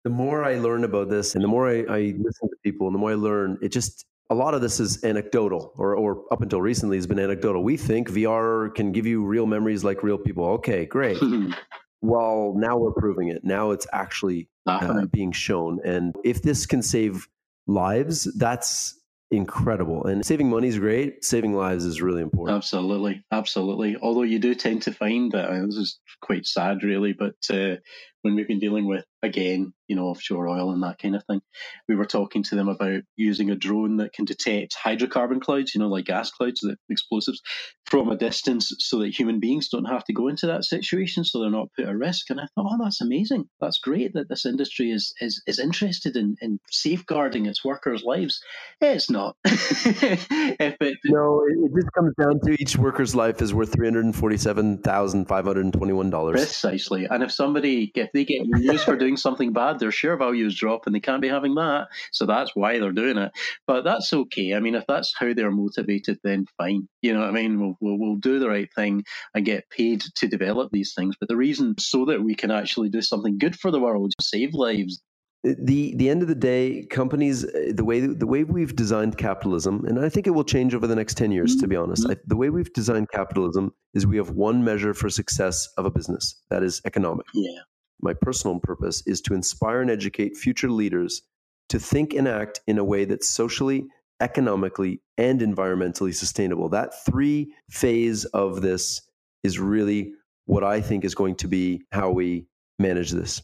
The 0.05 0.09
more 0.09 0.43
i 0.45 0.57
learn 0.57 0.83
about 0.83 1.09
this 1.09 1.35
and 1.35 1.43
the 1.43 1.47
more 1.49 1.69
I, 1.69 1.79
I 1.89 2.15
listen 2.17 2.49
to 2.49 2.55
people 2.63 2.87
and 2.87 2.95
the 2.95 2.99
more 2.99 3.11
i 3.11 3.15
learn 3.15 3.57
it 3.61 3.69
just 3.69 4.05
a 4.29 4.35
lot 4.35 4.53
of 4.53 4.61
this 4.61 4.79
is 4.79 5.03
anecdotal 5.03 5.73
or, 5.75 5.95
or 5.95 6.23
up 6.31 6.41
until 6.41 6.61
recently 6.61 6.97
has 6.97 7.05
been 7.05 7.19
anecdotal. 7.19 7.61
We 7.63 7.75
think 7.77 8.09
vr 8.09 8.73
can 8.73 8.91
give 8.93 9.05
you 9.05 9.23
real 9.23 9.45
memories 9.45 9.83
like 9.83 10.03
real 10.03 10.17
people. 10.17 10.45
Okay 10.45 10.85
great 10.85 11.17
well, 12.03 12.53
now 12.55 12.77
we're 12.77 12.91
proving 12.91 13.29
it. 13.29 13.45
Now 13.45 13.71
it's 13.71 13.87
actually 13.93 14.49
uh, 14.67 15.05
being 15.05 15.31
shown. 15.31 15.79
And 15.85 16.13
if 16.25 16.41
this 16.41 16.65
can 16.65 16.81
save 16.81 17.29
lives, 17.65 18.25
that's 18.37 18.99
incredible. 19.31 20.05
And 20.05 20.23
saving 20.25 20.49
money 20.49 20.67
is 20.67 20.77
great. 20.77 21.23
Saving 21.23 21.53
lives 21.53 21.85
is 21.85 22.01
really 22.01 22.21
important. 22.21 22.57
Absolutely, 22.57 23.23
absolutely. 23.31 23.95
Although 24.01 24.23
you 24.23 24.37
do 24.37 24.53
tend 24.53 24.81
to 24.83 24.91
find 24.91 25.31
that 25.31 25.49
uh, 25.49 25.65
this 25.65 25.77
is 25.77 25.99
quite 26.21 26.45
sad, 26.45 26.83
really. 26.83 27.13
But 27.13 27.35
uh, 27.49 27.77
when 28.23 28.36
we've 28.36 28.47
been 28.47 28.59
dealing 28.59 28.88
with 28.88 29.05
again, 29.21 29.73
you 29.88 29.95
know, 29.95 30.07
offshore 30.07 30.47
oil 30.47 30.71
and 30.71 30.81
that 30.83 30.97
kind 30.97 31.15
of 31.15 31.23
thing, 31.25 31.41
we 31.88 31.95
were 31.95 32.05
talking 32.05 32.41
to 32.43 32.55
them 32.55 32.67
about 32.67 33.01
using 33.15 33.51
a 33.51 33.55
drone 33.55 33.97
that 33.97 34.13
can 34.13 34.25
detect 34.25 34.75
hydrocarbon 34.83 35.41
clouds, 35.41 35.75
you 35.75 35.79
know, 35.79 35.88
like 35.88 36.05
gas 36.05 36.31
clouds, 36.31 36.62
the 36.62 36.77
explosives, 36.89 37.41
from 37.86 38.09
a 38.09 38.17
distance, 38.17 38.73
so 38.79 38.99
that 38.99 39.17
human 39.17 39.39
beings 39.39 39.69
don't 39.69 39.86
have 39.86 40.03
to 40.05 40.13
go 40.13 40.29
into 40.29 40.47
that 40.47 40.65
situation, 40.65 41.23
so 41.23 41.39
they're 41.39 41.49
not 41.49 41.69
put 41.77 41.86
at 41.86 41.95
risk. 41.95 42.29
And 42.29 42.39
I 42.39 42.47
thought, 42.55 42.71
oh, 42.71 42.83
that's 42.83 43.01
amazing. 43.01 43.45
That's 43.59 43.79
great 43.79 44.13
that 44.13 44.29
this 44.29 44.45
industry 44.45 44.91
is 44.91 45.13
is 45.19 45.41
is 45.47 45.59
interested 45.59 46.15
in 46.15 46.36
in 46.41 46.59
safeguarding 46.71 47.45
its 47.45 47.63
workers' 47.63 48.03
lives. 48.03 48.41
It's 48.81 49.09
not. 49.09 49.36
if 49.45 50.75
it, 50.81 50.97
no, 51.05 51.43
it 51.45 51.71
just 51.75 51.91
comes 51.93 52.13
down 52.19 52.39
to 52.45 52.55
each 52.59 52.77
worker's 52.77 53.15
life 53.15 53.41
is 53.41 53.53
worth 53.53 53.73
three 53.73 53.88
hundred 53.88 54.05
and 54.05 54.15
forty-seven 54.15 54.79
thousand 54.79 55.27
five 55.27 55.45
hundred 55.45 55.65
and 55.65 55.73
twenty-one 55.73 56.09
dollars. 56.09 56.39
Precisely. 56.39 57.05
And 57.05 57.21
if 57.21 57.31
somebody 57.31 57.91
if 57.95 58.09
they 58.13 58.26
get 58.26 58.45
used 58.45 58.84
for 58.84 58.95
doing 58.95 59.17
something 59.17 59.54
bad, 59.54 59.80
their 59.80 59.91
share 59.91 60.17
values 60.17 60.56
drop 60.56 60.86
and 60.86 60.95
they 60.95 60.99
can't 60.99 61.21
be 61.21 61.28
having 61.28 61.56
that. 61.56 61.88
So 62.12 62.26
that's 62.26 62.56
why 62.56 62.80
they're 62.80 62.91
doing 62.91 63.17
it. 63.17 63.32
But 63.67 63.84
that's 63.84 64.13
okay. 64.13 64.54
I 64.54 64.60
mean, 64.60 64.76
if 64.76 64.86
that's 64.88 65.13
how 65.17 65.34
they're 65.34 65.52
motivated, 65.52 66.19
then 66.23 66.45
fine. 66.58 66.88
You 67.02 67.13
know 67.13 67.21
what 67.21 67.30
I 67.30 67.34
mean? 67.34 67.60
We'll, 67.60 67.78
we'll, 67.82 67.97
we'll 67.97 68.15
do 68.15 68.39
the 68.39 68.49
right 68.49 68.69
thing 68.73 69.04
and 69.34 69.45
get 69.45 69.69
paid 69.69 70.04
to 70.15 70.28
develop 70.28 70.71
these 70.71 70.93
things. 70.93 71.15
But 71.19 71.30
the 71.30 71.38
reason 71.38 71.76
so 71.80 72.06
that 72.06 72.23
we 72.23 72.36
can 72.36 72.52
actually 72.52 72.89
do 72.89 73.02
something 73.02 73.38
good 73.38 73.58
for 73.58 73.71
the 73.71 73.80
world, 73.80 74.13
save 74.19 74.54
lives, 74.54 75.02
the 75.43 75.93
the 75.97 76.10
end 76.10 76.21
of 76.21 76.30
the 76.30 76.36
day 76.36 76.86
companies 76.89 77.43
uh, 77.43 77.71
the 77.73 77.84
way 77.84 77.99
the 77.99 78.26
way 78.26 78.43
we've 78.45 78.76
designed 78.76 79.17
capitalism 79.17 79.84
and 79.86 79.99
i 79.99 80.08
think 80.08 80.26
it 80.26 80.30
will 80.30 80.43
change 80.43 80.73
over 80.73 80.88
the 80.88 80.95
next 80.95 81.15
10 81.15 81.32
years 81.32 81.56
to 81.58 81.67
be 81.67 81.76
honest 81.76 82.04
mm-hmm. 82.04 82.13
I, 82.13 82.17
the 82.28 82.38
way 82.38 82.49
we've 82.49 82.71
designed 82.71 83.12
capitalism 83.12 83.73
is 83.93 84.08
we 84.08 84.15
have 84.17 84.32
one 84.32 84.63
measure 84.63 84.93
for 84.93 85.10
success 85.10 85.67
of 85.78 85.86
a 85.86 85.91
business 85.91 86.41
that 86.49 86.63
is 86.63 86.82
economic 86.86 87.26
yeah 87.34 87.60
my 88.01 88.13
personal 88.13 88.60
purpose 88.60 89.03
is 89.06 89.21
to 89.21 89.34
inspire 89.34 89.82
and 89.82 89.91
educate 89.91 90.38
future 90.38 90.69
leaders 90.69 91.21
to 91.69 91.79
think 91.79 92.13
and 92.13 92.27
act 92.27 92.60
in 92.67 92.77
a 92.77 92.84
way 92.84 93.06
that's 93.06 93.27
socially, 93.27 93.86
economically, 94.19 95.01
and 95.17 95.41
environmentally 95.41 96.13
sustainable. 96.13 96.69
That 96.69 97.06
three 97.06 97.53
phase 97.69 98.25
of 98.25 98.62
this 98.62 99.01
is 99.43 99.60
really 99.60 100.13
what 100.45 100.63
I 100.63 100.82
think 100.82 101.06
is 101.06 101.15
going 101.15 101.36
to 101.36 101.47
be 101.47 101.84
how 101.91 102.12
we 102.12 102.47
manage 102.79 103.12
this. 103.12 103.41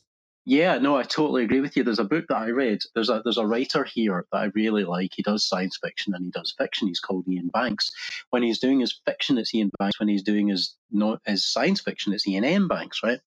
Yeah, 0.50 0.80
no, 0.80 0.98
I 0.98 1.04
totally 1.04 1.46
agree 1.46 1.62
with 1.62 1.78
you. 1.78 1.86
There's 1.86 2.00
a 2.00 2.06
book 2.06 2.26
that 2.30 2.38
I 2.38 2.50
read. 2.50 2.82
There's 2.96 3.10
a 3.12 3.22
there's 3.24 3.38
a 3.40 3.48
writer 3.48 3.86
here 3.86 4.28
that 4.34 4.40
I 4.40 4.46
really 4.56 4.84
like. 4.84 5.14
He 5.16 5.24
does 5.24 5.48
science 5.48 5.80
fiction 5.84 6.16
and 6.16 6.26
he 6.26 6.32
does 6.32 6.56
fiction. 6.60 6.90
He's 6.90 7.00
called 7.00 7.28
Iain 7.30 7.50
Banks. 7.54 7.94
When 8.32 8.44
he's 8.44 8.60
doing 8.60 8.82
his 8.82 9.00
fiction, 9.06 9.40
it's 9.40 9.56
Iain 9.56 9.72
Banks. 9.80 10.02
When 10.02 10.10
he's 10.10 10.24
doing 10.26 10.50
his 10.50 10.76
not 10.92 11.22
his 11.28 11.46
science 11.46 11.82
fiction, 11.82 12.14
it's 12.14 12.28
Iain 12.28 12.46
M. 12.46 12.68
Banks, 12.68 13.02
right? 13.06 13.22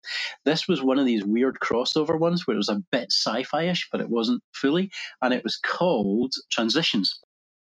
This 0.47 0.69
was 0.69 0.83
one 0.83 0.99
of 0.99 1.07
these 1.07 1.25
weird 1.25 1.61
crossover 1.61 2.19
ones 2.19 2.49
where 2.49 2.57
it 2.57 2.59
was 2.59 2.71
a 2.71 2.83
bit 2.93 3.13
sci-fi-ish, 3.13 3.91
but 3.93 4.03
it 4.03 4.11
wasn't 4.11 4.43
fully, 4.55 4.91
and 5.23 5.35
it 5.35 5.45
was 5.45 5.59
called 5.59 6.35
Transitions 6.51 7.21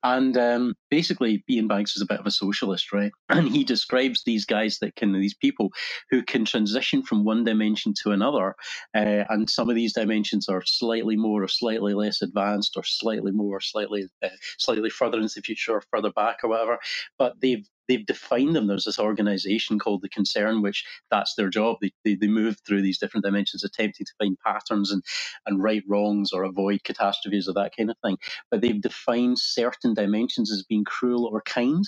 And 0.02 0.36
um, 0.36 0.74
basically, 0.90 1.44
Iain 1.50 1.68
Banks 1.68 1.96
is 1.96 2.02
a 2.02 2.06
bit 2.06 2.20
of 2.20 2.26
a 2.26 2.30
socialist, 2.30 2.92
right? 2.92 3.12
And 3.28 3.48
he 3.48 3.64
describes 3.64 4.22
these 4.24 4.44
guys 4.44 4.78
that 4.80 4.96
can, 4.96 5.12
these 5.12 5.34
people 5.34 5.70
who 6.10 6.22
can 6.22 6.44
transition 6.44 7.02
from 7.02 7.24
one 7.24 7.44
dimension 7.44 7.94
to 8.02 8.12
another. 8.12 8.54
Uh, 8.94 9.24
and 9.28 9.48
some 9.48 9.68
of 9.68 9.76
these 9.76 9.92
dimensions 9.92 10.48
are 10.48 10.62
slightly 10.64 11.16
more 11.16 11.42
or 11.42 11.48
slightly 11.48 11.94
less 11.94 12.22
advanced, 12.22 12.76
or 12.76 12.84
slightly 12.84 13.32
more, 13.32 13.56
or 13.56 13.60
slightly, 13.60 14.06
uh, 14.22 14.28
slightly 14.58 14.90
further 14.90 15.18
into 15.18 15.34
the 15.36 15.42
future, 15.42 15.76
or 15.76 15.82
further 15.90 16.12
back, 16.12 16.38
or 16.42 16.50
whatever. 16.50 16.78
But 17.18 17.40
they've 17.40 17.66
they've 17.90 18.06
defined 18.06 18.54
them. 18.54 18.68
There's 18.68 18.84
this 18.84 19.00
organization 19.00 19.78
called 19.78 20.02
the 20.02 20.08
Concern, 20.08 20.62
which 20.62 20.84
that's 21.10 21.34
their 21.34 21.48
job. 21.48 21.78
They, 21.82 21.92
they, 22.04 22.14
they 22.14 22.28
move 22.28 22.56
through 22.64 22.82
these 22.82 22.98
different 22.98 23.24
dimensions, 23.24 23.64
attempting 23.64 24.06
to 24.06 24.12
find 24.18 24.38
patterns 24.46 24.92
and, 24.92 25.02
and 25.46 25.62
right 25.62 25.82
wrongs 25.88 26.32
or 26.32 26.44
avoid 26.44 26.84
catastrophes 26.84 27.48
or 27.48 27.54
that 27.54 27.76
kind 27.76 27.90
of 27.90 27.96
thing. 27.98 28.16
But 28.50 28.60
they've 28.60 28.80
defined 28.80 29.40
certain 29.40 29.92
dimensions 29.92 30.52
as 30.52 30.62
being 30.62 30.84
cruel 30.84 31.26
or 31.26 31.42
kind. 31.42 31.84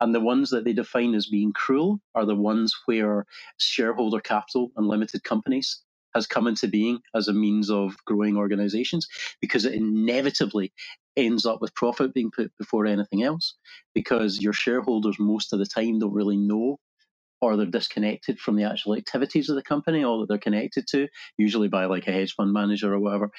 And 0.00 0.14
the 0.14 0.20
ones 0.20 0.50
that 0.50 0.64
they 0.64 0.72
define 0.72 1.14
as 1.14 1.26
being 1.26 1.52
cruel 1.52 2.00
are 2.14 2.24
the 2.24 2.36
ones 2.36 2.74
where 2.86 3.26
shareholder 3.58 4.20
capital 4.20 4.70
and 4.76 4.86
limited 4.86 5.24
companies 5.24 5.82
has 6.14 6.26
come 6.26 6.46
into 6.46 6.68
being 6.68 7.00
as 7.14 7.28
a 7.28 7.32
means 7.32 7.70
of 7.70 7.96
growing 8.04 8.36
organizations 8.36 9.08
because 9.40 9.64
it 9.64 9.74
inevitably 9.74 10.72
ends 11.16 11.46
up 11.46 11.60
with 11.60 11.74
profit 11.74 12.14
being 12.14 12.30
put 12.30 12.50
before 12.58 12.86
anything 12.86 13.22
else 13.22 13.54
because 13.94 14.40
your 14.40 14.52
shareholders 14.52 15.16
most 15.18 15.52
of 15.52 15.58
the 15.58 15.66
time 15.66 15.98
don't 15.98 16.12
really 16.12 16.36
know 16.36 16.78
or 17.40 17.56
they're 17.56 17.66
disconnected 17.66 18.38
from 18.38 18.56
the 18.56 18.64
actual 18.64 18.96
activities 18.96 19.48
of 19.48 19.56
the 19.56 19.62
company 19.62 20.04
all 20.04 20.20
that 20.20 20.28
they're 20.28 20.38
connected 20.38 20.86
to 20.86 21.08
usually 21.36 21.68
by 21.68 21.84
like 21.84 22.06
a 22.06 22.12
hedge 22.12 22.34
fund 22.34 22.52
manager 22.52 22.92
or 22.92 23.00
whatever 23.00 23.30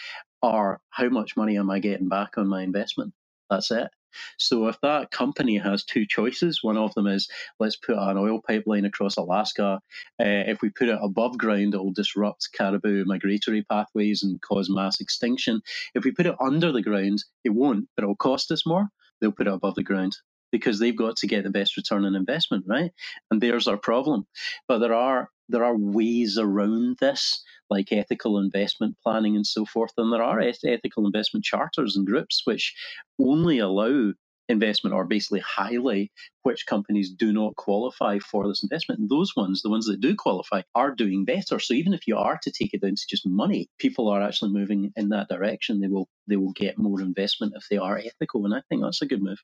are 0.42 0.82
how 0.90 1.10
much 1.10 1.36
money 1.38 1.58
am 1.58 1.70
i 1.70 1.80
getting 1.80 2.10
back 2.10 2.38
on 2.38 2.48
my 2.48 2.62
investment? 2.62 3.14
That's 3.50 3.72
it 3.72 3.90
so 4.38 4.68
if 4.68 4.80
that 4.82 5.12
company 5.12 5.58
has 5.58 5.84
two 5.84 6.06
choices, 6.06 6.64
one 6.64 6.78
of 6.78 6.94
them 6.94 7.08
is 7.08 7.28
let's 7.60 7.76
put 7.76 7.98
an 7.98 8.18
oil 8.18 8.42
pipeline 8.46 8.86
across 8.86 9.18
Alaska. 9.18 9.80
Uh, 10.20 10.44
if 10.48 10.62
we 10.62 10.70
put 10.70 10.90
it 10.90 11.00
above 11.02 11.38
ground, 11.38 11.74
it 11.74 11.78
will 11.78 11.94
disrupt 11.94 12.50
caribou 12.54 13.06
migratory 13.06 13.64
pathways 13.64 14.24
and 14.24 14.42
cause 14.42 14.70
mass 14.70 15.00
extinction. 15.00 15.62
If 15.96 16.04
we 16.04 16.12
put 16.12 16.26
it 16.26 16.36
under 16.40 16.72
the 16.72 16.82
ground, 16.82 17.24
it 17.44 17.50
won't, 17.50 17.88
but 17.96 18.04
it'll 18.04 18.16
cost 18.16 18.52
us 18.52 18.66
more. 18.66 18.88
They'll 19.22 19.32
put 19.32 19.48
it 19.48 19.54
above 19.54 19.76
the 19.76 19.84
ground 19.84 20.18
because 20.52 20.80
they've 20.80 20.98
got 20.98 21.18
to 21.18 21.28
get 21.28 21.44
the 21.44 21.50
best 21.50 21.76
return 21.78 22.06
on 22.06 22.16
investment, 22.16 22.66
right? 22.68 22.92
And 23.32 23.42
there's 23.42 23.68
our 23.68 23.78
problem. 23.78 24.28
But 24.68 24.80
there 24.80 24.94
are 24.94 25.30
there 25.50 25.64
are 25.64 25.78
ways 25.78 26.38
around 26.38 26.98
this, 27.00 27.44
like 27.70 27.92
ethical 27.92 28.38
investment 28.38 28.96
planning 29.04 29.36
and 29.36 29.46
so 29.46 29.66
forth. 29.66 29.92
And 29.98 30.12
there 30.12 30.24
are 30.24 30.40
ethical 30.40 31.06
investment 31.06 31.46
charters 31.46 31.96
and 31.96 32.06
groups 32.06 32.42
which 32.46 32.74
only 33.20 33.60
allow 33.60 34.14
investment 34.50 34.94
or 34.94 35.06
basically 35.06 35.40
highlight 35.40 36.12
which 36.44 36.66
companies 36.66 37.10
do 37.12 37.32
not 37.32 37.56
qualify 37.56 38.20
for 38.20 38.48
this 38.48 38.62
investment. 38.62 39.00
And 39.00 39.10
those 39.10 39.36
ones, 39.36 39.62
the 39.62 39.70
ones 39.70 39.86
that 39.88 40.02
do 40.02 40.16
qualify, 40.16 40.62
are 40.76 40.94
doing 40.94 41.26
better. 41.26 41.60
So 41.60 41.74
even 41.74 41.94
if 41.94 42.08
you 42.08 42.18
are 42.18 42.38
to 42.42 42.52
take 42.52 42.74
it 42.74 42.82
down 42.82 42.96
to 42.96 43.04
just 43.10 43.26
money, 43.26 43.70
people 43.80 44.10
are 44.10 44.22
actually 44.22 44.52
moving 44.52 44.92
in 44.96 45.10
that 45.10 45.30
direction. 45.30 45.80
They 45.80 45.88
will 45.88 46.10
they 46.28 46.36
will 46.36 46.54
get 46.54 46.78
more 46.78 47.02
investment 47.02 47.54
if 47.56 47.68
they 47.70 47.78
are 47.78 47.98
ethical. 47.98 48.46
And 48.46 48.54
I 48.54 48.62
think 48.70 48.82
that's 48.82 49.02
a 49.02 49.08
good 49.08 49.24
move. 49.24 49.40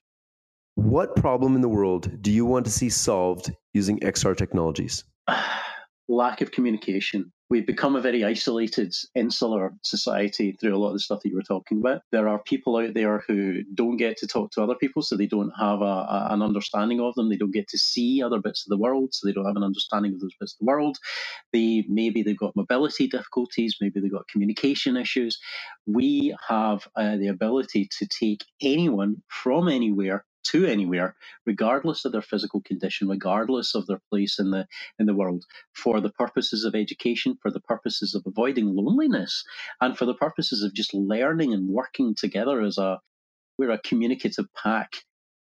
What 0.76 1.16
problem 1.16 1.56
in 1.56 1.60
the 1.60 1.68
world 1.68 2.22
do 2.22 2.30
you 2.30 2.44
want 2.44 2.64
to 2.66 2.72
see 2.72 2.88
solved 2.88 3.52
using 3.74 4.00
XR 4.00 4.36
technologies? 4.36 5.04
lack 6.10 6.40
of 6.40 6.50
communication. 6.52 7.32
We've 7.50 7.66
become 7.66 7.96
a 7.96 8.00
very 8.00 8.24
isolated, 8.24 8.94
insular 9.16 9.74
society 9.82 10.52
through 10.52 10.76
a 10.76 10.78
lot 10.78 10.88
of 10.88 10.92
the 10.94 11.00
stuff 11.00 11.20
that 11.22 11.30
you 11.30 11.36
were 11.36 11.42
talking 11.42 11.78
about. 11.78 12.02
There 12.12 12.28
are 12.28 12.38
people 12.38 12.76
out 12.76 12.94
there 12.94 13.24
who 13.26 13.64
don't 13.74 13.96
get 13.96 14.16
to 14.18 14.28
talk 14.28 14.52
to 14.52 14.62
other 14.62 14.76
people, 14.76 15.02
so 15.02 15.16
they 15.16 15.26
don't 15.26 15.52
have 15.58 15.80
a, 15.80 15.84
a, 15.84 16.28
an 16.30 16.42
understanding 16.42 17.00
of 17.00 17.14
them. 17.16 17.28
They 17.28 17.36
don't 17.36 17.50
get 17.50 17.68
to 17.68 17.78
see 17.78 18.22
other 18.22 18.40
bits 18.40 18.64
of 18.64 18.70
the 18.70 18.78
world, 18.78 19.14
so 19.14 19.26
they 19.26 19.32
don't 19.32 19.46
have 19.46 19.56
an 19.56 19.64
understanding 19.64 20.14
of 20.14 20.20
those 20.20 20.34
bits 20.38 20.52
of 20.52 20.60
the 20.60 20.66
world. 20.66 20.98
They 21.52 21.84
maybe 21.88 22.22
they've 22.22 22.38
got 22.38 22.54
mobility 22.54 23.08
difficulties, 23.08 23.76
maybe 23.80 24.00
they've 24.00 24.12
got 24.12 24.28
communication 24.28 24.96
issues. 24.96 25.38
We 25.86 26.36
have 26.48 26.86
uh, 26.94 27.16
the 27.16 27.28
ability 27.28 27.88
to 27.98 28.06
take 28.06 28.44
anyone 28.62 29.22
from 29.28 29.68
anywhere 29.68 30.24
to 30.42 30.66
anywhere, 30.66 31.16
regardless 31.46 32.04
of 32.04 32.12
their 32.12 32.22
physical 32.22 32.60
condition, 32.62 33.08
regardless 33.08 33.74
of 33.74 33.86
their 33.86 34.00
place 34.10 34.38
in 34.38 34.50
the 34.50 34.66
in 34.98 35.06
the 35.06 35.14
world, 35.14 35.44
for 35.74 36.00
the 36.00 36.10
purposes 36.10 36.64
of 36.64 36.74
education, 36.74 37.38
for 37.42 37.50
the 37.50 37.60
purposes 37.60 38.14
of 38.14 38.22
avoiding 38.26 38.74
loneliness, 38.74 39.44
and 39.80 39.96
for 39.96 40.06
the 40.06 40.14
purposes 40.14 40.62
of 40.62 40.74
just 40.74 40.94
learning 40.94 41.52
and 41.52 41.68
working 41.68 42.14
together 42.14 42.60
as 42.60 42.78
a 42.78 42.98
we're 43.58 43.70
a 43.70 43.78
communicative 43.78 44.46
pack 44.54 44.94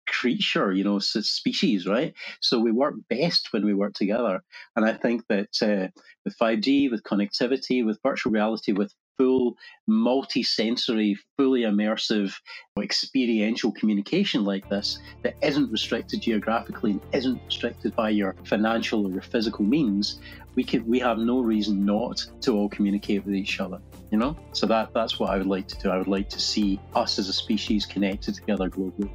creature, 0.06 0.72
you 0.72 0.84
know, 0.84 0.98
species, 0.98 1.86
right? 1.86 2.12
So 2.40 2.58
we 2.58 2.70
work 2.70 2.94
best 3.08 3.52
when 3.52 3.64
we 3.64 3.72
work 3.72 3.94
together. 3.94 4.42
And 4.76 4.84
I 4.84 4.92
think 4.92 5.26
that 5.28 5.56
uh, 5.62 5.88
with 6.24 6.36
5G, 6.38 6.90
with 6.90 7.02
connectivity, 7.04 7.84
with 7.84 7.98
virtual 8.02 8.32
reality, 8.32 8.72
with 8.72 8.92
full 9.18 9.56
multi-sensory, 9.86 11.16
fully 11.36 11.62
immersive, 11.62 12.34
experiential 12.80 13.72
communication 13.72 14.44
like 14.44 14.68
this 14.68 14.98
that 15.22 15.34
isn't 15.42 15.70
restricted 15.70 16.20
geographically 16.20 16.92
and 16.92 17.02
isn't 17.12 17.40
restricted 17.46 17.94
by 17.94 18.10
your 18.10 18.34
financial 18.44 19.06
or 19.06 19.10
your 19.10 19.22
physical 19.22 19.64
means, 19.64 20.18
we 20.54 20.64
can 20.64 20.86
we 20.86 20.98
have 20.98 21.18
no 21.18 21.40
reason 21.40 21.84
not 21.84 22.24
to 22.42 22.52
all 22.56 22.68
communicate 22.68 23.24
with 23.24 23.34
each 23.34 23.60
other. 23.60 23.78
You 24.10 24.18
know? 24.18 24.36
So 24.52 24.66
that 24.66 24.92
that's 24.92 25.18
what 25.18 25.30
I 25.30 25.38
would 25.38 25.46
like 25.46 25.68
to 25.68 25.78
do. 25.78 25.90
I 25.90 25.98
would 25.98 26.08
like 26.08 26.28
to 26.30 26.40
see 26.40 26.78
us 26.94 27.18
as 27.18 27.28
a 27.28 27.32
species 27.32 27.86
connected 27.86 28.34
together 28.34 28.68
globally. 28.68 29.10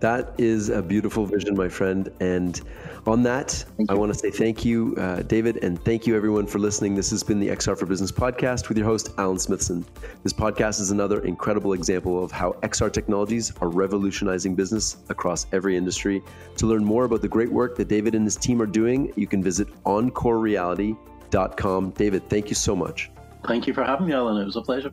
That 0.00 0.34
is 0.36 0.68
a 0.68 0.82
beautiful 0.82 1.24
vision, 1.24 1.56
my 1.56 1.68
friend. 1.68 2.10
And 2.20 2.60
on 3.06 3.22
that, 3.22 3.64
I 3.88 3.94
want 3.94 4.12
to 4.12 4.18
say 4.18 4.30
thank 4.30 4.62
you, 4.64 4.94
uh, 4.98 5.22
David, 5.22 5.64
and 5.64 5.82
thank 5.84 6.06
you 6.06 6.14
everyone 6.14 6.46
for 6.46 6.58
listening. 6.58 6.94
This 6.94 7.08
has 7.10 7.22
been 7.22 7.40
the 7.40 7.48
XR 7.48 7.78
for 7.78 7.86
Business 7.86 8.12
podcast 8.12 8.68
with 8.68 8.76
your 8.76 8.86
host, 8.86 9.14
Alan 9.16 9.38
Smithson. 9.38 9.86
This 10.22 10.34
podcast 10.34 10.80
is 10.80 10.90
another 10.90 11.24
incredible 11.24 11.72
example 11.72 12.22
of 12.22 12.30
how 12.30 12.52
XR 12.62 12.92
technologies 12.92 13.54
are 13.62 13.68
revolutionizing 13.68 14.54
business 14.54 14.98
across 15.08 15.46
every 15.52 15.78
industry. 15.78 16.22
To 16.58 16.66
learn 16.66 16.84
more 16.84 17.04
about 17.04 17.22
the 17.22 17.28
great 17.28 17.50
work 17.50 17.76
that 17.76 17.88
David 17.88 18.14
and 18.14 18.24
his 18.24 18.36
team 18.36 18.60
are 18.60 18.66
doing, 18.66 19.14
you 19.16 19.26
can 19.26 19.42
visit 19.42 19.68
encorereality.com. 19.84 21.90
David, 21.90 22.28
thank 22.28 22.50
you 22.50 22.54
so 22.54 22.76
much. 22.76 23.10
Thank 23.46 23.66
you 23.66 23.72
for 23.72 23.84
having 23.84 24.08
me, 24.08 24.12
Alan. 24.12 24.42
It 24.42 24.44
was 24.44 24.56
a 24.56 24.62
pleasure. 24.62 24.92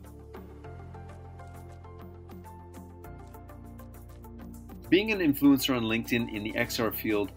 Being 4.94 5.10
an 5.10 5.18
influencer 5.18 5.76
on 5.76 5.82
LinkedIn 5.82 6.32
in 6.32 6.44
the 6.44 6.52
XR 6.52 6.94
field 6.94 7.32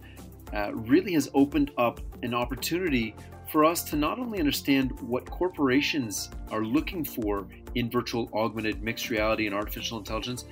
uh, 0.53 0.71
really 0.75 1.13
has 1.13 1.27
opened 1.33 1.71
up 1.79 1.99
an 2.21 2.35
opportunity 2.35 3.15
for 3.51 3.65
us 3.65 3.83
to 3.83 3.95
not 3.95 4.19
only 4.19 4.37
understand 4.37 4.91
what 5.01 5.27
corporations 5.27 6.29
are 6.51 6.63
looking 6.63 7.03
for 7.03 7.47
in 7.73 7.89
virtual 7.89 8.29
augmented 8.35 8.83
mixed 8.83 9.09
reality 9.09 9.47
and 9.47 9.55
artificial 9.55 9.97
intelligence, 9.97 10.45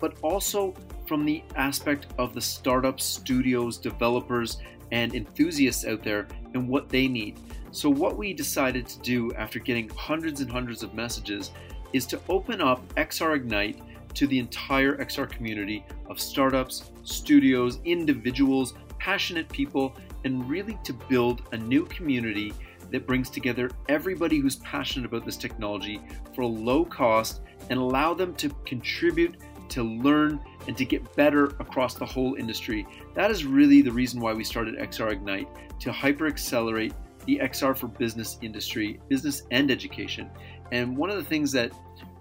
but 0.00 0.18
also 0.20 0.74
from 1.08 1.24
the 1.24 1.42
aspect 1.56 2.08
of 2.18 2.34
the 2.34 2.40
startups, 2.42 3.06
studios, 3.06 3.78
developers, 3.78 4.58
and 4.92 5.14
enthusiasts 5.14 5.86
out 5.86 6.02
there 6.02 6.28
and 6.52 6.68
what 6.68 6.90
they 6.90 7.08
need. 7.08 7.40
So, 7.70 7.88
what 7.88 8.18
we 8.18 8.34
decided 8.34 8.86
to 8.86 8.98
do 8.98 9.32
after 9.32 9.60
getting 9.60 9.88
hundreds 9.96 10.42
and 10.42 10.50
hundreds 10.50 10.82
of 10.82 10.92
messages 10.92 11.52
is 11.94 12.04
to 12.08 12.20
open 12.28 12.60
up 12.60 12.86
XR 12.96 13.34
Ignite 13.36 13.80
to 14.14 14.26
the 14.26 14.38
entire 14.38 14.96
XR 14.96 15.28
community 15.30 15.84
of 16.06 16.20
startups, 16.20 16.90
studios, 17.02 17.78
individuals, 17.84 18.74
passionate 18.98 19.48
people, 19.48 19.96
and 20.24 20.48
really 20.48 20.78
to 20.84 20.92
build 20.92 21.42
a 21.52 21.56
new 21.56 21.84
community 21.86 22.52
that 22.90 23.06
brings 23.06 23.30
together 23.30 23.70
everybody 23.88 24.38
who's 24.38 24.56
passionate 24.56 25.06
about 25.06 25.24
this 25.24 25.36
technology 25.36 26.00
for 26.34 26.42
a 26.42 26.46
low 26.46 26.84
cost 26.84 27.40
and 27.70 27.78
allow 27.78 28.12
them 28.12 28.34
to 28.34 28.48
contribute, 28.66 29.36
to 29.68 29.82
learn, 29.82 30.40
and 30.66 30.76
to 30.76 30.84
get 30.84 31.14
better 31.16 31.46
across 31.60 31.94
the 31.94 32.04
whole 32.04 32.34
industry. 32.34 32.86
That 33.14 33.30
is 33.30 33.44
really 33.44 33.82
the 33.82 33.92
reason 33.92 34.20
why 34.20 34.32
we 34.32 34.44
started 34.44 34.76
XR 34.76 35.12
Ignite 35.12 35.48
to 35.80 35.92
hyper 35.92 36.26
accelerate 36.26 36.92
the 37.26 37.38
XR 37.42 37.76
for 37.76 37.86
business 37.86 38.38
industry, 38.42 39.00
business 39.08 39.42
and 39.50 39.70
education. 39.70 40.30
And 40.72 40.96
one 40.96 41.10
of 41.10 41.16
the 41.16 41.24
things 41.24 41.52
that 41.52 41.72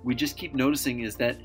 we 0.04 0.16
just 0.16 0.38
keep 0.38 0.54
noticing 0.54 1.02
is 1.02 1.16
that 1.16 1.38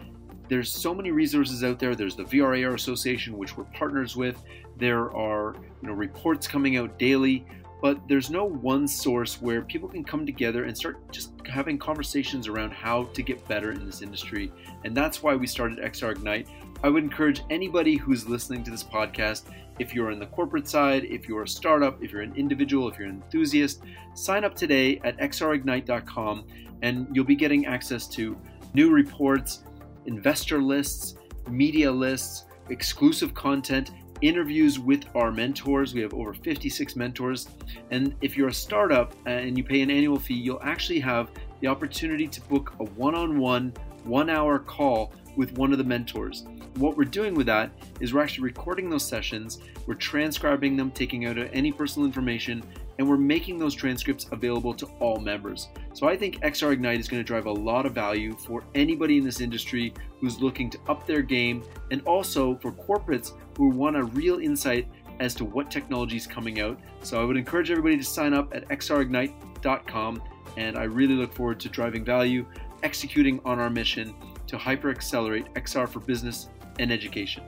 there's 0.49 0.73
so 0.73 0.95
many 0.95 1.11
resources 1.11 1.65
out 1.65 1.79
there. 1.79 1.95
There's 1.95 2.17
the 2.17 2.25
VRAR 2.25 2.75
Association, 2.75 3.37
which 3.37 3.57
we're 3.57 3.65
partners 3.65 4.17
with. 4.17 4.43
There 4.77 5.15
are 5.17 5.55
you 5.83 5.89
know 5.89 5.95
reports 5.95 6.47
coming 6.47 6.77
out 6.77 6.99
daily, 6.99 7.47
but 7.81 8.01
there's 8.09 8.31
no 8.31 8.45
one 8.45 8.87
source 8.89 9.41
where 9.41 9.63
people 9.63 9.89
can 9.89 10.05
come 10.05 10.27
together 10.27 10.65
and 10.65 10.77
start 10.77 11.11
just 11.13 11.33
having 11.47 11.79
conversations 11.79 12.49
around 12.49 12.73
how 12.73 13.05
to 13.05 13.23
get 13.23 13.47
better 13.49 13.73
in 13.73 13.87
this 13.87 14.03
industry. 14.03 14.53
And 14.85 14.97
that's 14.97 15.23
why 15.23 15.35
we 15.35 15.47
started 15.47 15.79
XR 15.79 16.13
Ignite. 16.13 16.49
I 16.83 16.89
would 16.89 17.05
encourage 17.05 17.43
anybody 17.51 17.97
who's 17.97 18.29
listening 18.29 18.65
to 18.65 18.71
this 18.71 18.85
podcast, 18.85 19.45
if 19.79 19.95
you're 19.95 20.11
in 20.11 20.19
the 20.19 20.27
corporate 20.27 20.69
side, 20.69 21.05
if 21.05 21.29
you're 21.29 21.43
a 21.43 21.49
startup, 21.49 22.03
if 22.03 22.13
you're 22.13 22.23
an 22.23 22.35
individual, 22.37 22.89
if 22.89 22.99
you're 22.99 23.09
an 23.09 23.23
enthusiast, 23.23 23.83
sign 24.15 24.45
up 24.45 24.55
today 24.55 25.01
at 25.05 25.19
xrignite.com 25.19 26.47
and 26.83 27.07
you'll 27.13 27.25
be 27.25 27.35
getting 27.35 27.67
access 27.67 28.07
to 28.09 28.37
new 28.75 28.91
reports 28.91 29.63
investor 30.07 30.61
lists, 30.61 31.17
media 31.49 31.91
lists, 31.91 32.45
exclusive 32.71 33.35
content, 33.35 33.91
interviews 34.23 34.79
with 34.79 35.05
our 35.15 35.31
mentors. 35.31 35.95
We 35.95 36.01
have 36.01 36.15
over 36.15 36.33
56 36.33 36.97
mentors. 36.97 37.49
And 37.91 38.15
if 38.21 38.37
you're 38.37 38.49
a 38.49 38.55
startup 38.55 39.15
uh, 39.27 39.31
and 39.31 39.59
you 39.59 39.65
pay 39.65 39.83
an 39.83 39.91
annual 39.91 40.19
fee, 40.19 40.35
you'll 40.35 40.63
actually 40.63 41.01
have 41.01 41.31
the 41.61 41.67
opportunity 41.67 42.27
to 42.29 42.41
book 42.43 42.75
a 42.81 42.85
one 42.85 43.15
on 43.15 43.39
one, 43.39 43.73
one 44.05 44.31
hour 44.31 44.59
call 44.59 45.13
with 45.37 45.53
one 45.59 45.73
of 45.73 45.79
the 45.79 45.85
mentors. 45.85 46.45
What 46.77 46.97
we're 46.97 47.05
doing 47.05 47.35
with 47.35 47.47
that 47.47 47.71
is 48.01 48.13
we're 48.13 48.23
actually 48.23 48.45
recording 48.45 48.89
those 48.89 49.07
sessions, 49.07 49.61
we're 49.87 49.95
transcribing 49.95 50.77
them, 50.77 50.91
taking 50.91 51.27
out 51.27 51.39
any 51.53 51.73
personal 51.73 52.07
information, 52.07 52.65
and 52.99 53.09
we're 53.09 53.17
making 53.17 53.59
those 53.59 53.75
transcripts 53.75 54.27
available 54.33 54.75
to 54.75 54.87
all 55.01 55.19
members. 55.19 55.69
So 55.93 56.09
I 56.09 56.17
think 56.17 56.41
XR 56.41 56.73
Ignite 56.73 57.01
is 57.01 57.09
going 57.09 57.23
to 57.23 57.27
drive 57.27 57.47
a 57.47 57.53
lot 57.53 57.87
of 57.87 57.93
value 57.95 58.37
for 58.37 58.63
anybody 58.75 59.19
in 59.19 59.25
this 59.25 59.41
industry 59.41 59.93
who's 60.21 60.41
looking 60.41 60.71
to 60.71 60.79
up 60.89 61.07
their 61.07 61.23
game 61.23 61.63
and 61.91 62.03
also 62.03 62.57
for 62.57 62.73
corporates 62.73 63.33
who 63.57 63.69
want 63.69 63.97
a 63.97 64.05
real 64.05 64.39
insight 64.39 64.89
as 65.21 65.35
to 65.35 65.45
what 65.45 65.71
technology 65.71 66.17
is 66.17 66.27
coming 66.27 66.61
out. 66.61 66.79
So 67.03 67.21
I 67.21 67.25
would 67.25 67.37
encourage 67.37 67.71
everybody 67.71 67.97
to 67.97 68.05
sign 68.05 68.35
up 68.35 68.55
at 68.55 68.69
xrignite.com 68.69 70.23
and 70.57 70.77
I 70.77 70.85
really 70.85 71.15
look 71.15 71.33
forward 71.33 71.61
to 71.61 71.69
driving 71.69 72.05
value, 72.05 72.47
executing 72.83 73.41
on 73.45 73.59
our 73.59 73.71
mission 73.71 74.15
to 74.47 74.59
hyper 74.59 74.91
accelerate 74.91 75.53
XR 75.55 75.89
for 75.89 76.01
business 76.01 76.49
and 76.79 76.93
education. 76.93 77.43